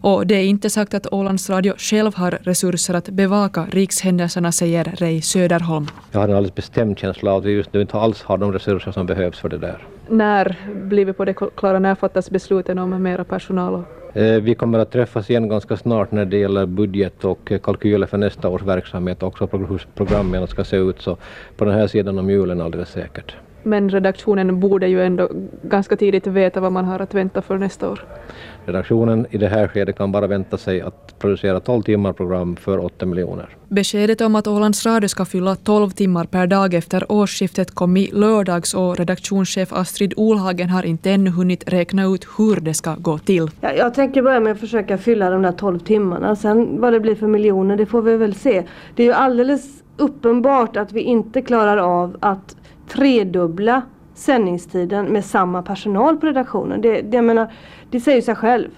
Och 0.02 0.28
det 0.28 0.36
är 0.36 0.44
inte 0.44 0.70
sagt 0.70 0.94
att 0.94 1.14
Ålands 1.14 1.50
Radio 1.50 1.74
själv 1.78 2.16
har 2.16 2.32
resurser 2.42 2.94
att 2.94 3.10
bevaka 3.10 3.66
rikshändelserna, 3.72 4.52
säger 4.52 4.96
Ray 4.98 5.22
Söderholm. 5.22 5.88
Jag 6.12 6.20
har 6.20 6.28
en 6.28 6.36
alldeles 6.36 6.56
bestämd 6.56 7.00
känsla 7.00 7.32
av 7.32 7.38
att 7.38 7.46
vi 7.46 7.52
just 7.52 7.74
nu 7.74 7.82
inte 7.82 7.98
alls 7.98 8.22
har 8.22 8.38
de 8.38 8.54
resurser 8.54 8.92
som 8.92 9.06
behövs 9.06 9.40
för 9.40 9.50
det 9.50 9.58
där. 9.58 9.88
När 10.10 10.56
blir 10.84 11.06
vi 11.06 11.14
på 11.14 11.26
det 11.26 11.34
klara? 11.34 11.80
När 11.80 11.96
fattas 11.96 12.30
besluten 12.30 12.78
om 12.78 13.04
mera 13.04 13.24
personal? 13.24 13.84
Eh, 14.13 14.41
vi 14.41 14.56
kommer 14.56 14.80
att 14.80 14.91
träffas 14.91 15.30
igen 15.30 15.50
ganska 15.50 15.78
snart 15.78 16.12
när 16.12 16.26
det 16.26 16.38
gäller 16.38 16.65
budget 16.65 17.26
och 17.26 17.52
kalkyler 17.63 18.08
för 18.08 18.17
nästa 18.17 18.50
års 18.50 18.62
verksamhet 18.62 19.24
och 19.24 19.28
också 19.28 19.58
hur 19.58 19.86
programmen 19.95 20.47
ska 20.47 20.63
se 20.63 20.78
ut. 20.78 21.02
Så 21.02 21.17
på 21.58 21.65
den 21.65 21.74
här 21.74 21.88
sidan 21.88 22.19
om 22.19 22.30
julen 22.30 22.62
alldeles 22.62 22.89
säkert. 22.89 23.36
Men 23.63 23.89
redaktionen 23.89 24.60
borde 24.60 24.88
ju 24.88 25.04
ändå 25.04 25.30
ganska 25.63 25.95
tidigt 25.95 26.28
veta 26.28 26.60
vad 26.60 26.71
man 26.71 26.86
har 26.86 27.00
att 27.00 27.13
vänta 27.13 27.41
för 27.41 27.58
nästa 27.58 27.89
år. 27.89 28.06
Redaktionen 28.65 29.28
i 29.30 29.38
det 29.38 29.47
här 29.47 29.67
skedet 29.67 29.97
kan 29.97 30.12
bara 30.12 30.28
vänta 30.28 30.58
sig 30.58 30.82
att 30.82 31.19
producera 31.19 31.60
12 31.60 31.84
timmar 31.84 32.13
program 32.13 32.56
för 32.56 32.86
8 32.86 33.06
miljoner. 33.06 33.50
Beskedet 33.67 34.21
om 34.21 34.36
att 34.36 34.47
Ålands 34.47 34.86
Radio 34.86 35.08
ska 35.08 35.26
fylla 35.26 35.56
12 35.56 35.89
timmar 35.89 36.26
per 36.26 36.47
dag 36.47 36.74
efter 36.74 37.12
årsskiftet 37.12 37.71
kom 37.71 37.97
i 37.97 38.10
lördags 38.13 38.74
och 38.74 38.97
redaktionschef 38.97 39.74
Astrid 39.74 40.13
Olhagen 40.17 40.69
har 40.69 40.84
inte 40.84 41.12
ännu 41.12 41.30
hunnit 41.30 41.63
räkna 41.74 42.06
ut 42.06 42.28
hur 42.38 42.56
det 42.56 42.74
ska 42.74 42.95
gå 42.95 43.17
till. 43.17 43.50
Ja, 43.62 43.71
jag 43.71 43.93
tänker 43.93 44.21
börja 44.21 44.39
med 44.39 44.52
att 44.52 44.60
försöka 44.60 44.97
fylla 44.97 45.30
de 45.30 45.41
där 45.41 45.52
12 45.52 45.80
timmarna. 45.80 46.36
Sen 46.36 46.82
vad 46.82 46.93
det 46.93 47.00
blir 47.00 47.15
för 47.15 47.28
miljoner, 47.28 47.78
det 47.78 47.86
får 47.86 48.02
vi 48.02 48.17
väl 48.17 48.36
se. 48.36 48.63
Det 48.95 49.04
är 49.04 49.08
ju 49.08 49.13
alldeles 49.13 49.84
uppenbart 49.97 50.78
att 50.78 50.91
vi 50.91 51.02
inte 51.02 51.41
klarar 51.41 51.78
av 51.78 52.17
att 52.19 52.56
tredubbla 52.88 53.82
sändningstiden 54.13 55.06
med 55.06 55.26
samma 55.26 55.62
personal 55.62 56.17
på 56.17 56.26
redaktionen. 56.26 56.82
Det, 56.82 57.02
det, 57.02 57.22
menar, 57.22 57.54
det 57.89 58.00
säger 58.00 58.22
sig 58.22 58.36
själv. 58.36 58.70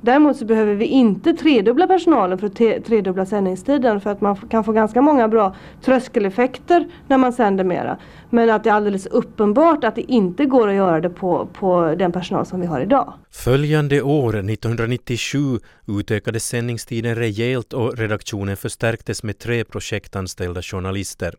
Däremot 0.00 0.36
så 0.36 0.44
behöver 0.44 0.74
vi 0.74 0.84
inte 0.84 1.32
tredubbla 1.32 1.86
personalen 1.86 2.38
för 2.38 2.46
att 2.46 2.84
tredubbla 2.84 3.26
sändningstiden 3.26 4.00
för 4.00 4.10
att 4.10 4.20
man 4.20 4.36
kan 4.36 4.64
få 4.64 4.72
ganska 4.72 5.02
många 5.02 5.28
bra 5.28 5.54
tröskeleffekter 5.82 6.88
när 7.08 7.18
man 7.18 7.32
sänder 7.32 7.64
mera. 7.64 7.96
Men 8.30 8.50
att 8.50 8.64
det 8.64 8.70
är 8.70 8.74
alldeles 8.74 9.06
uppenbart 9.06 9.84
att 9.84 9.94
det 9.94 10.12
inte 10.12 10.44
går 10.44 10.68
att 10.68 10.74
göra 10.74 11.00
det 11.00 11.10
på, 11.10 11.46
på 11.46 11.94
den 11.98 12.12
personal 12.12 12.46
som 12.46 12.60
vi 12.60 12.66
har 12.66 12.80
idag. 12.80 13.12
Följande 13.30 14.02
år, 14.02 14.36
1997, 14.36 15.38
utökades 15.86 16.46
sändningstiden 16.46 17.14
rejält 17.14 17.72
och 17.72 17.98
redaktionen 17.98 18.56
förstärktes 18.56 19.22
med 19.22 19.38
tre 19.38 19.64
projektanställda 19.64 20.62
journalister. 20.62 21.34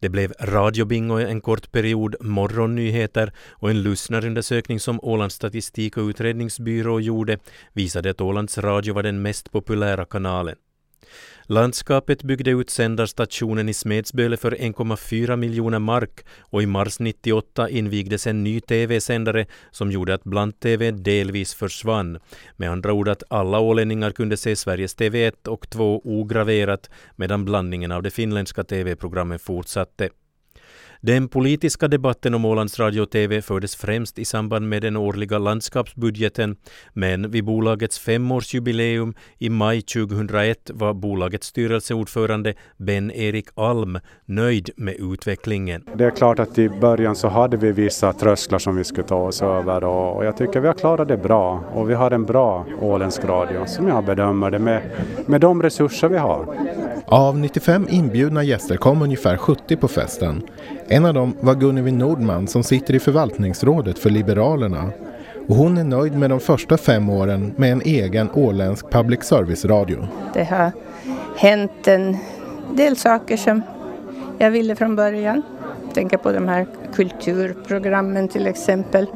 Det 0.00 0.08
blev 0.08 0.32
radiobingo 0.40 1.18
en 1.18 1.40
kort 1.40 1.72
period, 1.72 2.16
morgonnyheter 2.20 3.32
och 3.50 3.70
en 3.70 3.82
lyssnarundersökning 3.82 4.80
som 4.80 5.00
Ålands 5.02 5.34
statistik 5.34 5.96
och 5.96 6.02
utredningsbyrå 6.02 7.00
gjorde 7.00 7.38
visade 7.72 8.10
att 8.10 8.20
Ålands 8.20 8.58
Radio 8.58 8.94
var 8.94 9.02
den 9.02 9.22
mest 9.22 9.52
populära 9.52 10.04
kanalen. 10.04 10.56
Landskapet 11.50 12.22
byggde 12.22 12.50
ut 12.50 12.70
sändarstationen 12.70 13.68
i 13.68 13.74
Smedsböle 13.74 14.36
för 14.36 14.52
1,4 14.52 15.36
miljoner 15.36 15.78
mark 15.78 16.26
och 16.40 16.62
i 16.62 16.66
mars 16.66 17.00
98 17.00 17.68
invigdes 17.68 18.26
en 18.26 18.44
ny 18.44 18.60
tv-sändare 18.60 19.46
som 19.70 19.92
gjorde 19.92 20.14
att 20.14 20.24
bland-tv 20.24 20.90
delvis 20.90 21.54
försvann. 21.54 22.18
Med 22.56 22.70
andra 22.70 22.92
ord 22.92 23.08
att 23.08 23.22
alla 23.30 23.58
ålänningar 23.60 24.10
kunde 24.10 24.36
se 24.36 24.56
Sveriges 24.56 24.94
TV 24.94 25.26
1 25.26 25.48
och 25.48 25.70
2 25.70 26.00
ograverat 26.04 26.90
medan 27.16 27.44
blandningen 27.44 27.92
av 27.92 28.02
de 28.02 28.10
finländska 28.10 28.64
tv-programmen 28.64 29.38
fortsatte. 29.38 30.08
Den 31.00 31.28
politiska 31.28 31.88
debatten 31.88 32.34
om 32.34 32.44
Ålands 32.44 32.78
Radio 32.80 33.00
och 33.00 33.10
TV 33.10 33.42
fördes 33.42 33.76
främst 33.76 34.18
i 34.18 34.24
samband 34.24 34.68
med 34.68 34.82
den 34.82 34.96
årliga 34.96 35.38
landskapsbudgeten, 35.38 36.56
men 36.92 37.30
vid 37.30 37.44
bolagets 37.44 37.98
femårsjubileum 37.98 39.14
i 39.38 39.50
maj 39.50 39.82
2001 39.82 40.70
var 40.74 40.94
bolagets 40.94 41.46
styrelseordförande 41.46 42.54
Ben-Erik 42.76 43.48
Alm 43.54 43.98
nöjd 44.24 44.70
med 44.76 44.94
utvecklingen. 44.98 45.84
Det 45.94 46.04
är 46.04 46.10
klart 46.10 46.38
att 46.38 46.58
i 46.58 46.68
början 46.68 47.16
så 47.16 47.28
hade 47.28 47.56
vi 47.56 47.72
vissa 47.72 48.12
trösklar 48.12 48.58
som 48.58 48.76
vi 48.76 48.84
skulle 48.84 49.06
ta 49.06 49.16
oss 49.16 49.42
över 49.42 49.84
och 49.84 50.24
jag 50.24 50.36
tycker 50.36 50.60
vi 50.60 50.66
har 50.66 50.74
klarat 50.74 51.08
det 51.08 51.16
bra 51.16 51.64
och 51.74 51.90
vi 51.90 51.94
har 51.94 52.10
en 52.10 52.24
bra 52.24 52.66
åländsk 52.80 53.24
radio 53.24 53.66
som 53.66 53.88
jag 53.88 54.04
bedömer 54.04 54.50
det 54.50 54.58
med, 54.58 54.82
med 55.26 55.40
de 55.40 55.62
resurser 55.62 56.08
vi 56.08 56.16
har. 56.16 56.46
Av 57.06 57.38
95 57.38 57.86
inbjudna 57.90 58.42
gäster 58.42 58.76
kom 58.76 59.02
ungefär 59.02 59.36
70 59.36 59.76
på 59.76 59.88
festen. 59.88 60.42
En 60.90 61.04
av 61.04 61.14
dem 61.14 61.34
var 61.40 61.54
Gunnevi 61.54 61.92
Nordman 61.92 62.46
som 62.46 62.62
sitter 62.62 62.94
i 62.94 63.00
förvaltningsrådet 63.00 63.98
för 63.98 64.10
Liberalerna. 64.10 64.90
Och 65.48 65.56
hon 65.56 65.78
är 65.78 65.84
nöjd 65.84 66.18
med 66.18 66.30
de 66.30 66.40
första 66.40 66.76
fem 66.76 67.08
åren 67.08 67.54
med 67.56 67.72
en 67.72 67.82
egen 67.84 68.30
åländsk 68.34 68.90
public 68.90 69.24
service-radio. 69.24 70.06
Det 70.34 70.44
har 70.44 70.72
hänt 71.36 71.88
en 71.88 72.16
del 72.74 72.96
saker 72.96 73.36
som 73.36 73.62
jag 74.38 74.50
ville 74.50 74.76
från 74.76 74.96
början. 74.96 75.42
Jag 75.86 75.94
tänker 75.94 76.16
på 76.16 76.32
de 76.32 76.48
här 76.48 76.66
kulturprogrammen 76.94 78.28
till 78.28 78.46
exempel. 78.46 79.06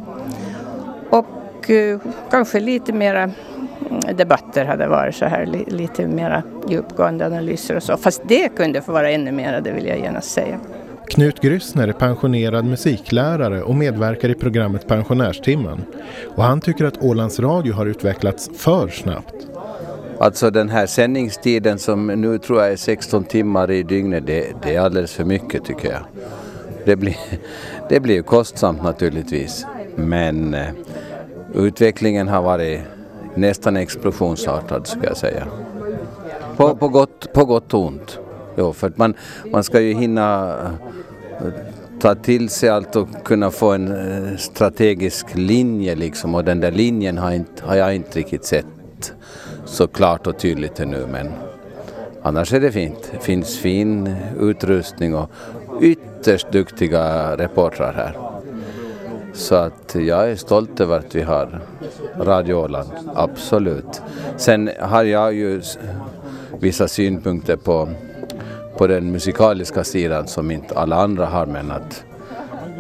Och 1.11 1.71
uh, 1.71 1.99
kanske 2.31 2.61
lite 2.61 2.93
mera 2.93 3.23
mm, 3.23 4.17
debatter 4.17 4.65
hade 4.65 4.89
varit 4.89 5.15
så 5.15 5.25
här 5.25 5.47
lite 5.67 6.07
mera 6.07 6.43
djupgående 6.69 7.27
analyser 7.27 7.77
och 7.77 7.83
så. 7.83 7.97
Fast 7.97 8.23
det 8.25 8.49
kunde 8.49 8.83
få 8.83 8.93
vara 8.93 9.11
ännu 9.11 9.33
mera, 9.33 9.61
det 9.61 9.73
vill 9.73 9.87
jag 9.87 9.99
gärna 9.99 10.21
säga. 10.21 10.59
Knut 11.11 11.41
Gryssner 11.41 11.89
är 11.89 11.93
pensionerad 11.93 12.65
musiklärare 12.65 13.63
och 13.63 13.75
medverkar 13.75 14.29
i 14.29 14.35
programmet 14.35 14.89
Pensionärstimmen. 14.89 15.85
Och 16.37 16.45
han 16.45 16.61
tycker 16.61 16.85
att 16.85 17.03
Ålands 17.03 17.41
Radio 17.41 17.75
har 17.75 17.87
utvecklats 17.87 18.51
för 18.57 18.89
snabbt. 18.89 19.35
Alltså 20.19 20.51
den 20.51 20.69
här 20.69 20.87
sändningstiden 20.87 21.79
som 21.79 22.07
nu 22.07 22.39
tror 22.39 22.61
jag 22.61 22.73
är 22.73 22.77
16 22.77 23.25
timmar 23.25 23.71
i 23.71 23.83
dygnet, 23.83 24.27
det, 24.27 24.47
det 24.63 24.75
är 24.75 24.81
alldeles 24.81 25.13
för 25.13 25.25
mycket 25.25 25.65
tycker 25.65 25.91
jag. 25.91 26.03
Det 26.85 26.97
blir, 26.97 27.17
det 27.89 28.01
blir 28.01 28.15
ju 28.15 28.23
kostsamt 28.23 28.83
naturligtvis, 28.83 29.67
men 29.95 30.55
eh, 30.55 30.69
utvecklingen 31.55 32.29
har 32.29 32.43
varit 32.43 32.81
nästan 33.35 33.77
explosionsartad 33.77 34.87
skulle 34.87 35.07
jag 35.07 35.17
säga. 35.17 35.47
På, 36.57 36.77
på, 36.77 36.89
gott, 36.89 37.33
på 37.33 37.45
gott 37.45 37.75
och 37.75 37.87
ont. 37.87 38.19
Jo, 38.57 38.73
för 38.73 38.87
att 38.87 38.99
man, 38.99 39.15
man 39.53 39.65
ska 39.65 39.81
ju 39.81 39.95
hinna 39.95 40.57
eh, 41.41 41.47
ta 42.01 42.15
till 42.15 42.49
sig 42.49 42.69
allt 42.69 42.97
och 42.97 43.09
kunna 43.25 43.51
få 43.51 43.73
en 43.73 43.93
eh, 43.93 44.37
strategisk 44.37 45.27
linje 45.35 45.95
liksom 45.95 46.35
och 46.35 46.45
den 46.45 46.61
där 46.61 46.71
linjen 46.71 47.19
har, 47.19 47.33
inte, 47.33 47.65
har 47.65 47.77
jag 47.77 47.95
inte 47.95 48.19
riktigt 48.19 48.45
sett 48.45 49.15
så 49.65 49.87
klart 49.87 50.27
och 50.27 50.39
tydligt 50.39 50.81
ännu 50.81 51.07
men 51.13 51.31
annars 52.23 52.53
är 52.53 52.61
det 52.61 52.73
fint. 52.73 53.11
Det 53.13 53.25
finns 53.25 53.59
fin 53.59 54.17
utrustning 54.41 55.15
och 55.15 55.31
ytterst 55.81 56.53
duktiga 56.53 57.37
reportrar 57.37 57.93
här. 57.93 58.17
Så 59.35 59.55
att 59.55 59.95
jag 59.95 60.31
är 60.31 60.37
stolt 60.37 60.81
över 60.81 60.99
att 60.99 61.15
vi 61.15 61.23
har 61.23 61.61
Radio 62.19 62.55
Åland, 62.55 62.91
absolut. 63.15 64.03
Sen 64.37 64.71
har 64.81 65.03
jag 65.03 65.35
ju 65.35 65.63
vissa 66.61 66.89
synpunkter 66.89 67.57
på, 67.57 67.89
på 68.77 68.87
den 68.87 69.13
musikaliska 69.13 69.85
sidan 69.85 70.29
som 70.29 70.51
inte 70.51 70.75
alla 70.75 70.97
andra 70.97 71.27
har 71.27 71.47
men 71.47 71.71
att 71.71 72.05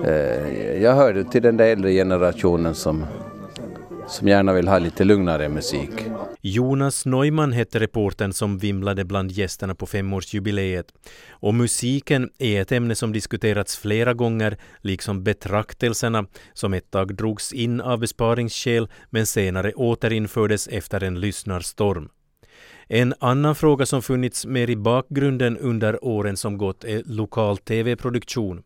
eh, 0.04 0.82
jag 0.82 0.94
hörde 0.94 1.24
till 1.24 1.42
den 1.42 1.56
där 1.56 1.66
äldre 1.66 1.92
generationen 1.92 2.74
som, 2.74 3.06
som 4.08 4.28
gärna 4.28 4.52
vill 4.52 4.68
ha 4.68 4.78
lite 4.78 5.04
lugnare 5.04 5.48
musik. 5.48 5.90
Jonas 6.44 7.06
Neumann 7.06 7.52
hette 7.52 7.80
reporten 7.80 8.32
som 8.32 8.58
vimlade 8.58 9.04
bland 9.04 9.30
gästerna 9.30 9.74
på 9.74 9.86
femårsjubileet. 9.86 10.86
Och 11.30 11.54
musiken 11.54 12.30
är 12.38 12.62
ett 12.62 12.72
ämne 12.72 12.94
som 12.94 13.12
diskuterats 13.12 13.76
flera 13.76 14.14
gånger, 14.14 14.56
liksom 14.80 15.24
betraktelserna 15.24 16.26
som 16.52 16.74
ett 16.74 16.90
tag 16.90 17.14
drogs 17.16 17.52
in 17.52 17.80
av 17.80 17.98
besparingsskäl 17.98 18.88
men 19.10 19.26
senare 19.26 19.72
återinfördes 19.72 20.68
efter 20.68 21.02
en 21.02 21.20
lyssnarstorm. 21.20 22.08
En 22.94 23.14
annan 23.18 23.54
fråga 23.54 23.86
som 23.86 24.02
funnits 24.02 24.46
mer 24.46 24.70
i 24.70 24.76
bakgrunden 24.76 25.58
under 25.58 26.04
åren 26.04 26.36
som 26.36 26.58
gått 26.58 26.84
är 26.84 27.02
lokal 27.06 27.58
tv-produktion. 27.58 28.62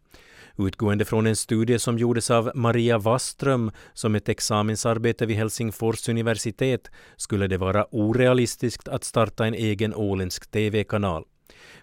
Utgående 0.58 1.04
från 1.04 1.26
en 1.26 1.36
studie 1.36 1.78
som 1.78 1.98
gjordes 1.98 2.30
av 2.30 2.50
Maria 2.54 2.98
Waström 2.98 3.70
som 3.94 4.14
ett 4.14 4.28
examensarbete 4.28 5.26
vid 5.26 5.36
Helsingfors 5.36 6.08
universitet 6.08 6.90
skulle 7.16 7.46
det 7.46 7.56
vara 7.56 7.86
orealistiskt 7.90 8.88
att 8.88 9.04
starta 9.04 9.46
en 9.46 9.54
egen 9.54 9.94
åländsk 9.94 10.50
tv-kanal. 10.50 11.24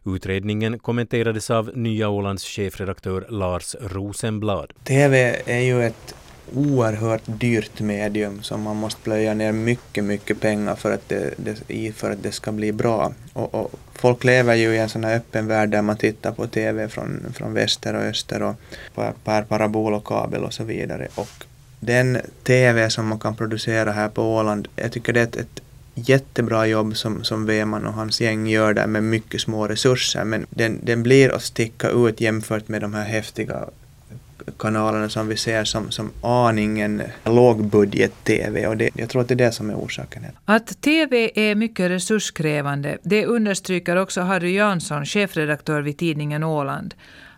Utredningen 0.06 0.80
kommenterades 0.80 1.50
av 1.50 1.72
Nya 1.76 2.10
Ålands 2.10 2.44
chefredaktör 2.44 3.26
Lars 3.30 3.76
Rosenblad. 3.82 4.74
TV 4.84 5.42
är 5.46 5.62
ju 5.62 5.84
ett 5.84 6.16
oerhört 6.56 7.22
dyrt 7.26 7.80
medium 7.80 8.44
som 8.44 8.62
man 8.62 8.76
måste 8.76 9.02
plöja 9.02 9.34
ner 9.34 9.52
mycket, 9.52 10.04
mycket 10.04 10.42
pengar 10.42 10.76
för 10.76 10.94
att 10.94 11.10
det, 11.10 11.34
det, 11.38 11.92
för 11.92 12.12
att 12.12 12.24
det 12.24 12.32
ska 12.32 12.52
bli 12.52 12.72
bra. 12.72 13.14
Och, 13.34 13.56
och, 13.56 13.72
folk 13.94 14.24
lever 14.24 14.56
ju 14.56 14.76
i 14.76 14.78
en 14.78 14.90
sån 14.90 15.04
här 15.04 15.16
öppen 15.16 15.48
värld 15.48 15.70
där 15.70 15.82
man 15.82 15.98
tittar 15.98 16.32
på 16.32 16.48
TV 16.48 16.90
från, 16.90 17.34
från 17.34 17.54
väster 17.54 17.94
och 17.94 18.02
öster 18.02 18.42
och 18.42 18.56
per, 18.96 19.14
per 19.24 19.42
parabol 19.42 19.94
och 19.94 20.06
kabel 20.06 20.44
och 20.44 20.54
så 20.54 20.64
vidare. 20.64 21.08
Och 21.16 21.46
den 21.80 22.18
TV 22.44 22.90
som 22.90 23.08
man 23.08 23.20
kan 23.20 23.36
producera 23.36 23.92
här 23.92 24.10
på 24.10 24.36
Åland, 24.36 24.68
jag 24.76 24.92
tycker 24.92 25.14
det 25.14 25.20
är 25.20 25.24
ett, 25.24 25.36
ett 25.36 25.62
jättebra 25.96 26.68
jobb 26.68 26.98
som, 26.98 27.24
som 27.24 27.46
Weman 27.46 27.88
och 27.88 27.94
hans 27.94 28.22
gäng 28.22 28.48
gör 28.48 28.74
där 28.74 28.88
med 28.88 29.04
mycket 29.04 29.42
små 29.42 29.68
resurser 29.68 30.24
men 30.24 30.46
den, 30.50 30.80
den 30.84 31.04
blir 31.04 31.30
att 31.30 31.44
sticka 31.44 31.90
ut 31.90 32.22
jämfört 32.22 32.68
med 32.68 32.82
de 32.82 32.94
här 32.94 33.06
häftiga 33.06 33.66
kanalerna 34.60 35.10
som 35.10 35.28
vi 35.28 35.38
ser 35.38 35.64
som, 35.64 35.92
som 35.92 36.12
aningen 36.22 37.02
lågbudget-TV 37.24 38.68
och 38.68 38.78
det, 38.78 38.90
jag 38.94 39.10
tror 39.10 39.22
att 39.22 39.28
det 39.28 39.34
är 39.34 39.46
det 39.46 39.52
som 39.52 39.70
är 39.70 39.76
orsaken. 39.76 40.24
Att 40.46 40.82
TV 40.82 41.32
är 41.36 41.56
mycket 41.56 41.92
resurskrävande, 41.92 42.98
det 43.04 43.26
understryker 43.26 43.96
också 43.96 44.22
Harry 44.22 44.56
Jansson, 44.56 45.06
chefredaktör 45.06 45.82
vid 45.82 45.98
tidningen 45.98 46.44
Åland. 46.44 46.94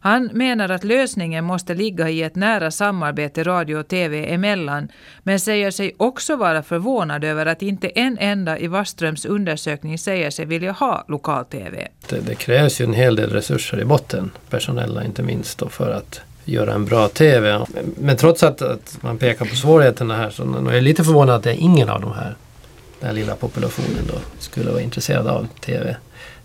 Han 0.05 0.29
menar 0.33 0.69
att 0.69 0.83
lösningen 0.83 1.45
måste 1.45 1.73
ligga 1.73 2.09
i 2.09 2.23
ett 2.23 2.35
nära 2.35 2.71
samarbete 2.71 3.43
radio 3.43 3.75
och 3.75 3.87
TV 3.87 4.33
emellan, 4.33 4.87
men 5.23 5.39
säger 5.39 5.71
sig 5.71 5.95
också 5.97 6.35
vara 6.35 6.63
förvånad 6.63 7.23
över 7.23 7.45
att 7.45 7.61
inte 7.61 7.87
en 7.87 8.17
enda 8.17 8.59
i 8.59 8.67
Waströms 8.67 9.25
undersökning 9.25 9.97
säger 9.97 10.29
sig 10.29 10.45
vilja 10.45 10.71
ha 10.71 11.05
lokal-TV. 11.07 11.87
Det, 12.09 12.19
det, 12.19 12.35
krävs 12.35 12.81
ju 12.81 12.85
en 12.85 12.93
hel 12.93 13.15
del 13.15 13.29
resurser 13.29 13.81
i 13.81 13.85
botten, 13.85 14.31
personella 14.49 15.03
inte 15.03 15.23
minst, 15.23 15.57
då, 15.57 15.69
för 15.69 15.91
att 15.91 16.21
göra 16.45 16.73
en 16.73 16.85
bra 16.85 17.07
TV. 17.07 17.65
Men 17.97 18.17
trots 18.17 18.43
att, 18.43 18.61
att 18.61 18.97
man 19.01 19.17
pekar 19.17 19.45
på 19.45 19.55
svårigheterna 19.55 20.15
här 20.17 20.29
så 20.29 20.43
är 20.43 20.73
jag 20.73 20.83
lite 20.83 21.03
förvånad 21.03 21.35
att 21.35 21.43
det 21.43 21.51
är 21.51 21.57
ingen 21.57 21.89
av 21.89 22.01
de 22.01 22.13
här, 22.13 22.35
den 22.99 23.07
här 23.07 23.13
lilla 23.13 23.35
populationen 23.35 24.07
då, 24.07 24.19
skulle 24.39 24.71
vara 24.71 24.81
intresserad 24.81 25.27
av 25.27 25.47
TV. 25.65 25.95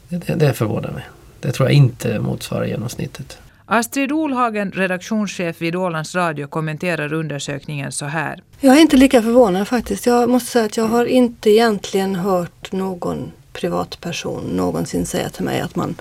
Det, 0.08 0.34
det 0.34 0.52
förvånar 0.52 0.90
mig. 0.90 1.08
Det 1.40 1.52
tror 1.52 1.68
jag 1.68 1.76
inte 1.76 2.18
motsvarar 2.18 2.64
genomsnittet. 2.64 3.38
Astrid 3.66 4.12
Olhagen, 4.12 4.72
redaktionschef 4.72 5.60
vid 5.60 5.76
Ålands 5.76 6.14
Radio, 6.14 6.46
kommenterar 6.46 7.12
undersökningen 7.12 7.92
så 7.92 8.04
här. 8.04 8.42
Jag 8.60 8.76
är 8.76 8.80
inte 8.80 8.96
lika 8.96 9.22
förvånad 9.22 9.68
faktiskt. 9.68 10.06
Jag 10.06 10.28
måste 10.28 10.50
säga 10.50 10.64
att 10.64 10.76
jag 10.76 10.84
har 10.84 11.04
inte 11.04 11.50
egentligen 11.50 12.14
hört 12.14 12.72
någon 12.72 13.32
privatperson 13.52 14.44
någonsin 14.44 15.06
säga 15.06 15.28
till 15.28 15.44
mig 15.44 15.60
att 15.60 15.76
man 15.76 15.94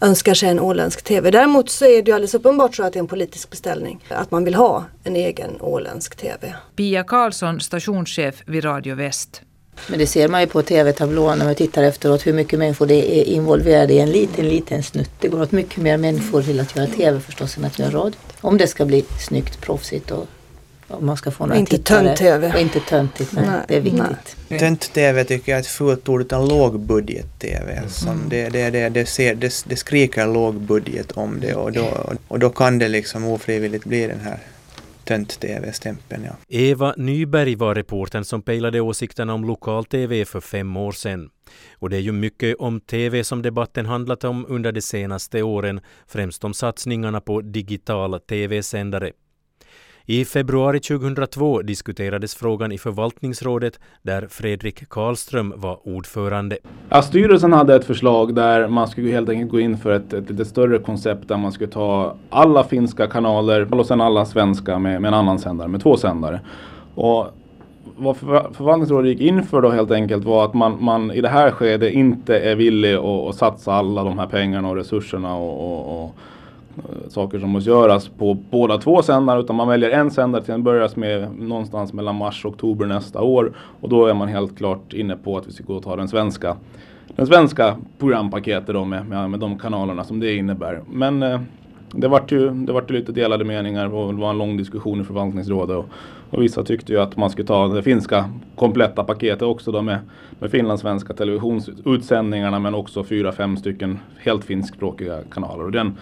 önskar 0.00 0.34
sig 0.34 0.48
en 0.48 0.60
åländsk 0.60 1.02
TV. 1.02 1.30
Däremot 1.30 1.70
så 1.70 1.84
är 1.84 2.02
det 2.02 2.08
ju 2.08 2.12
alldeles 2.14 2.34
uppenbart 2.34 2.74
så 2.76 2.82
att 2.82 2.92
det 2.92 2.98
är 2.98 3.00
en 3.00 3.06
politisk 3.06 3.50
beställning. 3.50 4.04
Att 4.08 4.30
man 4.30 4.44
vill 4.44 4.54
ha 4.54 4.84
en 5.04 5.16
egen 5.16 5.60
åländsk 5.60 6.16
TV. 6.16 6.54
Pia 6.76 7.04
Karlsson, 7.04 7.60
stationschef 7.60 8.42
vid 8.46 8.64
Radio 8.64 8.94
Väst. 8.94 9.42
Men 9.88 9.98
det 9.98 10.06
ser 10.06 10.28
man 10.28 10.40
ju 10.40 10.46
på 10.46 10.62
tv-tablån 10.62 11.38
när 11.38 11.44
man 11.44 11.54
tittar 11.54 11.82
efteråt 11.82 12.26
hur 12.26 12.32
mycket 12.32 12.58
människor 12.58 12.86
det 12.86 13.20
är 13.20 13.24
involverade 13.24 13.92
i 13.92 13.98
en 13.98 14.10
liten, 14.10 14.48
liten 14.48 14.82
snutt. 14.82 15.10
Det 15.20 15.28
går 15.28 15.42
åt 15.42 15.52
mycket 15.52 15.76
mer 15.76 15.96
människor 15.96 16.42
till 16.42 16.60
att 16.60 16.76
göra 16.76 16.86
tv 16.86 17.20
förstås 17.20 17.56
än 17.56 17.64
att 17.64 17.78
göra 17.78 17.90
radio. 17.90 18.18
Om 18.40 18.58
det 18.58 18.66
ska 18.66 18.84
bli 18.84 19.04
snyggt, 19.28 19.60
proffsigt 19.60 20.10
och 20.10 20.26
om 20.88 21.06
man 21.06 21.16
ska 21.16 21.30
få 21.30 21.46
några 21.46 21.58
inte 21.58 21.78
tönt-tv. 21.78 22.52
Och 22.54 22.60
inte 22.60 22.80
töntigt, 22.80 23.32
nej, 23.32 23.46
nej, 23.46 23.60
det 23.68 23.76
är 23.76 23.80
viktigt. 23.80 24.60
Tönt-tv 24.60 25.24
tycker 25.24 25.52
jag 25.52 25.56
är 25.56 25.60
ett 25.60 25.66
fult 25.66 26.08
ord 26.08 26.20
utan 26.20 26.48
lågbudget-tv. 26.48 27.82
Mm. 28.06 28.18
det, 28.28 28.48
det, 28.48 28.70
det, 28.70 28.88
det, 28.88 29.06
ser, 29.06 29.34
det, 29.34 29.64
det 29.66 29.76
skriker 29.76 30.26
lågbudget 30.26 31.12
om 31.12 31.40
det 31.40 31.54
och 31.54 31.72
då, 31.72 32.12
och 32.28 32.38
då 32.38 32.50
kan 32.50 32.78
det 32.78 32.88
liksom 32.88 33.24
ofrivilligt 33.24 33.84
bli 33.84 34.06
den 34.06 34.20
här 34.20 34.38
tönt-tv-stämpeln. 35.04 36.24
Ja. 36.24 36.32
Eva 36.48 36.94
Nyberg 36.96 37.54
var 37.54 37.74
reporten 37.74 38.24
som 38.24 38.42
pejlade 38.42 38.80
åsikterna 38.80 39.34
om 39.34 39.44
lokal-tv 39.44 40.24
för 40.24 40.40
fem 40.40 40.76
år 40.76 40.92
sedan. 40.92 41.30
Och 41.78 41.90
det 41.90 41.96
är 41.96 42.00
ju 42.00 42.12
mycket 42.12 42.56
om 42.58 42.80
tv 42.80 43.24
som 43.24 43.42
debatten 43.42 43.86
handlat 43.86 44.24
om 44.24 44.46
under 44.48 44.72
de 44.72 44.80
senaste 44.80 45.42
åren, 45.42 45.80
främst 46.06 46.44
om 46.44 46.54
satsningarna 46.54 47.20
på 47.20 47.40
digitala 47.40 48.18
tv-sändare. 48.18 49.12
I 50.06 50.24
februari 50.24 50.80
2002 50.80 51.62
diskuterades 51.62 52.34
frågan 52.34 52.72
i 52.72 52.78
förvaltningsrådet 52.78 53.80
där 54.02 54.26
Fredrik 54.30 54.88
Karlström 54.88 55.52
var 55.56 55.88
ordförande. 55.88 56.58
Ja, 56.88 57.02
styrelsen 57.02 57.52
hade 57.52 57.74
ett 57.74 57.84
förslag 57.84 58.34
där 58.34 58.68
man 58.68 58.88
skulle 58.88 59.10
helt 59.10 59.28
enkelt 59.28 59.50
gå 59.50 59.60
in 59.60 59.78
för 59.78 59.90
ett, 59.90 60.12
ett 60.12 60.30
lite 60.30 60.44
större 60.44 60.78
koncept 60.78 61.28
där 61.28 61.36
man 61.36 61.52
skulle 61.52 61.70
ta 61.70 62.16
alla 62.30 62.64
finska 62.64 63.06
kanaler 63.06 63.74
och 63.74 63.86
sen 63.86 64.00
alla 64.00 64.24
svenska 64.26 64.78
med, 64.78 65.00
med 65.02 65.08
en 65.08 65.14
annan 65.14 65.38
sändare, 65.38 65.68
med 65.68 65.82
två 65.82 65.96
sändare. 65.96 66.40
Och 66.94 67.26
vad 67.96 68.16
förvaltningsrådet 68.16 69.10
gick 69.10 69.20
in 69.20 69.42
för 69.42 69.62
då 69.62 69.70
helt 69.70 69.90
enkelt 69.90 70.24
var 70.24 70.44
att 70.44 70.54
man, 70.54 70.84
man 70.84 71.10
i 71.10 71.20
det 71.20 71.28
här 71.28 71.50
skedet 71.50 71.92
inte 71.92 72.38
är 72.38 72.54
villig 72.54 72.94
att, 72.94 73.04
att 73.04 73.34
satsa 73.34 73.72
alla 73.72 74.04
de 74.04 74.18
här 74.18 74.26
pengarna 74.26 74.68
och 74.68 74.76
resurserna 74.76 75.36
och, 75.36 75.60
och, 75.60 76.04
och 76.04 76.14
Eh, 76.78 77.08
saker 77.08 77.38
som 77.38 77.50
måste 77.50 77.70
göras 77.70 78.08
på 78.08 78.34
båda 78.50 78.78
två 78.78 79.02
sändare 79.02 79.40
utan 79.40 79.56
man 79.56 79.68
väljer 79.68 79.90
en 79.90 80.10
sändare 80.10 80.44
till 80.44 80.54
en 80.54 80.62
början 80.62 80.90
med 80.94 81.28
någonstans 81.38 81.92
mellan 81.92 82.14
mars 82.14 82.44
och 82.44 82.52
oktober 82.52 82.86
nästa 82.86 83.22
år 83.22 83.52
och 83.80 83.88
då 83.88 84.06
är 84.06 84.14
man 84.14 84.28
helt 84.28 84.58
klart 84.58 84.92
inne 84.92 85.16
på 85.16 85.36
att 85.36 85.48
vi 85.48 85.52
ska 85.52 85.64
gå 85.64 85.74
och 85.74 85.82
ta 85.82 85.96
den 85.96 86.08
svenska 86.08 86.56
den 87.16 87.26
svenska 87.26 87.76
programpaketet 87.98 88.66
då 88.74 88.84
med, 88.84 89.06
med, 89.06 89.30
med 89.30 89.40
de 89.40 89.58
kanalerna 89.58 90.04
som 90.04 90.20
det 90.20 90.34
innebär. 90.34 90.80
Men 90.90 91.22
eh, 91.22 91.40
det 91.92 92.08
vart 92.08 92.32
ju 92.32 92.50
det 92.50 92.72
vart 92.72 92.90
lite 92.90 93.12
delade 93.12 93.44
meningar 93.44 93.94
och 93.94 94.14
det 94.14 94.20
var 94.20 94.30
en 94.30 94.38
lång 94.38 94.56
diskussion 94.56 95.00
i 95.00 95.04
förvaltningsrådet 95.04 95.76
och, 95.76 95.86
och 96.30 96.42
vissa 96.42 96.64
tyckte 96.64 96.92
ju 96.92 97.00
att 97.00 97.16
man 97.16 97.30
skulle 97.30 97.46
ta 97.46 97.68
det 97.68 97.82
finska 97.82 98.30
kompletta 98.56 99.04
paketet 99.04 99.42
också 99.42 99.72
då 99.72 99.82
med, 99.82 99.98
med 100.38 100.50
finlandssvenska 100.50 101.14
televisionsutsändningarna 101.14 102.58
men 102.58 102.74
också 102.74 103.04
fyra, 103.04 103.32
fem 103.32 103.56
stycken 103.56 103.98
helt 104.18 104.44
finskspråkiga 104.44 105.18
kanaler. 105.30 105.64
Och 105.64 105.72
den, 105.72 105.96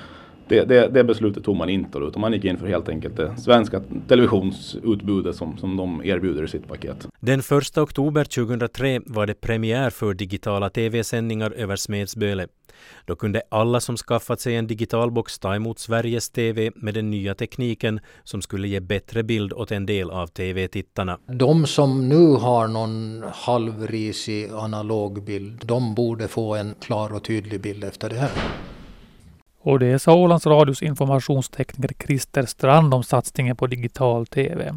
det, 0.49 0.65
det, 0.65 0.89
det, 0.89 1.05
beslutet 1.05 1.45
tog 1.45 1.57
man 1.57 1.69
inte 1.69 1.99
utan 1.99 2.21
man 2.21 2.33
gick 2.33 2.45
in 2.45 2.59
för 2.59 2.67
helt 2.67 2.89
enkelt 2.89 3.17
det 3.17 3.37
svenska 3.37 3.83
televisionsutbudet 4.09 5.37
som, 5.37 5.59
som 5.59 5.77
de 5.77 6.05
erbjuder 6.05 6.45
i 6.45 6.49
sitt 6.49 6.69
paket. 6.69 7.09
Den 7.21 7.41
1 7.41 7.79
oktober 7.79 8.25
2003 8.25 9.01
var 9.07 9.27
det 9.27 9.35
premiär 9.35 9.91
för 9.91 10.15
digitala 10.15 10.71
tv-sändningar 10.71 11.51
över 11.51 11.77
Smedsböle. 11.77 12.47
Då 13.05 13.17
kunde 13.17 13.43
alla 13.49 13.81
som 13.81 13.97
skaffat 13.97 14.41
sig 14.41 14.57
en 14.57 14.67
digitalbox 14.67 15.39
ta 15.39 15.55
emot 15.55 15.79
Sveriges 15.79 16.31
TV 16.31 16.71
med 16.75 16.95
den 16.95 17.11
nya 17.11 17.35
tekniken 17.35 18.01
som 18.25 18.43
skulle 18.43 18.69
ge 18.69 18.81
bättre 18.81 19.23
bild 19.23 19.53
åt 19.53 19.73
en 19.73 19.87
del 19.87 20.11
av 20.11 20.27
TV-tittarna. 20.27 21.19
De 21.27 21.67
som 21.67 22.09
nu 22.09 22.35
har 22.35 22.69
någon 22.69 23.25
halvrisig 23.33 24.51
analog 24.53 25.25
bild, 25.25 25.63
de 25.67 25.95
borde 25.95 26.29
få 26.29 26.55
en 26.55 26.75
klar 26.81 27.15
och 27.15 27.25
tydlig 27.25 27.61
bild 27.61 27.85
efter 27.85 28.09
det 28.09 28.17
här. 28.17 28.31
Och 29.65 29.79
det 29.79 29.99
sa 29.99 30.15
Ålands 30.15 30.47
Radios 30.47 30.83
informationstekniker 30.83 32.07
Christer 32.07 32.47
Strand 32.47 32.95
om 32.95 33.03
satsningen 33.03 33.57
på 33.57 33.67
digital 33.67 34.27
TV. 34.27 34.75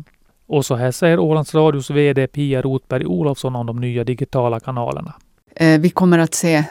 Och 0.47 0.65
så 0.65 0.75
här 0.75 0.91
säger 0.91 1.19
Ålands 1.19 1.55
Radios 1.55 1.89
VD 1.89 2.27
Pia 2.27 2.61
Rotberg 2.61 3.05
Olofsson 3.05 3.55
om 3.55 3.65
de 3.65 3.81
nya 3.81 4.03
digitala 4.03 4.59
kanalerna. 4.59 5.13
Eh, 5.55 5.79
vi 5.79 5.89
kommer 5.89 6.19
att 6.19 6.33
se 6.33 6.63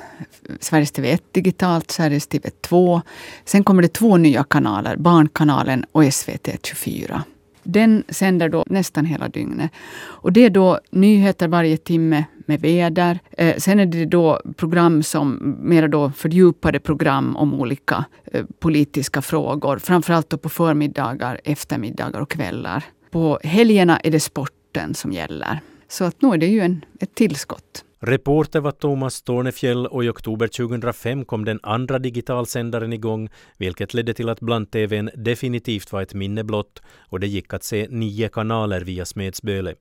Sveriges 0.60 0.92
TV1 0.92 1.20
digitalt, 1.32 1.90
Sveriges 1.90 2.28
TV2. 2.28 3.00
Sen 3.44 3.64
kommer 3.64 3.82
det 3.82 3.88
två 3.88 4.16
nya 4.16 4.44
kanaler, 4.44 4.96
Barnkanalen 4.96 5.84
och 5.92 6.14
SVT 6.14 6.48
24. 6.62 7.24
Den 7.64 8.04
sänder 8.08 8.48
då 8.48 8.64
nästan 8.66 9.04
hela 9.04 9.28
dygnet. 9.28 9.70
Och 9.96 10.32
det 10.32 10.40
är 10.40 10.50
då 10.50 10.80
nyheter 10.90 11.48
varje 11.48 11.76
timme 11.76 12.24
med 12.46 12.60
väder. 12.60 13.18
Eh, 13.30 13.56
sen 13.56 13.80
är 13.80 13.86
det 13.86 14.04
då 14.04 14.40
program 14.56 15.02
som 15.02 15.56
mera 15.60 15.88
då 15.88 16.10
fördjupade 16.10 16.80
program 16.80 17.36
om 17.36 17.54
olika 17.54 18.04
eh, 18.24 18.44
politiska 18.58 19.22
frågor. 19.22 19.78
Framförallt 19.78 20.30
då 20.30 20.38
på 20.38 20.48
förmiddagar, 20.48 21.40
eftermiddagar 21.44 22.20
och 22.20 22.30
kvällar. 22.30 22.84
På 23.10 23.38
helgerna 23.42 23.96
är 23.96 24.10
det 24.10 24.20
sporten 24.20 24.94
som 24.94 25.12
gäller. 25.12 25.60
Så 25.88 26.04
att 26.04 26.22
nu 26.22 26.28
är 26.28 26.36
det 26.36 26.46
ju 26.46 26.60
en, 26.60 26.84
ett 27.00 27.14
tillskott. 27.14 27.84
Reporter 28.06 28.60
var 28.60 28.70
Thomas 28.70 29.22
Tornefjell 29.22 29.86
och 29.86 30.04
i 30.04 30.08
oktober 30.08 30.46
2005 30.46 31.24
kom 31.24 31.44
den 31.44 31.60
andra 31.62 31.98
digitalsändaren 31.98 32.92
igång, 32.92 33.28
vilket 33.58 33.94
ledde 33.94 34.14
till 34.14 34.28
att 34.28 34.40
bland-TVn 34.40 35.10
definitivt 35.14 35.92
var 35.92 36.02
ett 36.02 36.14
minne 36.14 36.44
blott 36.44 36.82
och 37.08 37.20
det 37.20 37.26
gick 37.26 37.54
att 37.54 37.64
se 37.64 37.86
nio 37.90 38.28
kanaler 38.28 38.80
via 38.80 39.04
Smedsböle. 39.04 39.74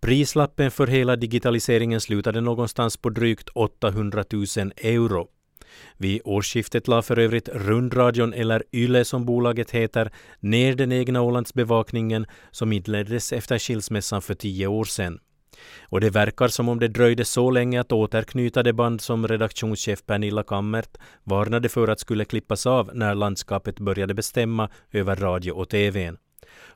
Prislappen 0.00 0.70
för 0.70 0.86
hela 0.86 1.16
digitaliseringen 1.16 2.00
slutade 2.00 2.40
någonstans 2.40 2.96
på 2.96 3.10
drygt 3.10 3.48
800 3.48 4.24
000 4.32 4.44
euro. 4.76 5.28
Vid 5.96 6.20
årsskiftet 6.24 6.88
la 6.88 7.02
för 7.02 7.18
övrigt 7.18 7.48
Rundradion, 7.48 8.34
eller 8.34 8.62
YLE 8.72 9.04
som 9.04 9.24
bolaget 9.24 9.70
heter, 9.70 10.10
ner 10.40 10.74
den 10.74 10.92
egna 10.92 11.22
Ålandsbevakningen 11.22 12.26
som 12.50 12.72
inleddes 12.72 13.32
efter 13.32 13.58
skilsmässan 13.58 14.22
för 14.22 14.34
tio 14.34 14.66
år 14.66 14.84
sedan. 14.84 15.18
Och 15.82 16.00
det 16.00 16.10
verkar 16.10 16.48
som 16.48 16.68
om 16.68 16.78
det 16.78 16.88
dröjde 16.88 17.24
så 17.24 17.50
länge 17.50 17.80
att 17.80 17.92
återknyta 17.92 18.62
det 18.62 18.72
band 18.72 19.00
som 19.00 19.28
redaktionschef 19.28 20.02
Pernilla 20.06 20.42
Kammert 20.42 20.96
varnade 21.24 21.68
för 21.68 21.88
att 21.88 22.00
skulle 22.00 22.24
klippas 22.24 22.66
av 22.66 22.90
när 22.94 23.14
landskapet 23.14 23.80
började 23.80 24.14
bestämma 24.14 24.68
över 24.92 25.16
radio 25.16 25.52
och 25.52 25.68
TVn. 25.68 26.16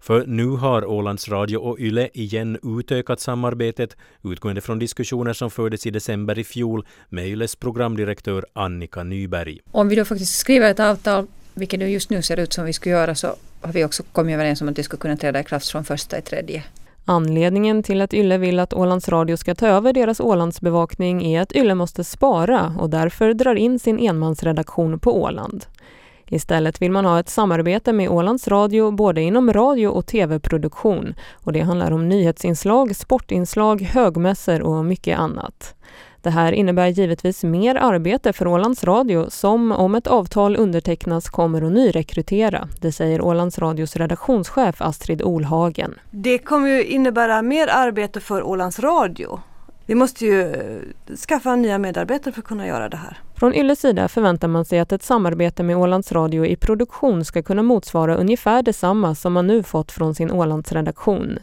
För 0.00 0.26
nu 0.26 0.46
har 0.46 0.84
Ålands 0.84 1.28
Radio 1.28 1.56
och 1.56 1.80
YLE 1.80 2.08
igen 2.14 2.58
utökat 2.62 3.20
samarbetet 3.20 3.96
utgående 4.24 4.60
från 4.60 4.78
diskussioner 4.78 5.32
som 5.32 5.50
fördes 5.50 5.86
i 5.86 5.90
december 5.90 6.38
i 6.38 6.44
fjol 6.44 6.86
med 7.08 7.28
YLEs 7.28 7.56
programdirektör 7.56 8.46
Annika 8.52 9.04
Nyberg. 9.04 9.58
Om 9.70 9.88
vi 9.88 9.96
då 9.96 10.04
faktiskt 10.04 10.38
skriver 10.38 10.70
ett 10.70 10.80
avtal, 10.80 11.26
vilket 11.54 11.80
det 11.80 11.88
just 11.88 12.10
nu 12.10 12.22
ser 12.22 12.36
ut 12.36 12.52
som 12.52 12.64
vi 12.64 12.72
ska 12.72 12.90
göra, 12.90 13.14
så 13.14 13.36
har 13.60 13.72
vi 13.72 13.84
också 13.84 14.02
kommit 14.02 14.34
överens 14.34 14.60
om 14.60 14.68
att 14.68 14.76
det 14.76 14.82
ska 14.82 14.96
kunna 14.96 15.16
träda 15.16 15.40
i 15.40 15.44
kraft 15.44 15.68
från 15.68 15.84
första 15.84 16.18
i 16.18 16.22
tredje. 16.22 16.64
Anledningen 17.10 17.82
till 17.82 18.00
att 18.00 18.14
Yle 18.14 18.38
vill 18.38 18.60
att 18.60 18.74
Ålands 18.74 19.08
Radio 19.08 19.36
ska 19.36 19.54
ta 19.54 19.66
över 19.66 19.92
deras 19.92 20.20
Ålandsbevakning 20.20 21.26
är 21.26 21.42
att 21.42 21.56
Yle 21.56 21.74
måste 21.74 22.04
spara 22.04 22.74
och 22.78 22.90
därför 22.90 23.34
drar 23.34 23.54
in 23.54 23.78
sin 23.78 23.98
enmansredaktion 23.98 24.98
på 24.98 25.22
Åland. 25.22 25.64
Istället 26.26 26.82
vill 26.82 26.90
man 26.90 27.04
ha 27.04 27.20
ett 27.20 27.28
samarbete 27.28 27.92
med 27.92 28.08
Ålands 28.10 28.48
Radio 28.48 28.90
både 28.90 29.22
inom 29.22 29.52
radio 29.52 29.88
och 29.88 30.06
tv-produktion 30.06 31.14
och 31.32 31.52
det 31.52 31.60
handlar 31.60 31.90
om 31.90 32.08
nyhetsinslag, 32.08 32.96
sportinslag, 32.96 33.82
högmässor 33.82 34.62
och 34.62 34.84
mycket 34.84 35.18
annat. 35.18 35.74
Det 36.28 36.32
här 36.32 36.52
innebär 36.52 36.86
givetvis 36.86 37.44
mer 37.44 37.74
arbete 37.74 38.32
för 38.32 38.46
Ålands 38.46 38.84
Radio 38.84 39.30
som 39.30 39.72
om 39.72 39.94
ett 39.94 40.06
avtal 40.06 40.56
undertecknas 40.56 41.28
kommer 41.28 41.62
att 41.62 41.72
nyrekrytera. 41.72 42.68
Det 42.80 42.92
säger 42.92 43.20
Ålands 43.20 43.58
Radios 43.58 43.96
redaktionschef 43.96 44.82
Astrid 44.82 45.22
Olhagen. 45.22 45.94
Det 46.10 46.38
kommer 46.38 46.68
ju 46.68 46.84
innebära 46.84 47.42
mer 47.42 47.68
arbete 47.68 48.20
för 48.20 48.42
Ålands 48.42 48.78
Radio 48.78 49.40
vi 49.88 49.94
måste 49.94 50.26
ju 50.26 50.54
skaffa 51.28 51.56
nya 51.56 51.78
medarbetare 51.78 52.32
för 52.32 52.40
att 52.40 52.46
kunna 52.46 52.66
göra 52.66 52.88
det 52.88 52.96
här. 52.96 53.18
Från 53.38 53.54
Ylles 53.54 53.80
sida 53.80 54.08
förväntar 54.08 54.48
man 54.48 54.64
sig 54.64 54.78
att 54.78 54.92
ett 54.92 55.02
samarbete 55.02 55.62
med 55.62 55.76
Ålands 55.76 56.12
Radio 56.12 56.46
i 56.46 56.56
produktion 56.56 57.24
ska 57.24 57.42
kunna 57.42 57.62
motsvara 57.62 58.16
ungefär 58.16 58.62
detsamma 58.62 59.14
som 59.14 59.32
man 59.32 59.46
nu 59.46 59.62
fått 59.62 59.92
från 59.92 60.14
sin 60.14 60.30
Ålandsredaktion. 60.30 61.38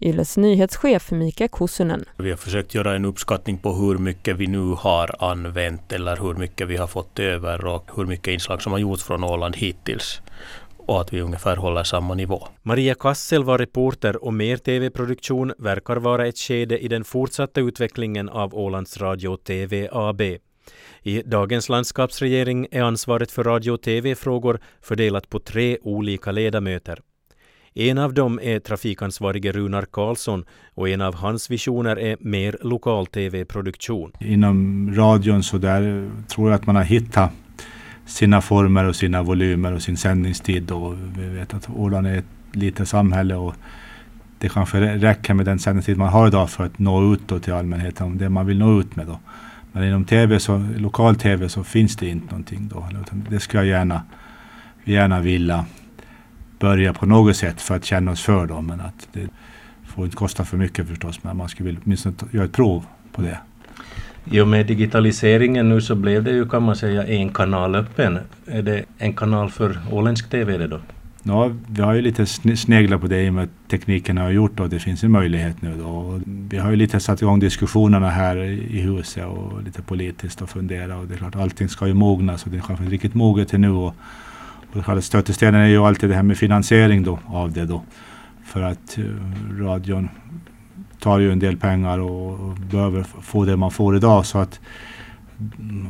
Ylles 0.00 0.36
nyhetschef 0.36 1.10
Mika 1.10 1.48
Kusunen. 1.48 2.04
Vi 2.16 2.30
har 2.30 2.36
försökt 2.36 2.74
göra 2.74 2.94
en 2.94 3.04
uppskattning 3.04 3.58
på 3.58 3.72
hur 3.72 3.98
mycket 3.98 4.36
vi 4.36 4.46
nu 4.46 4.74
har 4.78 5.30
använt 5.30 5.92
eller 5.92 6.16
hur 6.16 6.34
mycket 6.34 6.68
vi 6.68 6.76
har 6.76 6.86
fått 6.86 7.18
över 7.18 7.66
och 7.66 7.90
hur 7.96 8.06
mycket 8.06 8.28
inslag 8.28 8.62
som 8.62 8.72
har 8.72 8.78
gjorts 8.78 9.04
från 9.04 9.24
Åland 9.24 9.56
hittills 9.56 10.20
och 10.76 11.00
att 11.00 11.12
vi 11.12 11.20
ungefär 11.20 11.56
håller 11.56 11.84
samma 11.84 12.14
nivå. 12.14 12.48
Maria 12.62 12.94
Kassel 12.94 13.44
var 13.44 13.58
reporter 13.58 14.24
och 14.24 14.34
mer 14.34 14.56
TV-produktion 14.56 15.52
verkar 15.58 15.96
vara 15.96 16.26
ett 16.26 16.38
skede 16.38 16.78
i 16.78 16.88
den 16.88 17.04
fortsatta 17.04 17.60
utvecklingen 17.60 18.28
av 18.28 18.54
Ålands 18.54 18.98
Radio 18.98 19.36
TV 19.36 19.88
AB. 19.92 20.22
I 21.02 21.22
dagens 21.26 21.68
landskapsregering 21.68 22.66
är 22.70 22.82
ansvaret 22.82 23.30
för 23.30 23.44
radio 23.44 23.70
och 23.70 23.82
TV-frågor 23.82 24.60
fördelat 24.82 25.30
på 25.30 25.38
tre 25.38 25.78
olika 25.82 26.32
ledamöter. 26.32 27.00
En 27.74 27.98
av 27.98 28.14
dem 28.14 28.40
är 28.42 28.58
trafikansvarige 28.58 29.52
Runar 29.52 29.82
Karlsson 29.82 30.44
och 30.74 30.88
en 30.88 31.00
av 31.00 31.14
hans 31.14 31.50
visioner 31.50 31.98
är 31.98 32.16
mer 32.20 32.56
lokal 32.62 33.06
TV-produktion. 33.06 34.12
Inom 34.20 34.90
radion 34.94 35.42
så 35.42 35.58
där 35.58 36.10
tror 36.28 36.50
jag 36.50 36.56
att 36.56 36.66
man 36.66 36.76
har 36.76 36.82
hittat 36.82 37.32
sina 38.06 38.40
former 38.40 38.84
och 38.84 38.96
sina 38.96 39.22
volymer 39.22 39.72
och 39.72 39.82
sin 39.82 39.96
sändningstid. 39.96 40.62
Då. 40.62 40.96
vi 41.18 41.28
vet 41.28 41.54
att 41.54 41.70
Åland 41.70 42.06
är 42.06 42.18
ett 42.18 42.24
litet 42.52 42.88
samhälle 42.88 43.34
och 43.34 43.54
det 44.38 44.48
kanske 44.48 44.80
räcker 44.80 45.34
med 45.34 45.46
den 45.46 45.58
sändningstid 45.58 45.98
man 45.98 46.08
har 46.08 46.28
idag 46.28 46.50
för 46.50 46.64
att 46.64 46.78
nå 46.78 47.14
ut 47.14 47.42
till 47.42 47.52
allmänheten, 47.52 48.18
det 48.18 48.28
man 48.28 48.46
vill 48.46 48.58
nå 48.58 48.80
ut 48.80 48.96
med. 48.96 49.06
Då. 49.06 49.20
Men 49.72 49.84
inom 49.84 50.04
TV, 50.04 50.40
så, 50.40 50.66
lokal 50.76 51.16
TV 51.16 51.48
så 51.48 51.64
finns 51.64 51.96
det 51.96 52.08
inte 52.08 52.26
någonting 52.26 52.68
då. 52.68 52.86
Det 53.30 53.40
skulle 53.40 53.62
jag 53.62 53.68
gärna, 53.78 54.02
gärna 54.84 55.20
vilja 55.20 55.64
börja 56.58 56.92
på 56.92 57.06
något 57.06 57.36
sätt 57.36 57.60
för 57.60 57.76
att 57.76 57.84
känna 57.84 58.10
oss 58.10 58.22
för. 58.22 58.46
dem. 58.46 58.66
Men 58.66 58.80
att 58.80 59.08
det 59.12 59.28
får 59.86 60.04
inte 60.04 60.16
kosta 60.16 60.44
för 60.44 60.56
mycket 60.56 60.88
förstås. 60.88 61.24
Men 61.24 61.36
man 61.36 61.48
skulle 61.48 61.66
vilja 61.66 61.80
åtminstone 61.84 62.14
göra 62.30 62.44
ett 62.44 62.52
prov 62.52 62.84
på 63.12 63.22
det. 63.22 63.38
I 64.24 64.40
och 64.40 64.48
med 64.48 64.66
digitaliseringen 64.66 65.68
nu 65.68 65.80
så 65.80 65.94
blev 65.94 66.24
det 66.24 66.30
ju 66.30 66.48
kan 66.48 66.62
man 66.62 66.76
säga 66.76 67.06
en 67.06 67.28
kanal 67.32 67.74
öppen. 67.74 68.18
Är 68.46 68.62
det 68.62 68.84
en 68.98 69.12
kanal 69.12 69.50
för 69.50 69.78
åländsk 69.90 70.30
TV 70.30 70.58
det 70.58 70.66
då? 70.66 70.80
Ja, 71.22 71.50
vi 71.68 71.82
har 71.82 71.94
ju 71.94 72.02
lite 72.02 72.26
sneglat 72.26 73.00
på 73.00 73.06
det 73.06 73.24
i 73.24 73.28
och 73.28 73.34
med 73.34 73.44
att 73.44 73.70
tekniken 73.70 74.18
har 74.18 74.30
gjort 74.30 74.60
och 74.60 74.68
det 74.68 74.78
finns 74.78 75.04
en 75.04 75.10
möjlighet 75.10 75.62
nu 75.62 75.76
då. 75.78 76.20
Vi 76.26 76.58
har 76.58 76.70
ju 76.70 76.76
lite 76.76 77.00
satt 77.00 77.22
igång 77.22 77.40
diskussionerna 77.40 78.10
här 78.10 78.36
i 78.36 78.80
huset 78.80 79.26
och 79.26 79.62
lite 79.62 79.82
politiskt 79.82 80.42
och 80.42 80.50
fundera 80.50 80.96
och 80.96 81.06
det 81.06 81.14
är 81.14 81.18
klart 81.18 81.36
allting 81.36 81.68
ska 81.68 81.86
ju 81.86 81.94
mogna 81.94 82.38
så 82.38 82.48
det 82.50 82.56
är 82.56 82.60
kanske 82.60 82.84
inte 82.84 82.94
riktigt 82.94 83.14
moget 83.14 83.48
till 83.48 83.60
nu. 83.60 83.70
Och, 83.70 83.94
och 84.72 85.04
stötestenen 85.04 85.60
är 85.60 85.66
ju 85.66 85.78
alltid 85.78 86.08
det 86.08 86.14
här 86.14 86.22
med 86.22 86.38
finansiering 86.38 87.02
då 87.02 87.18
av 87.26 87.52
det 87.52 87.64
då. 87.64 87.82
För 88.44 88.62
att 88.62 88.98
uh, 88.98 89.04
radion 89.58 90.08
tar 90.98 91.18
ju 91.18 91.32
en 91.32 91.38
del 91.38 91.56
pengar 91.56 91.98
och, 91.98 92.56
behöver 92.56 93.02
få 93.02 93.44
det 93.44 93.56
man 93.56 93.70
får 93.70 93.96
idag. 93.96 94.26
Så 94.26 94.38
att, 94.38 94.60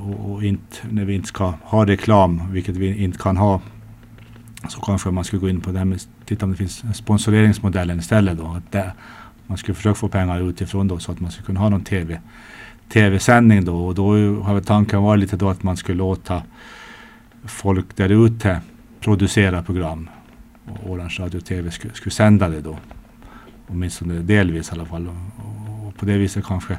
och, 0.04 0.32
och 0.32 0.44
inte, 0.44 0.76
när 0.90 1.04
vi 1.04 1.14
inte 1.14 1.28
ska 1.28 1.54
ha 1.62 1.86
reklam, 1.86 2.52
vilket 2.52 2.76
vi 2.76 3.02
inte 3.04 3.18
kan 3.18 3.36
ha, 3.36 3.60
så 4.68 4.80
kanske 4.80 5.10
man 5.10 5.24
skulle 5.24 5.40
gå 5.40 5.48
in 5.48 5.60
på 5.60 5.72
det 5.72 5.78
här 5.78 5.84
med, 5.84 6.00
titta 6.24 6.44
om 6.44 6.50
det 6.50 6.56
finns 6.56 6.84
sponsoreringsmodellen 6.96 7.98
istället 7.98 8.38
då. 8.38 8.46
Att 8.46 8.72
det, 8.72 8.92
man 9.46 9.58
skulle 9.58 9.74
försöka 9.74 9.94
få 9.94 10.08
pengar 10.08 10.48
utifrån 10.48 10.88
då 10.88 10.98
så 10.98 11.12
att 11.12 11.20
man 11.20 11.30
skulle 11.30 11.46
kunna 11.46 11.60
ha 11.60 11.68
någon 11.68 11.84
TV, 11.84 12.20
tv-sändning 12.92 13.64
då. 13.64 13.86
Och 13.86 13.94
då 13.94 14.12
har 14.42 14.54
väl 14.54 14.64
tanken 14.64 15.02
varit 15.02 15.20
lite 15.20 15.36
då 15.36 15.50
att 15.50 15.62
man 15.62 15.76
skulle 15.76 15.98
låta 15.98 16.42
folk 17.44 17.96
där 17.96 18.26
ute 18.26 18.60
producera 19.00 19.62
program. 19.62 20.08
Och 20.66 20.90
Orange 20.90 21.16
Radio 21.18 21.38
och 21.38 21.44
TV 21.44 21.70
skulle, 21.70 21.94
skulle 21.94 22.12
sända 22.12 22.48
det 22.48 22.60
då. 22.60 22.78
Åtminstone 23.66 24.14
delvis 24.14 24.68
i 24.68 24.72
alla 24.72 24.86
fall. 24.86 25.08
Och, 25.08 25.86
och 25.86 25.96
på 25.96 26.06
det 26.06 26.18
viset 26.18 26.44
kanske 26.44 26.78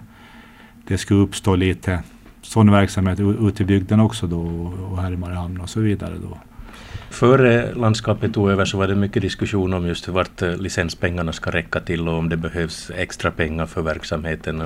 det 0.88 0.98
skulle 0.98 1.20
uppstå 1.20 1.56
lite 1.56 2.04
sån 2.42 2.72
verksamhet 2.72 3.20
ute 3.20 3.64
i 3.64 3.66
bygden 3.66 4.00
också 4.00 4.28
då 4.28 4.42
och 4.92 5.02
här 5.02 5.12
i 5.12 5.18
Mariehamn 5.18 5.62
och 5.62 5.70
så 5.70 5.80
vidare 5.80 6.16
då. 6.22 6.38
Före 7.12 7.74
landskapet 7.76 8.34
tog 8.34 8.50
över 8.50 8.66
så 8.66 8.78
var 8.78 8.88
det 8.88 8.96
mycket 8.96 9.22
diskussion 9.22 9.74
om 9.74 9.88
just 9.88 10.08
vart 10.08 10.42
eh, 10.42 10.56
licenspengarna 10.56 11.32
ska 11.34 11.52
räcka 11.52 11.80
till 11.80 12.08
och 12.08 12.18
om 12.18 12.30
det 12.30 12.38
behövs 12.38 12.92
extra 12.96 13.32
pengar 13.32 13.66
för 13.66 13.82
verksamheten. 13.82 14.62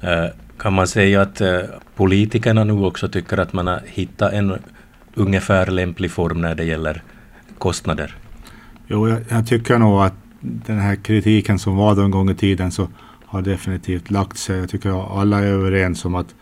Eh, 0.00 0.24
kan 0.58 0.72
man 0.72 0.86
säga 0.86 1.22
att 1.22 1.40
eh, 1.40 1.60
politikerna 1.96 2.64
nu 2.64 2.72
också 2.72 3.08
tycker 3.08 3.38
att 3.38 3.52
man 3.52 3.66
har 3.66 3.80
hittat 3.86 4.32
en 4.32 4.58
ungefär 5.14 5.66
lämplig 5.66 6.10
form 6.10 6.40
när 6.40 6.54
det 6.54 6.64
gäller 6.64 7.02
kostnader? 7.58 8.16
Jo, 8.86 9.08
jag, 9.08 9.20
jag 9.28 9.46
tycker 9.46 9.78
nog 9.78 10.02
att 10.02 10.14
den 10.40 10.78
här 10.78 10.96
kritiken 10.96 11.58
som 11.58 11.76
var 11.76 12.04
en 12.04 12.10
gång 12.10 12.30
i 12.30 12.34
tiden 12.34 12.70
så 12.70 12.88
har 13.26 13.42
definitivt 13.42 14.10
lagt 14.10 14.38
sig. 14.38 14.58
Jag 14.58 14.68
tycker 14.68 15.20
alla 15.20 15.38
är 15.38 15.46
överens 15.46 16.04
om 16.04 16.14
att 16.14 16.34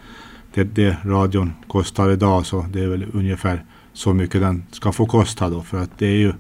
det, 0.55 0.64
det 0.64 0.96
radion 1.05 1.53
kostar 1.68 2.11
idag 2.11 2.46
så 2.46 2.66
det 2.72 2.82
är 2.82 2.88
väl 2.88 3.07
ungefär 3.12 3.64
så 3.93 4.14
mycket 4.14 4.41
den 4.41 4.62
ska 4.70 4.93
få 4.93 5.07
kosta 5.07 5.51
då. 5.51 5.62
För 5.62 5.82
att 5.82 5.99
det 5.99 6.07
är 6.07 6.16
ju, 6.16 6.32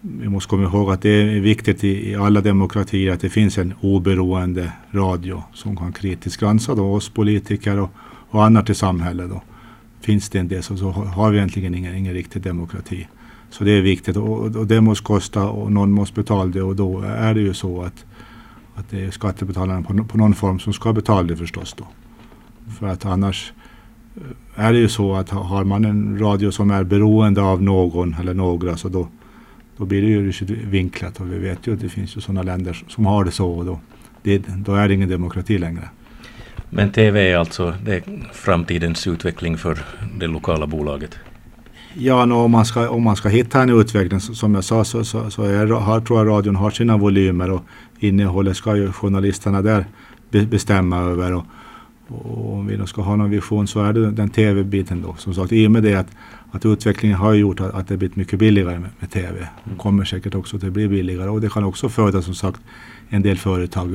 vi 0.00 0.28
måste 0.28 0.50
komma 0.50 0.62
ihåg 0.62 0.90
att 0.90 1.02
det 1.02 1.08
är 1.08 1.40
viktigt 1.40 1.84
i, 1.84 2.10
i 2.10 2.14
alla 2.14 2.40
demokratier 2.40 3.12
att 3.12 3.20
det 3.20 3.30
finns 3.30 3.58
en 3.58 3.74
oberoende 3.80 4.72
radio 4.90 5.42
som 5.52 5.76
kan 5.76 5.92
kritiskt 5.92 6.40
granska 6.40 6.74
då 6.74 6.92
oss 6.92 7.08
politiker 7.08 7.78
och, 7.78 7.90
och 8.30 8.44
annat 8.44 8.70
i 8.70 8.74
samhället. 8.74 9.30
Då. 9.30 9.42
Finns 10.00 10.28
det 10.28 10.38
inte 10.38 10.54
det 10.54 10.62
så, 10.62 10.76
så 10.76 10.90
har 10.90 11.30
vi 11.30 11.36
egentligen 11.36 11.74
ingen, 11.74 11.94
ingen 11.94 12.14
riktig 12.14 12.42
demokrati. 12.42 13.08
Så 13.50 13.64
det 13.64 13.70
är 13.70 13.82
viktigt 13.82 14.16
och, 14.16 14.56
och 14.56 14.66
det 14.66 14.80
måste 14.80 15.04
kosta 15.04 15.48
och 15.48 15.72
någon 15.72 15.92
måste 15.92 16.14
betala 16.14 16.50
det 16.50 16.62
och 16.62 16.76
då 16.76 17.00
är 17.00 17.34
det 17.34 17.40
ju 17.40 17.54
så 17.54 17.82
att, 17.82 18.04
att 18.74 18.90
det 18.90 19.04
är 19.04 19.10
skattebetalarna 19.10 19.82
på, 19.82 20.04
på 20.04 20.18
någon 20.18 20.34
form 20.34 20.58
som 20.58 20.72
ska 20.72 20.92
betala 20.92 21.22
det 21.22 21.36
förstås 21.36 21.74
då. 21.78 21.86
För 22.78 22.86
att 22.86 23.04
annars 23.04 23.52
är 24.54 24.72
det 24.72 24.78
ju 24.78 24.88
så 24.88 25.14
att 25.14 25.30
har 25.30 25.64
man 25.64 25.84
en 25.84 26.18
radio 26.18 26.50
som 26.50 26.70
är 26.70 26.84
beroende 26.84 27.42
av 27.42 27.62
någon 27.62 28.14
eller 28.20 28.34
några 28.34 28.76
så 28.76 28.88
då, 28.88 29.08
då 29.76 29.84
blir 29.84 30.02
det 30.02 30.08
ju 30.08 30.32
vinklat 30.64 31.20
och 31.20 31.32
vi 31.32 31.38
vet 31.38 31.66
ju 31.66 31.74
att 31.74 31.80
det 31.80 31.88
finns 31.88 32.16
ju 32.16 32.20
sådana 32.20 32.42
länder 32.42 32.84
som 32.88 33.06
har 33.06 33.24
det 33.24 33.30
så 33.30 33.50
och 33.50 33.64
då, 33.64 33.80
det, 34.22 34.38
då 34.38 34.74
är 34.74 34.88
det 34.88 34.94
ingen 34.94 35.08
demokrati 35.08 35.58
längre. 35.58 35.88
Men 36.70 36.92
TV 36.92 37.30
är 37.30 37.36
alltså 37.36 37.74
det 37.84 37.94
är 37.94 38.02
framtidens 38.32 39.06
utveckling 39.06 39.56
för 39.56 39.78
det 40.18 40.26
lokala 40.26 40.66
bolaget? 40.66 41.18
Ja, 41.94 42.24
no, 42.24 42.34
om, 42.34 42.50
man 42.50 42.64
ska, 42.64 42.88
om 42.88 43.02
man 43.02 43.16
ska 43.16 43.28
hitta 43.28 43.62
en 43.62 43.80
utveckling, 43.80 44.20
som 44.20 44.54
jag 44.54 44.64
sa, 44.64 44.84
så, 44.84 45.04
så, 45.04 45.30
så 45.30 45.42
är, 45.42 45.66
har, 45.66 46.00
tror 46.00 46.18
jag 46.18 46.28
radion 46.28 46.56
har 46.56 46.70
sina 46.70 46.96
volymer 46.96 47.50
och 47.50 47.62
innehållet 47.98 48.56
ska 48.56 48.76
ju 48.76 48.92
journalisterna 48.92 49.62
där 49.62 49.86
bestämma 50.30 50.98
över. 50.98 51.32
Och, 51.32 51.44
och 52.08 52.54
om 52.54 52.66
vi 52.66 52.76
då 52.76 52.86
ska 52.86 53.02
ha 53.02 53.16
någon 53.16 53.30
vision 53.30 53.66
så 53.66 53.82
är 53.82 53.92
det 53.92 54.10
den 54.10 54.28
tv-biten 54.28 55.02
då. 55.02 55.14
Som 55.18 55.34
sagt, 55.34 55.52
i 55.52 55.66
och 55.66 55.70
med 55.70 55.82
det 55.82 55.94
att, 55.94 56.06
att 56.50 56.66
utvecklingen 56.66 57.18
har 57.18 57.32
gjort 57.32 57.60
att, 57.60 57.74
att 57.74 57.88
det 57.88 57.96
blivit 57.96 58.16
mycket 58.16 58.38
billigare 58.38 58.78
med, 58.78 58.90
med 59.00 59.10
tv. 59.10 59.48
Det 59.64 59.76
kommer 59.76 60.04
säkert 60.04 60.34
också 60.34 60.56
att 60.56 60.62
bli 60.62 60.88
billigare 60.88 61.28
och 61.28 61.40
det 61.40 61.52
kan 61.52 61.64
också 61.64 61.88
föda 61.88 62.22
som 62.22 62.34
sagt 62.34 62.60
en 63.08 63.22
del 63.22 63.36
företag 63.36 63.94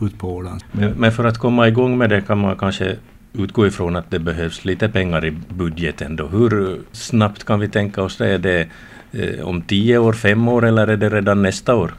ut 0.00 0.18
på 0.18 0.36
Åland. 0.36 0.64
Men, 0.72 0.90
men 0.90 1.12
för 1.12 1.24
att 1.24 1.38
komma 1.38 1.68
igång 1.68 1.98
med 1.98 2.10
det 2.10 2.20
kan 2.20 2.38
man 2.38 2.56
kanske 2.56 2.96
utgå 3.32 3.66
ifrån 3.66 3.96
att 3.96 4.10
det 4.10 4.18
behövs 4.18 4.64
lite 4.64 4.88
pengar 4.88 5.24
i 5.24 5.30
budgeten 5.30 6.16
då. 6.16 6.26
Hur 6.26 6.80
snabbt 6.92 7.44
kan 7.44 7.60
vi 7.60 7.68
tänka 7.68 8.02
oss 8.02 8.16
det? 8.16 8.28
Är 8.28 8.38
det 8.38 8.68
eh, 9.12 9.48
om 9.48 9.62
tio 9.62 9.98
år, 9.98 10.12
fem 10.12 10.48
år 10.48 10.66
eller 10.66 10.86
är 10.86 10.96
det 10.96 11.08
redan 11.08 11.42
nästa 11.42 11.74
år? 11.74 11.94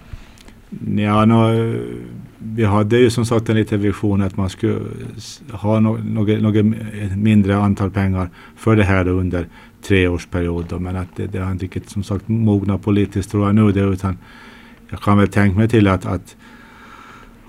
Ja, 0.97 1.25
no, 1.25 1.75
vi 2.39 2.63
hade 2.63 2.97
ju 2.97 3.09
som 3.09 3.25
sagt 3.25 3.49
en 3.49 3.55
liten 3.55 3.81
vision 3.81 4.21
att 4.21 4.37
man 4.37 4.49
skulle 4.49 4.79
ha 5.51 5.79
något, 5.79 5.99
no 6.03 6.19
no 6.19 6.51
no 6.51 6.75
mindre 7.15 7.57
antal 7.57 7.91
pengar 7.91 8.29
för 8.55 8.75
det 8.75 8.83
här 8.83 9.07
under 9.07 9.47
treårsperiod. 9.81 10.81
Men 10.81 10.95
att 10.95 11.15
det, 11.15 11.27
det 11.27 11.39
har 11.39 11.51
inte 11.51 11.65
riktigt 11.65 11.89
som 11.89 12.03
sagt 12.03 12.27
mognat 12.27 12.81
politiskt 12.81 13.31
tror 13.31 13.45
jag 13.45 13.55
nu 13.55 13.71
det 13.71 13.81
utan 13.81 14.17
jag 14.89 15.01
kan 15.01 15.17
väl 15.17 15.27
tänka 15.27 15.57
mig 15.57 15.69
till 15.69 15.87
att, 15.87 16.05
att, 16.05 16.35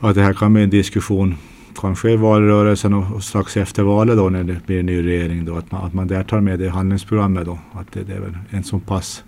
att 0.00 0.14
det 0.14 0.22
här 0.22 0.32
kan 0.32 0.52
bli 0.52 0.62
en 0.62 0.70
diskussion 0.70 1.34
kanske 1.80 2.10
i 2.10 2.16
valrörelsen 2.16 2.94
och, 2.94 3.14
och 3.14 3.24
strax 3.24 3.56
efter 3.56 3.82
valet 3.82 4.16
då 4.16 4.28
när 4.28 4.44
det 4.44 4.66
blir 4.66 4.80
en 4.80 4.86
ny 4.86 5.02
regering 5.02 5.44
då 5.44 5.56
att 5.56 5.70
man, 5.70 5.84
att 5.84 5.94
man 5.94 6.06
där 6.06 6.22
tar 6.22 6.40
med 6.40 6.58
det 6.58 6.64
i 6.64 6.68
handlingsprogrammet 6.68 7.46
då. 7.46 7.58
Att 7.72 7.92
det, 7.92 8.02
det 8.02 8.14
är 8.14 8.20
väl 8.20 8.38
en 8.50 8.64
så 8.64 8.78
pass 8.78 9.24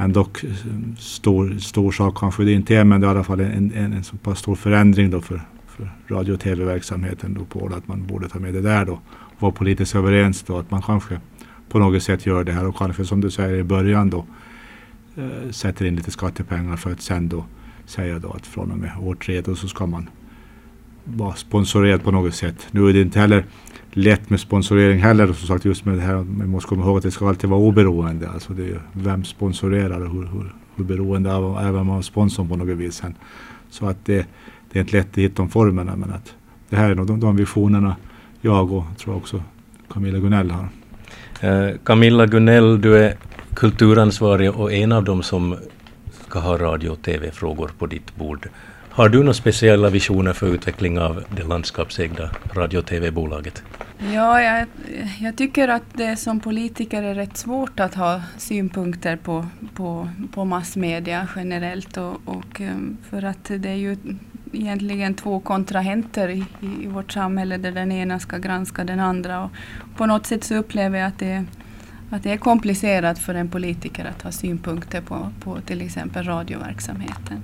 ändå 0.00 0.20
eh, 0.20 0.50
stor, 0.98 1.58
stor 1.58 1.92
sak 1.92 2.18
kanske 2.18 2.44
det 2.44 2.52
inte 2.52 2.76
är 2.76 2.84
men 2.84 3.00
det 3.00 3.06
är 3.06 3.08
i 3.08 3.10
alla 3.10 3.24
fall 3.24 3.40
en, 3.40 3.72
en, 3.74 3.92
en 3.92 4.04
så 4.04 4.16
pass 4.16 4.38
stor 4.38 4.54
förändring 4.54 5.10
då 5.10 5.20
för, 5.20 5.42
för 5.66 5.90
radio 6.08 6.32
och 6.32 6.40
tv-verksamheten 6.40 7.34
då 7.34 7.44
på 7.44 7.66
att 7.76 7.88
man 7.88 8.06
borde 8.06 8.28
ta 8.28 8.38
med 8.38 8.54
det 8.54 8.60
där 8.60 8.84
då. 8.84 9.00
Och 9.10 9.42
vara 9.42 9.52
politiskt 9.52 9.94
överens 9.94 10.42
då 10.42 10.58
att 10.58 10.70
man 10.70 10.82
kanske 10.82 11.20
på 11.68 11.78
något 11.78 12.02
sätt 12.02 12.26
gör 12.26 12.44
det 12.44 12.52
här 12.52 12.66
och 12.66 12.76
kanske 12.76 13.04
som 13.04 13.20
du 13.20 13.30
säger 13.30 13.58
i 13.58 13.64
början 13.64 14.10
då 14.10 14.26
eh, 15.16 15.50
sätter 15.50 15.84
in 15.84 15.96
lite 15.96 16.10
skattepengar 16.10 16.76
för 16.76 16.92
att 16.92 17.00
sen 17.00 17.28
då 17.28 17.44
säga 17.86 18.18
då 18.18 18.30
att 18.30 18.46
från 18.46 18.70
och 18.70 18.78
med 18.78 18.90
år 19.00 19.14
tre 19.14 19.40
då 19.40 19.54
så 19.54 19.68
ska 19.68 19.86
man 19.86 20.08
vara 21.04 21.34
sponsorerad 21.34 22.02
på 22.02 22.10
något 22.10 22.34
sätt. 22.34 22.68
Nu 22.70 22.88
är 22.88 22.92
det 22.92 23.00
inte 23.00 23.20
heller 23.20 23.44
lätt 23.92 24.30
med 24.30 24.40
sponsorering 24.40 24.98
heller. 24.98 25.26
Som 25.26 25.48
sagt 25.48 25.64
just 25.64 25.84
med 25.84 25.94
det 25.94 26.00
här, 26.00 26.14
man 26.14 26.48
måste 26.48 26.68
komma 26.68 26.84
ihåg 26.84 26.96
att 26.96 27.02
det 27.02 27.10
ska 27.10 27.28
alltid 27.28 27.50
vara 27.50 27.60
oberoende. 27.60 28.30
Alltså 28.30 28.52
det 28.52 28.68
är 28.68 28.80
vem 28.92 29.24
sponsorerar 29.24 30.00
och 30.00 30.10
hur, 30.12 30.26
hur, 30.26 30.52
hur 30.76 30.84
beroende 30.84 31.34
av 31.34 31.58
även 31.58 31.86
man 31.86 32.02
sponsorn 32.02 32.48
på 32.48 32.56
något 32.56 32.76
vis. 32.76 32.94
Sen. 32.94 33.14
Så 33.70 33.86
att 33.86 34.04
det, 34.04 34.26
det 34.72 34.78
är 34.78 34.80
inte 34.80 34.96
lätt 34.96 35.10
att 35.10 35.18
hitta 35.18 35.42
de 35.42 35.48
formerna 35.48 35.96
men 35.96 36.12
att 36.12 36.34
det 36.68 36.76
här 36.76 36.90
är 36.90 36.94
nog 36.94 37.06
de, 37.06 37.20
de 37.20 37.36
visionerna 37.36 37.96
jag 38.40 38.72
och 38.72 38.84
tror 38.98 39.16
också 39.16 39.42
Camilla 39.88 40.18
Gunell 40.18 40.50
har. 40.50 40.68
Eh, 41.40 41.76
Camilla 41.84 42.26
Gunell, 42.26 42.80
du 42.80 42.98
är 42.98 43.14
kulturansvarig 43.54 44.50
och 44.50 44.72
en 44.72 44.92
av 44.92 45.04
dem 45.04 45.22
som 45.22 45.56
ska 46.28 46.38
ha 46.38 46.58
radio 46.58 46.90
och 46.90 47.02
tv-frågor 47.02 47.70
på 47.78 47.86
ditt 47.86 48.16
bord. 48.16 48.48
Har 48.90 49.08
du 49.08 49.18
några 49.18 49.34
speciella 49.34 49.90
visioner 49.90 50.32
för 50.32 50.46
utveckling 50.46 50.98
av 50.98 51.24
det 51.36 51.44
landskapsägda 51.44 52.30
radio 52.54 52.78
och 52.78 52.86
tv-bolaget? 52.86 53.62
Ja, 54.02 54.42
jag, 54.42 54.66
jag, 55.20 55.36
tycker 55.36 55.68
att 55.68 55.82
det 55.92 56.16
som 56.16 56.40
politiker 56.40 57.02
är 57.02 57.14
rätt 57.14 57.36
svårt 57.36 57.80
att 57.80 57.94
ha 57.94 58.22
synpunkter 58.38 59.16
på, 59.16 59.46
på, 59.74 60.08
på 60.32 60.44
massmedia 60.44 61.28
generellt. 61.36 61.96
Och, 61.96 62.20
och, 62.24 62.60
ehm, 62.60 62.96
för 63.10 63.22
att 63.22 63.44
det 63.44 63.68
är 63.68 63.74
ju 63.74 63.96
egentligen 64.52 65.14
två 65.14 65.40
kontrahenter 65.40 66.28
i, 66.28 66.44
i 66.82 66.86
vårt 66.86 67.12
samhälle 67.12 67.56
där 67.56 67.72
den 67.72 67.92
ena 67.92 68.18
ska 68.18 68.38
granska 68.38 68.84
den 68.84 69.00
andra. 69.00 69.44
Och 69.44 69.50
på 69.96 70.06
något 70.06 70.26
sätt 70.26 70.44
så 70.44 70.54
upplever 70.54 70.98
jag 70.98 71.08
att 71.08 71.18
det, 71.18 71.44
att 72.10 72.22
det 72.22 72.32
är 72.32 72.36
komplicerat 72.36 73.18
för 73.18 73.34
en 73.34 73.48
politiker 73.48 74.04
att 74.04 74.22
ha 74.22 74.32
synpunkter 74.32 75.00
på, 75.00 75.32
på 75.40 75.60
till 75.60 75.80
exempel 75.80 76.24
radioverksamheten. 76.24 77.42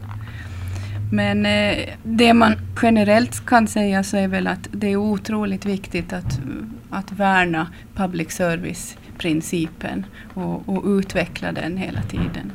Men 1.11 1.47
eh, 1.47 1.89
det 2.03 2.35
man 2.35 2.55
generellt 2.83 3.47
kan 3.47 3.69
säga 3.69 4.03
så 4.03 4.17
är 4.17 4.29
väl 4.29 4.47
att 4.47 4.69
det 4.73 4.87
är 4.87 4.97
otroligt 4.97 5.67
viktigt 5.67 6.13
att, 6.13 6.41
att 6.91 7.13
värna 7.13 7.67
public 7.95 8.33
service-principen 8.33 10.07
och, 10.35 10.69
och, 10.69 10.85
utveckla 10.87 11.53
den 11.53 11.77
hela 11.77 12.03
tiden. 12.03 12.53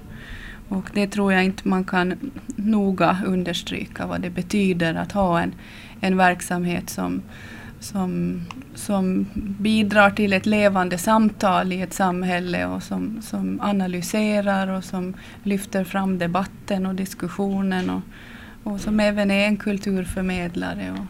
Och 0.70 0.90
det 0.94 1.08
tror 1.08 1.34
jag 1.34 1.44
inte 1.44 1.68
man 1.68 1.84
kan 1.84 2.32
noga 2.56 3.18
understryka 3.26 4.08
vad 4.08 4.22
det 4.22 4.30
betyder 4.30 4.96
att 4.96 5.12
ha 5.12 5.42
en, 5.42 5.54
en 6.02 6.18
verksamhet 6.18 6.90
som, 6.90 7.22
som, 7.80 8.42
som 8.76 9.26
bidrar 9.60 10.10
till 10.10 10.34
ett 10.34 10.46
levande 10.46 10.98
samtal 10.98 11.74
i 11.74 11.82
ett 11.82 11.94
samhälle 11.94 12.66
och 12.66 12.84
som, 12.84 13.22
som 13.22 13.60
analyserar 13.62 14.68
och 14.68 14.84
som 14.84 15.14
lyfter 15.44 15.84
fram 15.84 16.18
debatten 16.18 16.86
och 16.86 16.96
diskussionen. 16.96 17.90
Och, 17.90 18.02
och 18.64 18.80
som 18.80 19.00
även 19.00 19.32
är 19.32 19.46
en 19.46 19.58
kulturförmedlare. 19.58 20.92
Och, 20.92 21.06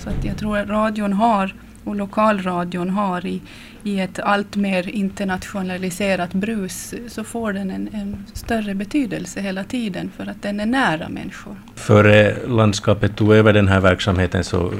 så 0.00 0.08
att 0.08 0.24
jag 0.24 0.36
tror 0.36 0.58
att 0.58 0.68
radion 0.68 1.12
har 1.12 1.54
och 1.84 1.96
lokalradion 1.96 2.90
har 2.90 3.26
i, 3.26 3.42
i 3.82 4.00
ett 4.00 4.18
allt 4.18 4.56
mer 4.56 4.88
internationaliserat 4.88 6.32
brus 6.32 6.94
så 7.08 7.24
får 7.24 7.52
den 7.52 7.70
en, 7.70 7.88
en, 7.92 8.26
större 8.32 8.74
betydelse 8.74 9.40
hela 9.40 9.64
tiden 9.64 10.10
för 10.16 10.26
att 10.26 10.42
den 10.42 10.60
är 10.60 10.66
nära 10.66 11.08
människor. 11.08 11.56
Före 11.74 12.30
eh, 12.30 12.48
landskapet 12.48 13.16
tog 13.16 13.32
över 13.34 13.52
den 13.52 13.68
här 13.68 13.80
verksamheten 13.80 14.44
så 14.44 14.72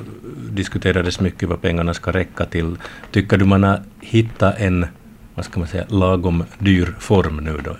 diskuterades 0.50 1.20
mycket 1.20 1.48
vad 1.48 1.60
pengarna 1.60 1.94
ska 1.94 2.10
räcka 2.10 2.44
till. 2.44 2.76
Tycker 3.10 3.38
du 3.38 3.44
man 3.44 3.62
har 3.62 3.82
hittat 4.00 4.60
en 4.60 4.86
vad 5.34 5.44
ska 5.44 5.58
man 5.58 5.68
säga, 5.68 5.84
lagom 5.88 6.44
dyr 6.58 6.94
form 6.98 7.36
nu 7.36 7.60
då? 7.64 7.76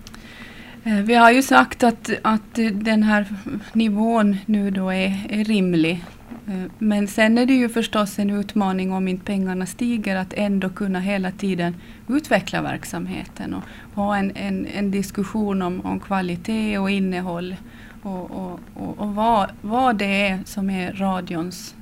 Eh, 0.85 0.95
vi 0.95 1.15
har 1.15 1.31
ju 1.31 1.43
sagt 1.43 1.83
att, 1.83 2.11
att 2.23 2.55
den 2.73 3.03
här 3.03 3.27
nivån 3.73 4.37
nu 4.47 4.71
då 4.71 4.91
är, 4.91 5.27
är 5.29 5.45
rimlig. 5.45 6.05
Eh, 6.47 6.71
men 6.79 7.09
sen 7.09 7.39
är 7.39 7.47
det 7.47 7.55
ju 7.55 7.69
förstås 7.69 8.19
en 8.19 8.31
utmaning 8.31 8.93
om 8.93 9.09
inte 9.09 9.25
pengarna 9.25 9.67
stiger 9.67 10.17
att 10.17 10.33
ändå 10.33 10.69
kunna 10.69 11.01
hela 11.01 11.31
tiden 11.31 11.77
utveckla 12.09 12.63
verksamheten 12.63 13.55
och 13.55 13.63
ha 13.95 14.17
en, 14.17 14.33
en, 14.37 14.67
en 14.67 14.91
diskussion 14.91 15.63
om, 15.63 15.81
om 15.81 16.01
kvalitet 16.01 16.79
och 16.79 16.91
innehåll 16.91 17.57
och, 18.03 18.31
och, 18.31 18.61
och, 18.75 18.99
och 18.99 19.15
vad, 19.15 19.51
vad 19.61 19.97
det 19.97 20.29
är 20.29 20.41
som 20.45 20.71
är 20.71 20.93
radions 20.93 21.75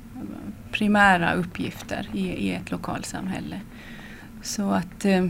primära 0.71 1.33
uppgifter 1.33 2.07
i, 2.13 2.27
i 2.27 2.53
ett 2.53 2.71
lokalsamhälle. 2.71 3.59
Så 4.41 4.71
att 4.71 5.05
eh, 5.05 5.25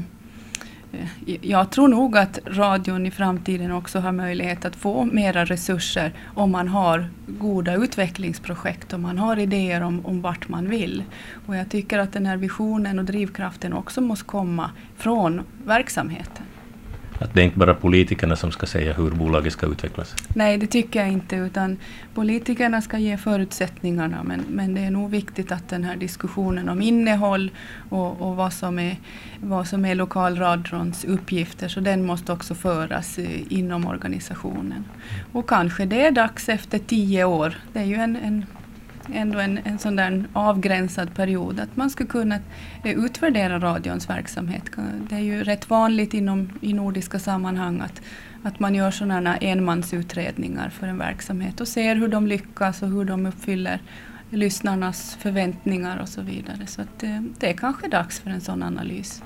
Eh, 0.93 1.37
jag 1.41 1.71
tror 1.71 1.87
nog 1.87 2.17
att 2.17 2.39
radion 2.45 3.05
i 3.05 3.11
framtiden 3.11 3.71
också 3.71 3.99
har 3.99 4.11
möjlighet 4.11 4.65
att 4.65 4.75
få 4.75 5.05
mera 5.05 5.45
resurser 5.45 6.13
om 6.35 6.51
man 6.51 6.67
har 6.67 7.09
goda 7.27 7.75
utvecklingsprojekt, 7.75 8.93
och 8.93 8.99
man 8.99 9.17
har 9.17 9.39
idéer 9.39 9.81
om, 9.81 10.05
om 10.05 10.21
vart 10.21 10.49
man 10.49 10.69
vill. 10.69 11.03
Och 11.45 11.55
jag 11.55 11.69
tycker 11.69 11.99
att 11.99 12.13
den 12.13 12.25
här 12.25 12.37
visionen 12.37 12.99
och 12.99 13.05
drivkraften 13.05 13.73
också 13.73 14.01
måste 14.01 14.25
komma 14.25 14.71
från 14.97 15.41
verksamheten. 15.65 16.45
Att 17.21 17.33
det 17.33 17.41
är 17.41 17.45
inte 17.45 17.59
bara 17.59 17.73
politikerna 17.73 18.35
som 18.35 18.51
ska 18.51 18.65
säga 18.65 18.93
hur 18.93 19.11
bolaget 19.11 19.53
ska 19.53 19.65
utvecklas? 19.65 20.15
Nej, 20.35 20.57
det 20.57 20.67
tycker 20.67 20.99
jag 20.99 21.09
inte, 21.11 21.35
utan 21.35 21.77
politikerna 22.13 22.81
ska 22.81 22.97
ge 22.97 23.17
förutsättningarna, 23.17 24.23
men, 24.23 24.45
men 24.49 24.73
det 24.73 24.81
är 24.81 24.91
nog 24.91 25.11
viktigt 25.11 25.51
att 25.51 25.69
den 25.69 25.83
här 25.83 25.95
diskussionen 25.95 26.69
om 26.69 26.81
innehåll 26.81 27.51
och, 27.89 28.21
och 28.21 28.35
vad, 28.35 28.53
som 28.53 28.79
är, 28.79 28.97
vad 29.39 29.67
som 29.67 29.85
är 29.85 29.95
lokalradions 29.95 31.05
uppgifter, 31.05 31.67
så 31.67 31.79
den 31.79 32.05
måste 32.05 32.31
också 32.31 32.55
föras 32.55 33.17
eh, 33.17 33.53
inom 33.53 33.87
organisationen. 33.87 34.85
Och 35.31 35.49
kanske 35.49 35.85
det 35.85 36.05
är 36.05 36.11
dags 36.11 36.49
efter 36.49 36.79
tio 36.79 37.23
år, 37.23 37.53
det 37.73 37.79
är 37.79 37.85
ju 37.85 37.95
en, 37.95 38.15
en 38.15 38.45
ändå 39.13 39.39
en, 39.39 39.59
en 39.63 39.79
sån 39.79 39.95
där 39.95 40.23
avgränsad 40.33 41.15
period, 41.15 41.59
att 41.59 41.77
man 41.77 41.89
skulle 41.89 42.09
kunna 42.09 42.39
eh, 42.83 43.05
utvärdera 43.05 43.59
radions 43.59 44.09
verksamhet. 44.09 44.63
Det 45.09 45.15
är 45.15 45.19
ju 45.19 45.43
rätt 45.43 45.69
vanligt 45.69 46.13
inom, 46.13 46.49
i 46.61 46.73
nordiska 46.73 47.19
sammanhang 47.19 47.81
att, 47.81 48.01
att 48.43 48.59
man 48.59 48.75
gör 48.75 48.91
sådana 48.91 49.37
enmansutredningar 49.37 50.69
för 50.69 50.87
en 50.87 50.97
verksamhet 50.97 51.61
och 51.61 51.67
ser 51.67 51.95
hur 51.95 52.07
de 52.07 52.27
lyckas 52.27 52.81
och 52.81 52.89
hur 52.89 53.05
de 53.05 53.25
uppfyller 53.25 53.81
lyssnarnas 54.29 55.17
förväntningar 55.21 56.01
och 56.01 56.09
så 56.09 56.21
vidare. 56.21 56.67
Så 56.67 56.81
att 56.81 56.99
det, 56.99 57.23
det 57.39 57.49
är 57.49 57.53
kanske 57.53 57.87
dags 57.87 58.19
för 58.19 58.29
en 58.29 58.41
sån 58.41 58.63
analys. 58.63 59.23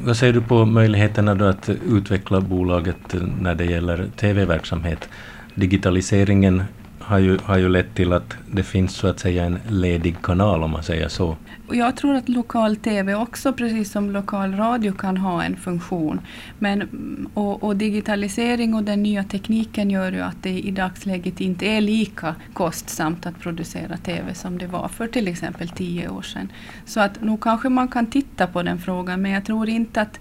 Vad 0.00 0.16
säger 0.16 0.32
du 0.32 0.40
på 0.40 0.64
möjligheterna 0.64 1.34
då 1.34 1.44
att 1.44 1.68
utveckla 1.68 2.40
bolaget 2.40 3.14
eh, 3.14 3.22
när 3.40 3.54
det 3.54 3.64
gäller 3.64 4.06
TV-verksamhet? 4.16 5.08
Digitaliseringen 5.54 6.62
har 7.04 7.18
ju, 7.18 7.38
har 7.38 7.58
ju 7.58 7.68
lett 7.68 7.94
till 7.94 8.12
att 8.12 8.36
det 8.50 8.62
finns 8.62 8.94
så 8.94 9.06
att 9.06 9.20
säga 9.20 9.44
en 9.44 9.58
ledig 9.68 10.16
kanal 10.22 10.62
om 10.62 10.70
man 10.70 10.82
säger 10.82 11.08
så. 11.08 11.36
Jag 11.70 11.96
tror 11.96 12.14
att 12.14 12.28
lokal-TV 12.28 13.14
också, 13.14 13.52
precis 13.52 13.92
som 13.92 14.10
lokal 14.10 14.54
radio, 14.54 14.92
kan 14.92 15.16
ha 15.16 15.42
en 15.42 15.56
funktion. 15.56 16.20
Men, 16.58 16.88
och, 17.34 17.62
och, 17.62 17.76
digitalisering 17.76 18.74
och 18.74 18.82
den 18.82 19.02
nya 19.02 19.24
tekniken 19.24 19.90
gör 19.90 20.12
ju 20.12 20.20
att 20.20 20.42
det 20.42 20.58
i 20.58 20.70
dagsläget 20.70 21.40
inte 21.40 21.66
är 21.66 21.80
lika 21.80 22.34
kostsamt 22.52 23.26
att 23.26 23.40
producera 23.40 23.96
TV 23.96 24.34
som 24.34 24.58
det 24.58 24.66
var 24.66 24.88
för 24.88 25.06
till 25.06 25.28
exempel 25.28 25.68
tio 25.68 26.08
år 26.08 26.22
sedan. 26.22 26.52
Så 26.86 27.00
att 27.00 27.22
nog 27.22 27.40
kanske 27.40 27.68
man 27.68 27.88
kan 27.88 28.06
titta 28.06 28.46
på 28.46 28.62
den 28.62 28.78
frågan, 28.78 29.22
men 29.22 29.30
jag 29.32 29.44
tror 29.44 29.68
inte 29.68 30.00
att 30.00 30.20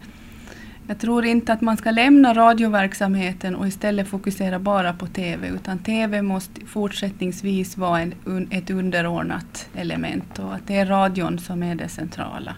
jag 0.87 0.99
tror 0.99 1.25
inte 1.25 1.53
att 1.53 1.61
man 1.61 1.77
ska 1.77 1.91
lämna 1.91 2.33
radioverksamheten 2.33 3.55
och 3.55 3.67
istället 3.67 4.07
fokusera 4.07 4.59
bara 4.59 4.93
på 4.93 5.07
TV, 5.07 5.47
utan 5.47 5.79
TV 5.79 6.21
måste 6.21 6.65
fortsättningsvis 6.65 7.77
vara 7.77 7.99
en, 7.99 8.47
ett 8.51 8.69
underordnat 8.69 9.69
element 9.75 10.39
och 10.39 10.53
att 10.53 10.67
det 10.67 10.75
är 10.75 10.85
radion 10.85 11.39
som 11.39 11.63
är 11.63 11.75
det 11.75 11.87
centrala. 11.87 12.55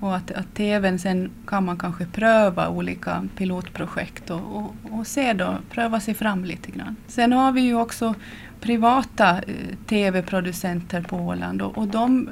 Och 0.00 0.16
att, 0.16 0.30
att 0.30 0.54
TVn 0.54 0.98
sen 0.98 1.30
kan 1.46 1.64
man 1.64 1.78
kanske 1.78 2.06
pröva 2.06 2.68
olika 2.68 3.28
pilotprojekt 3.36 4.30
och, 4.30 4.56
och, 4.56 4.74
och 4.90 5.06
se 5.06 5.32
då, 5.32 5.54
pröva 5.70 6.00
sig 6.00 6.14
fram 6.14 6.44
lite 6.44 6.70
grann. 6.70 6.96
Sen 7.06 7.32
har 7.32 7.52
vi 7.52 7.60
ju 7.60 7.74
också 7.74 8.14
privata 8.60 9.30
eh, 9.30 9.76
TV-producenter 9.86 11.02
på 11.02 11.16
Åland 11.16 11.62
och, 11.62 11.78
och 11.78 11.88
de 11.88 12.30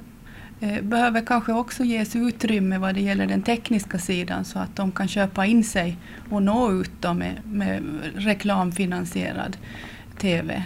Eh, 0.61 0.83
behöver 0.83 1.21
kanske 1.21 1.53
också 1.53 1.85
ges 1.85 2.17
utrymme 2.17 2.79
vad 2.79 2.95
det 2.95 3.01
gäller 3.01 3.27
den 3.27 3.43
tekniska 3.43 3.99
sidan 3.99 4.45
så 4.45 4.59
att 4.59 4.77
de 4.77 4.93
kan 4.93 5.09
köpa 5.09 5.47
in 5.47 5.65
sig 5.65 5.97
och 6.31 6.43
nå 6.43 6.73
ut 6.73 6.91
då 7.01 7.15
med, 7.15 7.41
med 7.45 7.83
reklamfinansierad 8.15 9.57
TV. 10.19 10.65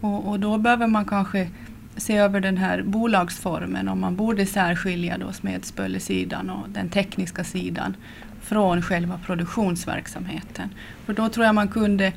Och, 0.00 0.28
och, 0.28 0.40
då 0.40 0.58
behöver 0.58 0.86
man 0.86 1.04
kanske 1.04 1.50
se 1.96 2.16
över 2.16 2.40
den 2.40 2.56
här 2.56 2.82
bolagsformen 2.82 3.88
om 3.88 4.00
man 4.00 4.16
borde 4.16 4.46
särskilja 4.46 5.18
då 5.18 5.32
Smedspöllesidan 5.32 6.50
och 6.50 6.68
den 6.68 6.88
tekniska 6.88 7.44
sidan 7.44 7.96
från 8.42 8.82
själva 8.82 9.20
produktionsverksamheten. 9.26 10.68
För 11.06 11.12
då 11.12 11.28
tror 11.28 11.46
jag 11.46 11.54
man 11.54 11.68
kunde 11.68 12.12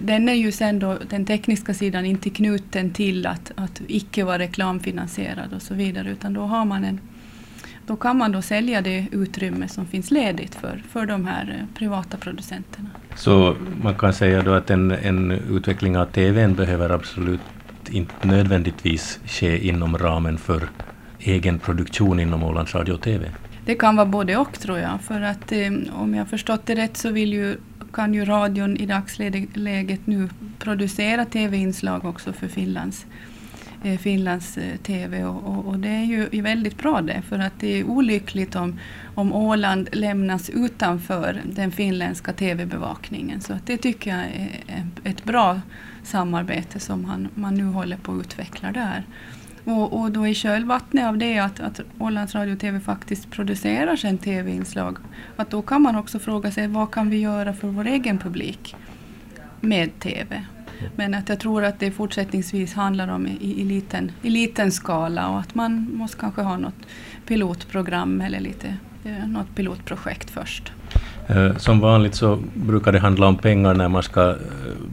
den 0.00 0.28
är 0.28 0.34
ju 0.34 0.52
sen 0.52 0.78
då, 0.78 0.98
den 1.10 1.24
tekniska 1.24 1.74
sidan, 1.74 2.04
inte 2.04 2.30
knuten 2.30 2.90
till 2.90 3.26
att, 3.26 3.52
att 3.54 3.82
icke 3.86 4.24
vara 4.24 4.38
reklamfinansierad 4.38 5.52
och 5.52 5.62
så 5.62 5.74
vidare, 5.74 6.10
utan 6.10 6.32
då 6.32 6.40
har 6.40 6.64
man 6.64 6.84
en 6.84 7.00
då 7.86 7.96
kan 7.96 8.18
man 8.18 8.32
då 8.32 8.42
sälja 8.42 8.80
det 8.80 9.06
utrymme 9.10 9.68
som 9.68 9.86
finns 9.86 10.10
ledigt 10.10 10.54
för, 10.54 10.82
för 10.90 11.06
de 11.06 11.26
här 11.26 11.56
eh, 11.58 11.78
privata 11.78 12.16
producenterna. 12.16 12.88
Så 13.16 13.56
man 13.82 13.94
kan 13.94 14.12
säga 14.12 14.42
då 14.42 14.52
att 14.52 14.70
en, 14.70 14.90
en 14.90 15.30
utveckling 15.30 15.98
av 15.98 16.06
TVn 16.06 16.54
behöver 16.54 16.90
absolut 16.90 17.40
inte 17.90 18.26
nödvändigtvis 18.26 19.20
ske 19.26 19.68
inom 19.68 19.98
ramen 19.98 20.38
för 20.38 20.68
egen 21.18 21.58
produktion 21.58 22.20
inom 22.20 22.42
Ålands 22.42 22.74
Radio 22.74 22.92
och 22.92 23.00
TV? 23.00 23.30
Det 23.64 23.74
kan 23.74 23.96
vara 23.96 24.06
både 24.06 24.36
och 24.36 24.60
tror 24.60 24.78
jag, 24.78 25.00
för 25.00 25.20
att 25.20 25.52
eh, 25.52 25.70
om 25.92 26.14
jag 26.14 26.28
förstått 26.28 26.66
det 26.66 26.74
rätt 26.74 26.96
så 26.96 27.10
vill 27.10 27.32
ju 27.32 27.56
kan 27.92 28.14
ju 28.14 28.24
radion 28.24 28.76
i 28.76 28.86
dagsläget 28.86 30.06
nu 30.06 30.28
producera 30.58 31.24
tv-inslag 31.24 32.04
också 32.04 32.32
för 32.32 32.48
Finlands, 32.48 33.06
eh, 33.84 33.98
Finlands 33.98 34.58
eh, 34.58 34.76
TV 34.76 35.24
och, 35.24 35.42
och, 35.44 35.66
och, 35.66 35.78
det 35.78 35.88
är 35.88 36.04
ju 36.32 36.42
väldigt 36.42 36.78
bra 36.78 37.00
det 37.00 37.22
för 37.28 37.38
att 37.38 37.52
det 37.60 37.80
är 37.80 37.84
olyckligt 37.84 38.56
om, 38.56 38.78
om 39.14 39.32
Åland 39.32 39.88
lämnas 39.92 40.50
utanför 40.50 41.40
den 41.44 41.72
finländska 41.72 42.32
TV-bevakningen. 42.32 43.40
Så 43.40 43.52
att 43.52 43.66
det 43.66 43.76
tycker 43.76 44.10
jag 44.10 44.26
är 44.26 44.86
ett 45.04 45.24
bra 45.24 45.60
samarbete 46.02 46.80
som 46.80 47.02
man, 47.02 47.28
man 47.34 47.54
nu 47.54 47.64
håller 47.64 47.96
på 47.96 48.12
att 48.12 48.20
utveckla 48.20 48.72
där. 48.72 49.04
Och, 49.64 50.00
och 50.00 50.10
då 50.10 50.26
i 50.26 50.34
kölvattnet 50.34 51.06
av 51.06 51.18
det 51.18 51.38
att, 51.38 51.60
att 51.60 51.80
Ålands 51.98 52.34
Radio 52.34 52.52
och 52.52 52.60
TV 52.60 52.80
faktiskt 52.80 53.30
producerar 53.30 53.96
sen 53.96 54.18
TV-inslag, 54.18 54.96
att 55.36 55.50
då 55.50 55.62
kan 55.62 55.82
man 55.82 55.96
också 55.96 56.18
fråga 56.18 56.50
sig 56.50 56.68
vad 56.68 56.90
kan 56.90 57.10
vi 57.10 57.20
göra 57.20 57.52
för 57.52 57.68
vår 57.68 57.86
egen 57.86 58.18
publik 58.18 58.76
med 59.60 60.00
TV? 60.00 60.44
Men 60.96 61.14
att 61.14 61.28
jag 61.28 61.40
tror 61.40 61.64
att 61.64 61.80
det 61.80 61.90
fortsättningsvis 61.90 62.74
handlar 62.74 63.08
om 63.08 63.26
i, 63.26 63.60
i, 63.60 63.64
liten, 63.64 64.12
i 64.22 64.30
liten 64.30 64.72
skala 64.72 65.28
och 65.28 65.40
att 65.40 65.54
man 65.54 65.90
måste 65.92 66.16
kanske 66.16 66.42
ha 66.42 66.56
något 66.56 66.86
pilotprogram 67.26 68.20
eller 68.20 68.40
lite, 68.40 68.76
eh, 69.04 69.28
något 69.28 69.54
pilotprojekt 69.54 70.30
först. 70.30 70.72
Eh, 71.26 71.56
som 71.56 71.80
vanligt 71.80 72.14
så 72.14 72.38
brukar 72.54 72.92
det 72.92 72.98
handla 72.98 73.26
om 73.26 73.36
pengar 73.36 73.74
när 73.74 73.88
man 73.88 74.02
ska 74.02 74.30
eh, 74.30 74.36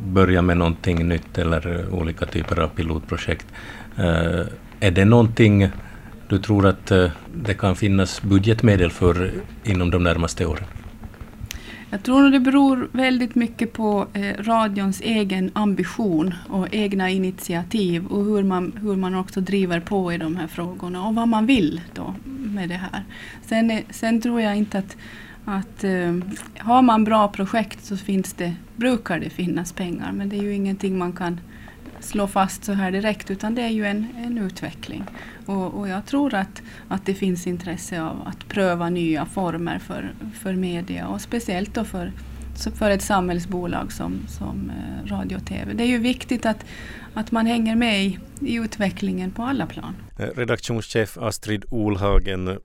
börja 0.05 0.41
med 0.41 0.57
någonting 0.57 1.07
nytt 1.07 1.37
eller 1.37 1.93
olika 1.93 2.25
typer 2.25 2.59
av 2.59 2.67
pilotprojekt. 2.67 3.47
Eh, 3.99 4.45
är 4.79 4.91
det 4.91 5.05
någonting 5.05 5.69
du 6.27 6.39
tror 6.39 6.67
att 6.67 6.91
eh, 6.91 7.11
det 7.35 7.53
kan 7.53 7.75
finnas 7.75 8.21
budgetmedel 8.21 8.91
för 8.91 9.31
inom 9.63 9.91
de 9.91 10.03
närmaste 10.03 10.45
åren? 10.45 10.63
Jag 11.91 12.03
tror 12.03 12.25
att 12.25 12.31
det 12.31 12.39
beror 12.39 12.89
väldigt 12.91 13.35
mycket 13.35 13.73
på 13.73 14.07
eh, 14.13 14.43
radions 14.43 15.01
egen 15.01 15.51
ambition 15.53 16.33
och 16.49 16.67
egna 16.71 17.09
initiativ 17.09 18.05
och 18.05 18.25
hur 18.25 18.43
man, 18.43 18.73
hur 18.81 18.95
man 18.95 19.15
också 19.15 19.41
driver 19.41 19.79
på 19.79 20.13
i 20.13 20.17
de 20.17 20.35
här 20.35 20.47
frågorna 20.47 21.07
och 21.07 21.15
vad 21.15 21.27
man 21.27 21.45
vill 21.45 21.81
då 21.93 22.15
med 22.25 22.69
det 22.69 22.75
här. 22.75 23.03
Sen, 23.45 23.71
eh, 23.71 23.83
sen 23.89 24.21
tror 24.21 24.41
jag 24.41 24.55
inte 24.55 24.77
att, 24.77 24.97
att 25.45 25.83
eh, 25.83 26.15
har 26.57 26.81
man 26.81 27.03
bra 27.03 27.27
projekt 27.27 27.85
så 27.85 27.97
finns 27.97 28.33
det, 28.33 28.55
brukar 28.75 29.19
det 29.19 29.29
finnas 29.29 29.73
pengar 29.73 30.11
men 30.11 30.29
det 30.29 30.37
är 30.37 30.43
ju 30.43 30.53
ingenting 30.53 30.97
man 30.97 31.13
kan 31.13 31.39
slå 32.09 32.27
fast 32.27 32.63
så 32.63 32.73
här 32.73 32.91
direkt 32.91 33.31
utan 33.31 33.55
det 33.55 33.61
är 33.61 33.69
ju 33.69 33.85
en, 33.85 34.07
en 34.17 34.37
utveckling. 34.37 35.03
Och, 35.45 35.73
och, 35.79 35.87
jag 35.87 36.05
tror 36.05 36.33
att, 36.33 36.61
att 36.87 37.05
det 37.05 37.13
finns 37.13 37.47
intresse 37.47 38.01
av 38.01 38.27
att 38.27 38.47
pröva 38.47 38.89
nya 38.89 39.25
former 39.25 39.79
för, 39.79 40.13
för 40.41 40.53
media 40.53 41.07
och 41.07 41.21
speciellt 41.21 41.73
då 41.73 41.83
för, 41.83 42.11
för 42.75 42.89
ett 42.91 43.01
samhällsbolag 43.01 43.91
som, 43.91 44.19
som 44.27 44.69
eh, 44.69 45.07
radio 45.07 45.35
och 45.35 45.45
TV. 45.45 45.73
Det 45.73 45.83
är 45.83 45.87
ju 45.87 45.97
viktigt 45.97 46.45
att, 46.45 46.65
att 47.13 47.31
man 47.31 47.45
hänger 47.45 47.75
med 47.75 48.05
i, 48.05 48.19
i 48.41 48.55
utvecklingen 48.55 49.31
på 49.31 49.43
alla 49.43 49.65
plan. 49.65 49.95
Eh, 50.19 50.25
redaktionschef 50.35 51.17
Astrid 51.17 51.65
Olhagen, 51.69 52.59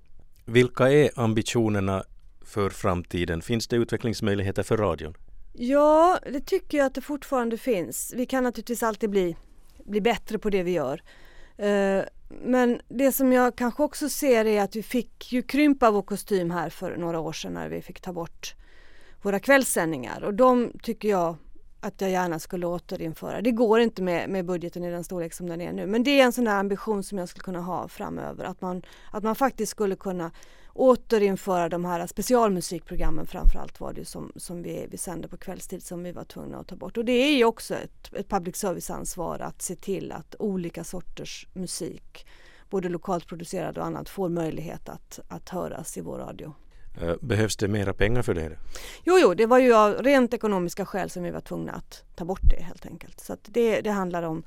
vilka 0.44 0.92
är 0.92 1.10
ambitionerna 1.16 2.02
för 2.46 2.70
framtiden? 2.70 3.42
Finns 3.42 3.68
det 3.68 3.76
utvecklingsmöjligheter 3.76 4.62
för 4.62 4.76
radion? 4.76 5.14
Ja, 5.56 6.18
det 6.32 6.40
tycker 6.40 6.78
jag 6.78 6.86
att 6.86 6.94
det 6.94 7.00
fortfarande 7.00 7.58
finns. 7.58 8.12
Vi 8.16 8.26
kan 8.26 8.44
naturligtvis 8.44 8.82
alltid 8.82 9.10
bli, 9.10 9.36
bli 9.84 10.00
bättre 10.00 10.38
på 10.38 10.50
det 10.50 10.62
vi 10.62 10.70
gör. 10.70 11.02
Eh, 11.56 12.02
men 12.28 12.80
det 12.88 13.12
som 13.12 13.32
jag 13.32 13.56
kanske 13.56 13.82
också 13.82 14.08
ser 14.08 14.44
är 14.44 14.62
att 14.62 14.76
vi 14.76 14.82
fick 14.82 15.32
ju 15.32 15.42
krympa 15.42 15.90
vår 15.90 16.02
kostym 16.02 16.50
här 16.50 16.70
för 16.70 16.96
några 16.96 17.20
år 17.20 17.32
sedan 17.32 17.52
när 17.54 17.68
vi 17.68 17.82
fick 17.82 18.00
ta 18.00 18.12
bort 18.12 18.54
våra 19.22 19.38
kvällssändningar 19.38 20.24
och 20.24 20.34
de 20.34 20.72
tycker 20.82 21.08
jag 21.08 21.36
att 21.80 22.00
jag 22.00 22.10
gärna 22.10 22.38
skulle 22.38 22.66
återinföra. 22.66 23.40
Det 23.40 23.50
går 23.50 23.80
inte 23.80 24.02
med, 24.02 24.30
med 24.30 24.44
budgeten 24.44 24.84
i 24.84 24.90
den 24.90 25.04
storlek 25.04 25.32
som 25.34 25.48
den 25.48 25.60
är 25.60 25.72
nu. 25.72 25.86
Men 25.86 26.02
det 26.04 26.20
är 26.20 26.24
en 26.24 26.32
sån 26.32 26.44
där 26.44 26.54
ambition 26.54 27.02
som 27.02 27.18
jag 27.18 27.28
skulle 27.28 27.44
kunna 27.44 27.60
ha 27.60 27.88
framöver. 27.88 28.44
Att 28.44 28.60
man, 28.60 28.82
att 29.12 29.22
man 29.22 29.36
faktiskt 29.36 29.72
skulle 29.72 29.96
kunna 29.96 30.30
återinföra 30.74 31.68
de 31.68 31.84
här 31.84 32.06
specialmusikprogrammen 32.06 33.26
framförallt 33.26 33.80
var 33.80 33.92
det 33.92 34.04
som, 34.04 34.32
som 34.36 34.62
vi, 34.62 34.86
vi 34.90 34.96
sände 34.96 35.28
på 35.28 35.36
kvällstid 35.36 35.82
som 35.82 36.02
vi 36.02 36.12
var 36.12 36.24
tvungna 36.24 36.58
att 36.58 36.68
ta 36.68 36.76
bort. 36.76 36.96
Och 36.96 37.04
det 37.04 37.12
är 37.12 37.36
ju 37.36 37.44
också 37.44 37.74
ett, 37.74 38.14
ett 38.14 38.28
public 38.28 38.56
service-ansvar 38.56 39.38
att 39.38 39.62
se 39.62 39.76
till 39.76 40.12
att 40.12 40.34
olika 40.38 40.84
sorters 40.84 41.46
musik, 41.52 42.26
både 42.70 42.88
lokalt 42.88 43.26
producerad 43.26 43.78
och 43.78 43.84
annat, 43.84 44.08
får 44.08 44.28
möjlighet 44.28 44.88
att, 44.88 45.20
att 45.28 45.48
höras 45.48 45.96
i 45.96 46.00
vår 46.00 46.18
radio. 46.18 46.54
Eh, 47.02 47.14
behövs 47.20 47.56
det 47.56 47.68
mera 47.68 47.92
pengar 47.92 48.22
för 48.22 48.34
det? 48.34 48.58
Jo, 49.04 49.18
jo, 49.22 49.34
det 49.34 49.46
var 49.46 49.58
ju 49.58 49.74
av 49.74 49.92
rent 49.94 50.34
ekonomiska 50.34 50.86
skäl 50.86 51.10
som 51.10 51.22
vi 51.22 51.30
var 51.30 51.40
tvungna 51.40 51.72
att 51.72 52.02
ta 52.14 52.24
bort 52.24 52.42
det 52.42 52.62
helt 52.62 52.86
enkelt. 52.86 53.20
Så 53.20 53.36
det, 53.42 53.80
det 53.80 53.90
handlar 53.90 54.22
om 54.22 54.42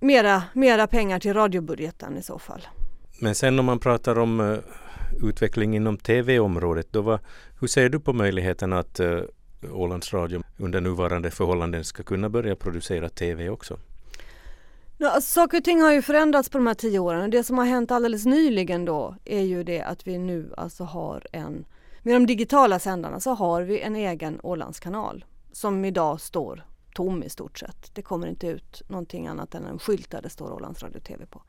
mera, 0.00 0.42
mera 0.52 0.86
pengar 0.86 1.20
till 1.20 1.34
radiobudgeten 1.34 2.16
i 2.16 2.22
så 2.22 2.38
fall. 2.38 2.66
Men 3.20 3.34
sen 3.34 3.58
om 3.58 3.64
man 3.64 3.78
pratar 3.78 4.18
om 4.18 4.40
uh, 4.40 4.58
utveckling 5.22 5.76
inom 5.76 5.98
tv-området, 5.98 6.86
då 6.90 7.02
var, 7.02 7.20
hur 7.60 7.68
ser 7.68 7.88
du 7.88 8.00
på 8.00 8.12
möjligheten 8.12 8.72
att 8.72 9.00
uh, 9.00 9.22
Ålands 9.72 10.12
Radio 10.14 10.42
under 10.56 10.80
nuvarande 10.80 11.30
förhållanden 11.30 11.84
ska 11.84 12.02
kunna 12.02 12.28
börja 12.28 12.56
producera 12.56 13.08
tv 13.08 13.48
också? 13.48 13.78
Ja, 14.98 15.10
alltså, 15.10 15.30
saker 15.30 15.58
och 15.58 15.64
ting 15.64 15.80
har 15.80 15.92
ju 15.92 16.02
förändrats 16.02 16.48
på 16.48 16.58
de 16.58 16.66
här 16.66 16.74
tio 16.74 16.98
åren 16.98 17.22
och 17.22 17.30
det 17.30 17.44
som 17.44 17.58
har 17.58 17.64
hänt 17.64 17.90
alldeles 17.90 18.26
nyligen 18.26 18.84
då 18.84 19.16
är 19.24 19.42
ju 19.42 19.64
det 19.64 19.82
att 19.82 20.06
vi 20.06 20.18
nu 20.18 20.54
alltså 20.56 20.84
har 20.84 21.26
en, 21.32 21.64
med 22.02 22.14
de 22.14 22.26
digitala 22.26 22.78
sändarna 22.78 23.20
så 23.20 23.34
har 23.34 23.62
vi 23.62 23.80
en 23.80 23.96
egen 23.96 24.40
Ålandskanal 24.42 25.24
som 25.52 25.84
idag 25.84 26.20
står 26.20 26.64
tom 26.94 27.22
i 27.22 27.28
stort 27.28 27.58
sett. 27.58 27.94
Det 27.94 28.02
kommer 28.02 28.26
inte 28.26 28.46
ut 28.46 28.82
någonting 28.88 29.26
annat 29.26 29.54
än 29.54 29.64
en 29.64 29.78
skylt 29.78 30.10
där 30.10 30.22
det 30.22 30.30
står 30.30 30.52
Ålands 30.52 30.82
Radio 30.82 31.00
TV 31.00 31.26
på. 31.26 31.42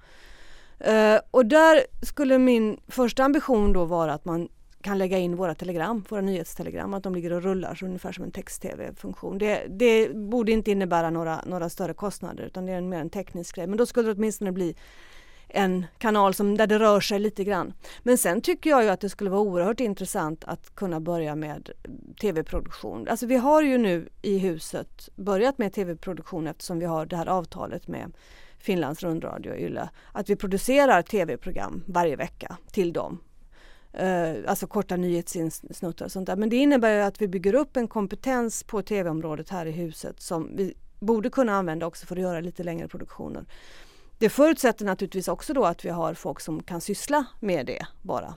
Uh, 0.81 1.19
och 1.31 1.45
där 1.45 1.85
skulle 2.01 2.37
min 2.37 2.79
första 2.87 3.23
ambition 3.23 3.73
då 3.73 3.85
vara 3.85 4.13
att 4.13 4.25
man 4.25 4.49
kan 4.85 4.97
lägga 4.97 5.17
in 5.17 5.35
våra 5.35 5.55
telegram, 5.55 6.05
våra 6.09 6.21
nyhetstelegram, 6.21 6.93
att 6.93 7.03
de 7.03 7.15
ligger 7.15 7.33
och 7.33 7.43
rullar 7.43 7.75
så 7.75 7.85
ungefär 7.85 8.11
som 8.11 8.23
en 8.23 8.31
text-tv-funktion. 8.31 9.37
Det, 9.37 9.65
det, 9.69 10.15
borde 10.15 10.51
inte 10.51 10.71
innebära 10.71 11.09
några, 11.09 11.41
några 11.45 11.69
större 11.69 11.93
kostnader 11.93 12.43
utan 12.43 12.65
det 12.65 12.71
är 12.71 12.81
mer 12.81 12.99
en 12.99 13.09
teknisk 13.09 13.55
grej. 13.55 13.67
Men 13.67 13.77
då 13.77 13.85
skulle 13.85 14.07
det 14.07 14.13
åtminstone 14.13 14.51
bli 14.51 14.75
en 15.47 15.85
kanal 15.97 16.33
som, 16.33 16.57
där 16.57 16.67
det 16.67 16.79
rör 16.79 16.99
sig 16.99 17.19
lite 17.19 17.43
grann. 17.43 17.73
Men 18.03 18.17
sen 18.17 18.41
tycker 18.41 18.69
jag 18.69 18.83
ju 18.83 18.89
att 18.89 19.01
det 19.01 19.09
skulle 19.09 19.29
vara 19.29 19.41
oerhört 19.41 19.79
intressant 19.79 20.43
att 20.43 20.75
kunna 20.75 20.99
börja 20.99 21.35
med 21.35 21.69
tv-produktion. 22.21 23.07
Alltså 23.07 23.25
vi 23.25 23.35
har 23.35 23.61
ju 23.61 23.77
nu 23.77 24.09
i 24.21 24.37
huset 24.37 25.09
börjat 25.15 25.57
med 25.57 25.73
tv-produktion 25.73 26.47
eftersom 26.47 26.79
vi 26.79 26.85
har 26.85 27.05
det 27.05 27.15
här 27.15 27.27
avtalet 27.27 27.87
med 27.87 28.11
Finlands 28.65 29.03
rundradio 29.03 29.51
och 29.51 29.59
Yle. 29.59 29.89
Att 30.11 30.29
vi 30.29 30.35
producerar 30.35 31.01
tv-program 31.01 31.83
varje 31.87 32.15
vecka 32.15 32.57
till 32.71 32.93
dem 32.93 33.19
eh, 33.93 34.33
alltså 34.47 34.67
korta 34.67 34.95
nyhetssnuttar 34.95 36.05
och 36.05 36.11
sånt 36.11 36.27
där. 36.27 36.35
Men 36.35 36.49
det 36.49 36.55
innebär 36.55 36.95
ju 36.95 37.01
att 37.01 37.21
vi 37.21 37.27
bygger 37.27 37.55
upp 37.55 37.77
en 37.77 37.87
kompetens 37.87 38.63
på 38.63 38.81
tv-området 38.81 39.49
här 39.49 39.65
i 39.65 39.71
huset 39.71 40.21
som 40.21 40.55
vi 40.55 40.73
borde 40.99 41.29
kunna 41.29 41.53
använda 41.53 41.85
också 41.85 42.05
för 42.05 42.15
att 42.15 42.21
göra 42.21 42.39
lite 42.39 42.63
längre 42.63 42.87
produktioner. 42.87 43.45
Det 44.17 44.29
förutsätter 44.29 44.85
naturligtvis 44.85 45.27
också 45.27 45.53
då 45.53 45.65
att 45.65 45.85
vi 45.85 45.89
har 45.89 46.13
folk 46.13 46.39
som 46.39 46.63
kan 46.63 46.81
syssla 46.81 47.25
med 47.39 47.65
det 47.65 47.85
bara. 48.01 48.33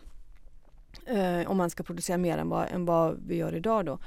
Eh, 1.07 1.51
om 1.51 1.57
man 1.57 1.71
ska 1.71 1.83
producera 1.83 2.19
mer 2.19 2.39
än 2.39 2.49
vad, 2.49 2.69
än 2.69 2.85
vad 2.85 3.21
vi 3.27 3.37
gör 3.37 3.55
idag 3.55 3.87
då. 3.87 3.99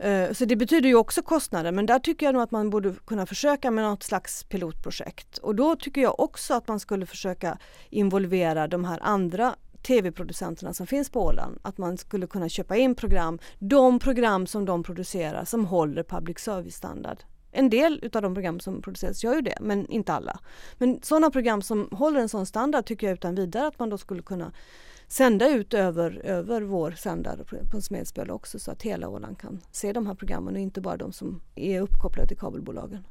Eh, 0.00 0.32
så 0.32 0.44
det 0.44 0.56
betyder 0.56 0.88
ju 0.88 0.94
också 0.94 1.22
kostnader 1.22 1.72
men 1.72 1.86
där 1.86 1.98
tycker 1.98 2.26
jag 2.26 2.32
nog 2.32 2.42
att 2.42 2.50
man 2.50 2.70
borde 2.70 2.94
kunna 3.06 3.26
försöka 3.26 3.70
med 3.70 3.84
något 3.84 4.02
slags 4.02 4.44
pilotprojekt. 4.44 5.38
Och 5.38 5.54
då 5.54 5.76
tycker 5.76 6.00
jag 6.00 6.20
också 6.20 6.54
att 6.54 6.68
man 6.68 6.80
skulle 6.80 7.06
försöka 7.06 7.58
involvera 7.90 8.68
de 8.68 8.84
här 8.84 8.98
andra 9.02 9.54
tv-producenterna 9.82 10.74
som 10.74 10.86
finns 10.86 11.10
på 11.10 11.24
Åland. 11.24 11.58
Att 11.62 11.78
man 11.78 11.98
skulle 11.98 12.26
kunna 12.26 12.48
köpa 12.48 12.76
in 12.76 12.94
program, 12.94 13.38
de 13.58 13.98
program 13.98 14.46
som 14.46 14.64
de 14.64 14.82
producerar 14.82 15.44
som 15.44 15.66
håller 15.66 16.02
public 16.02 16.38
service-standard. 16.38 17.18
En 17.52 17.70
del 17.70 18.00
utav 18.02 18.22
de 18.22 18.34
program 18.34 18.60
som 18.60 18.82
produceras 18.82 19.24
gör 19.24 19.34
ju 19.34 19.40
det, 19.40 19.58
men 19.60 19.86
inte 19.86 20.12
alla. 20.12 20.40
Men 20.78 21.02
sådana 21.02 21.30
program 21.30 21.62
som 21.62 21.88
håller 21.92 22.20
en 22.20 22.28
sån 22.28 22.46
standard 22.46 22.86
tycker 22.86 23.06
jag 23.06 23.14
utan 23.14 23.34
vidare 23.34 23.66
att 23.66 23.78
man 23.78 23.90
då 23.90 23.98
skulle 23.98 24.22
kunna 24.22 24.52
sända 25.12 25.48
ut 25.48 25.74
över, 25.74 26.20
över 26.24 26.62
vår 26.62 26.90
sändare 26.90 27.44
på 27.70 27.80
Smedsböle 27.80 28.32
också 28.32 28.58
så 28.58 28.70
att 28.70 28.82
hela 28.82 29.08
Åland 29.08 29.38
kan 29.38 29.60
se 29.72 29.92
de 29.92 30.06
här 30.06 30.14
programmen 30.14 30.54
och 30.54 30.60
inte 30.60 30.80
bara 30.80 30.96
de 30.96 31.12
som 31.12 31.40
är 31.54 31.80
uppkopplade 31.80 32.28
till 32.28 32.36
kabelbolagen. 32.36 33.06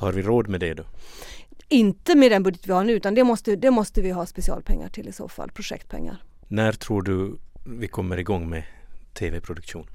Har 0.00 0.12
vi 0.12 0.22
råd 0.22 0.48
med 0.48 0.60
det 0.60 0.74
då? 0.74 0.84
Inte 1.68 2.14
med 2.14 2.32
den 2.32 2.42
budget 2.42 2.68
vi 2.68 2.72
har 2.72 2.84
nu 2.84 2.92
utan 2.92 3.14
det 3.14 3.24
måste, 3.24 3.56
det 3.56 3.70
måste 3.70 4.02
vi 4.02 4.10
ha 4.10 4.26
specialpengar 4.26 4.88
till 4.88 5.08
i 5.08 5.12
så 5.12 5.28
fall, 5.28 5.50
projektpengar. 5.50 6.22
När 6.48 6.72
tror 6.72 7.02
du 7.02 7.38
vi 7.64 7.88
kommer 7.88 8.16
igång 8.16 8.50
med 8.50 8.62
tv-produktion? 9.14 9.86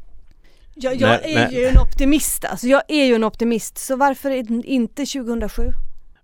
Ja, 0.76 0.92
jag 0.92 1.02
när, 1.02 1.28
är 1.28 1.36
när... 1.36 1.52
ju 1.52 1.66
en 1.66 1.78
optimist, 1.78 2.46
alltså 2.46 2.68
jag 2.68 2.82
är 2.88 3.06
ju 3.06 3.16
en 3.16 3.24
optimist 3.24 3.78
så 3.78 3.96
varför 3.96 4.30
inte 4.66 5.06
2007? 5.06 5.64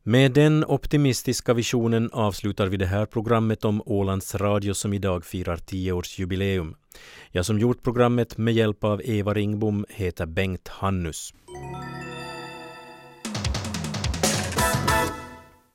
Med 0.10 0.32
den 0.32 0.64
optimistiska 0.64 1.54
visionen 1.54 2.10
avslutar 2.14 2.68
vi 2.68 2.78
det 2.78 2.86
här 2.86 3.06
programmet 3.06 3.66
om 3.66 3.82
Ålands 3.86 4.36
Radio 4.36 4.74
som 4.74 4.94
idag 4.94 5.26
firar 5.26 5.58
10-årsjubileum. 5.58 6.76
Jag 7.32 7.46
som 7.46 7.60
gjort 7.60 7.84
programmet 7.84 8.38
med 8.38 8.54
hjälp 8.54 8.84
av 8.84 9.02
Eva 9.06 9.34
Ringbom 9.34 9.86
heter 9.90 10.26
Bengt 10.26 10.68
Hannus. 10.68 11.34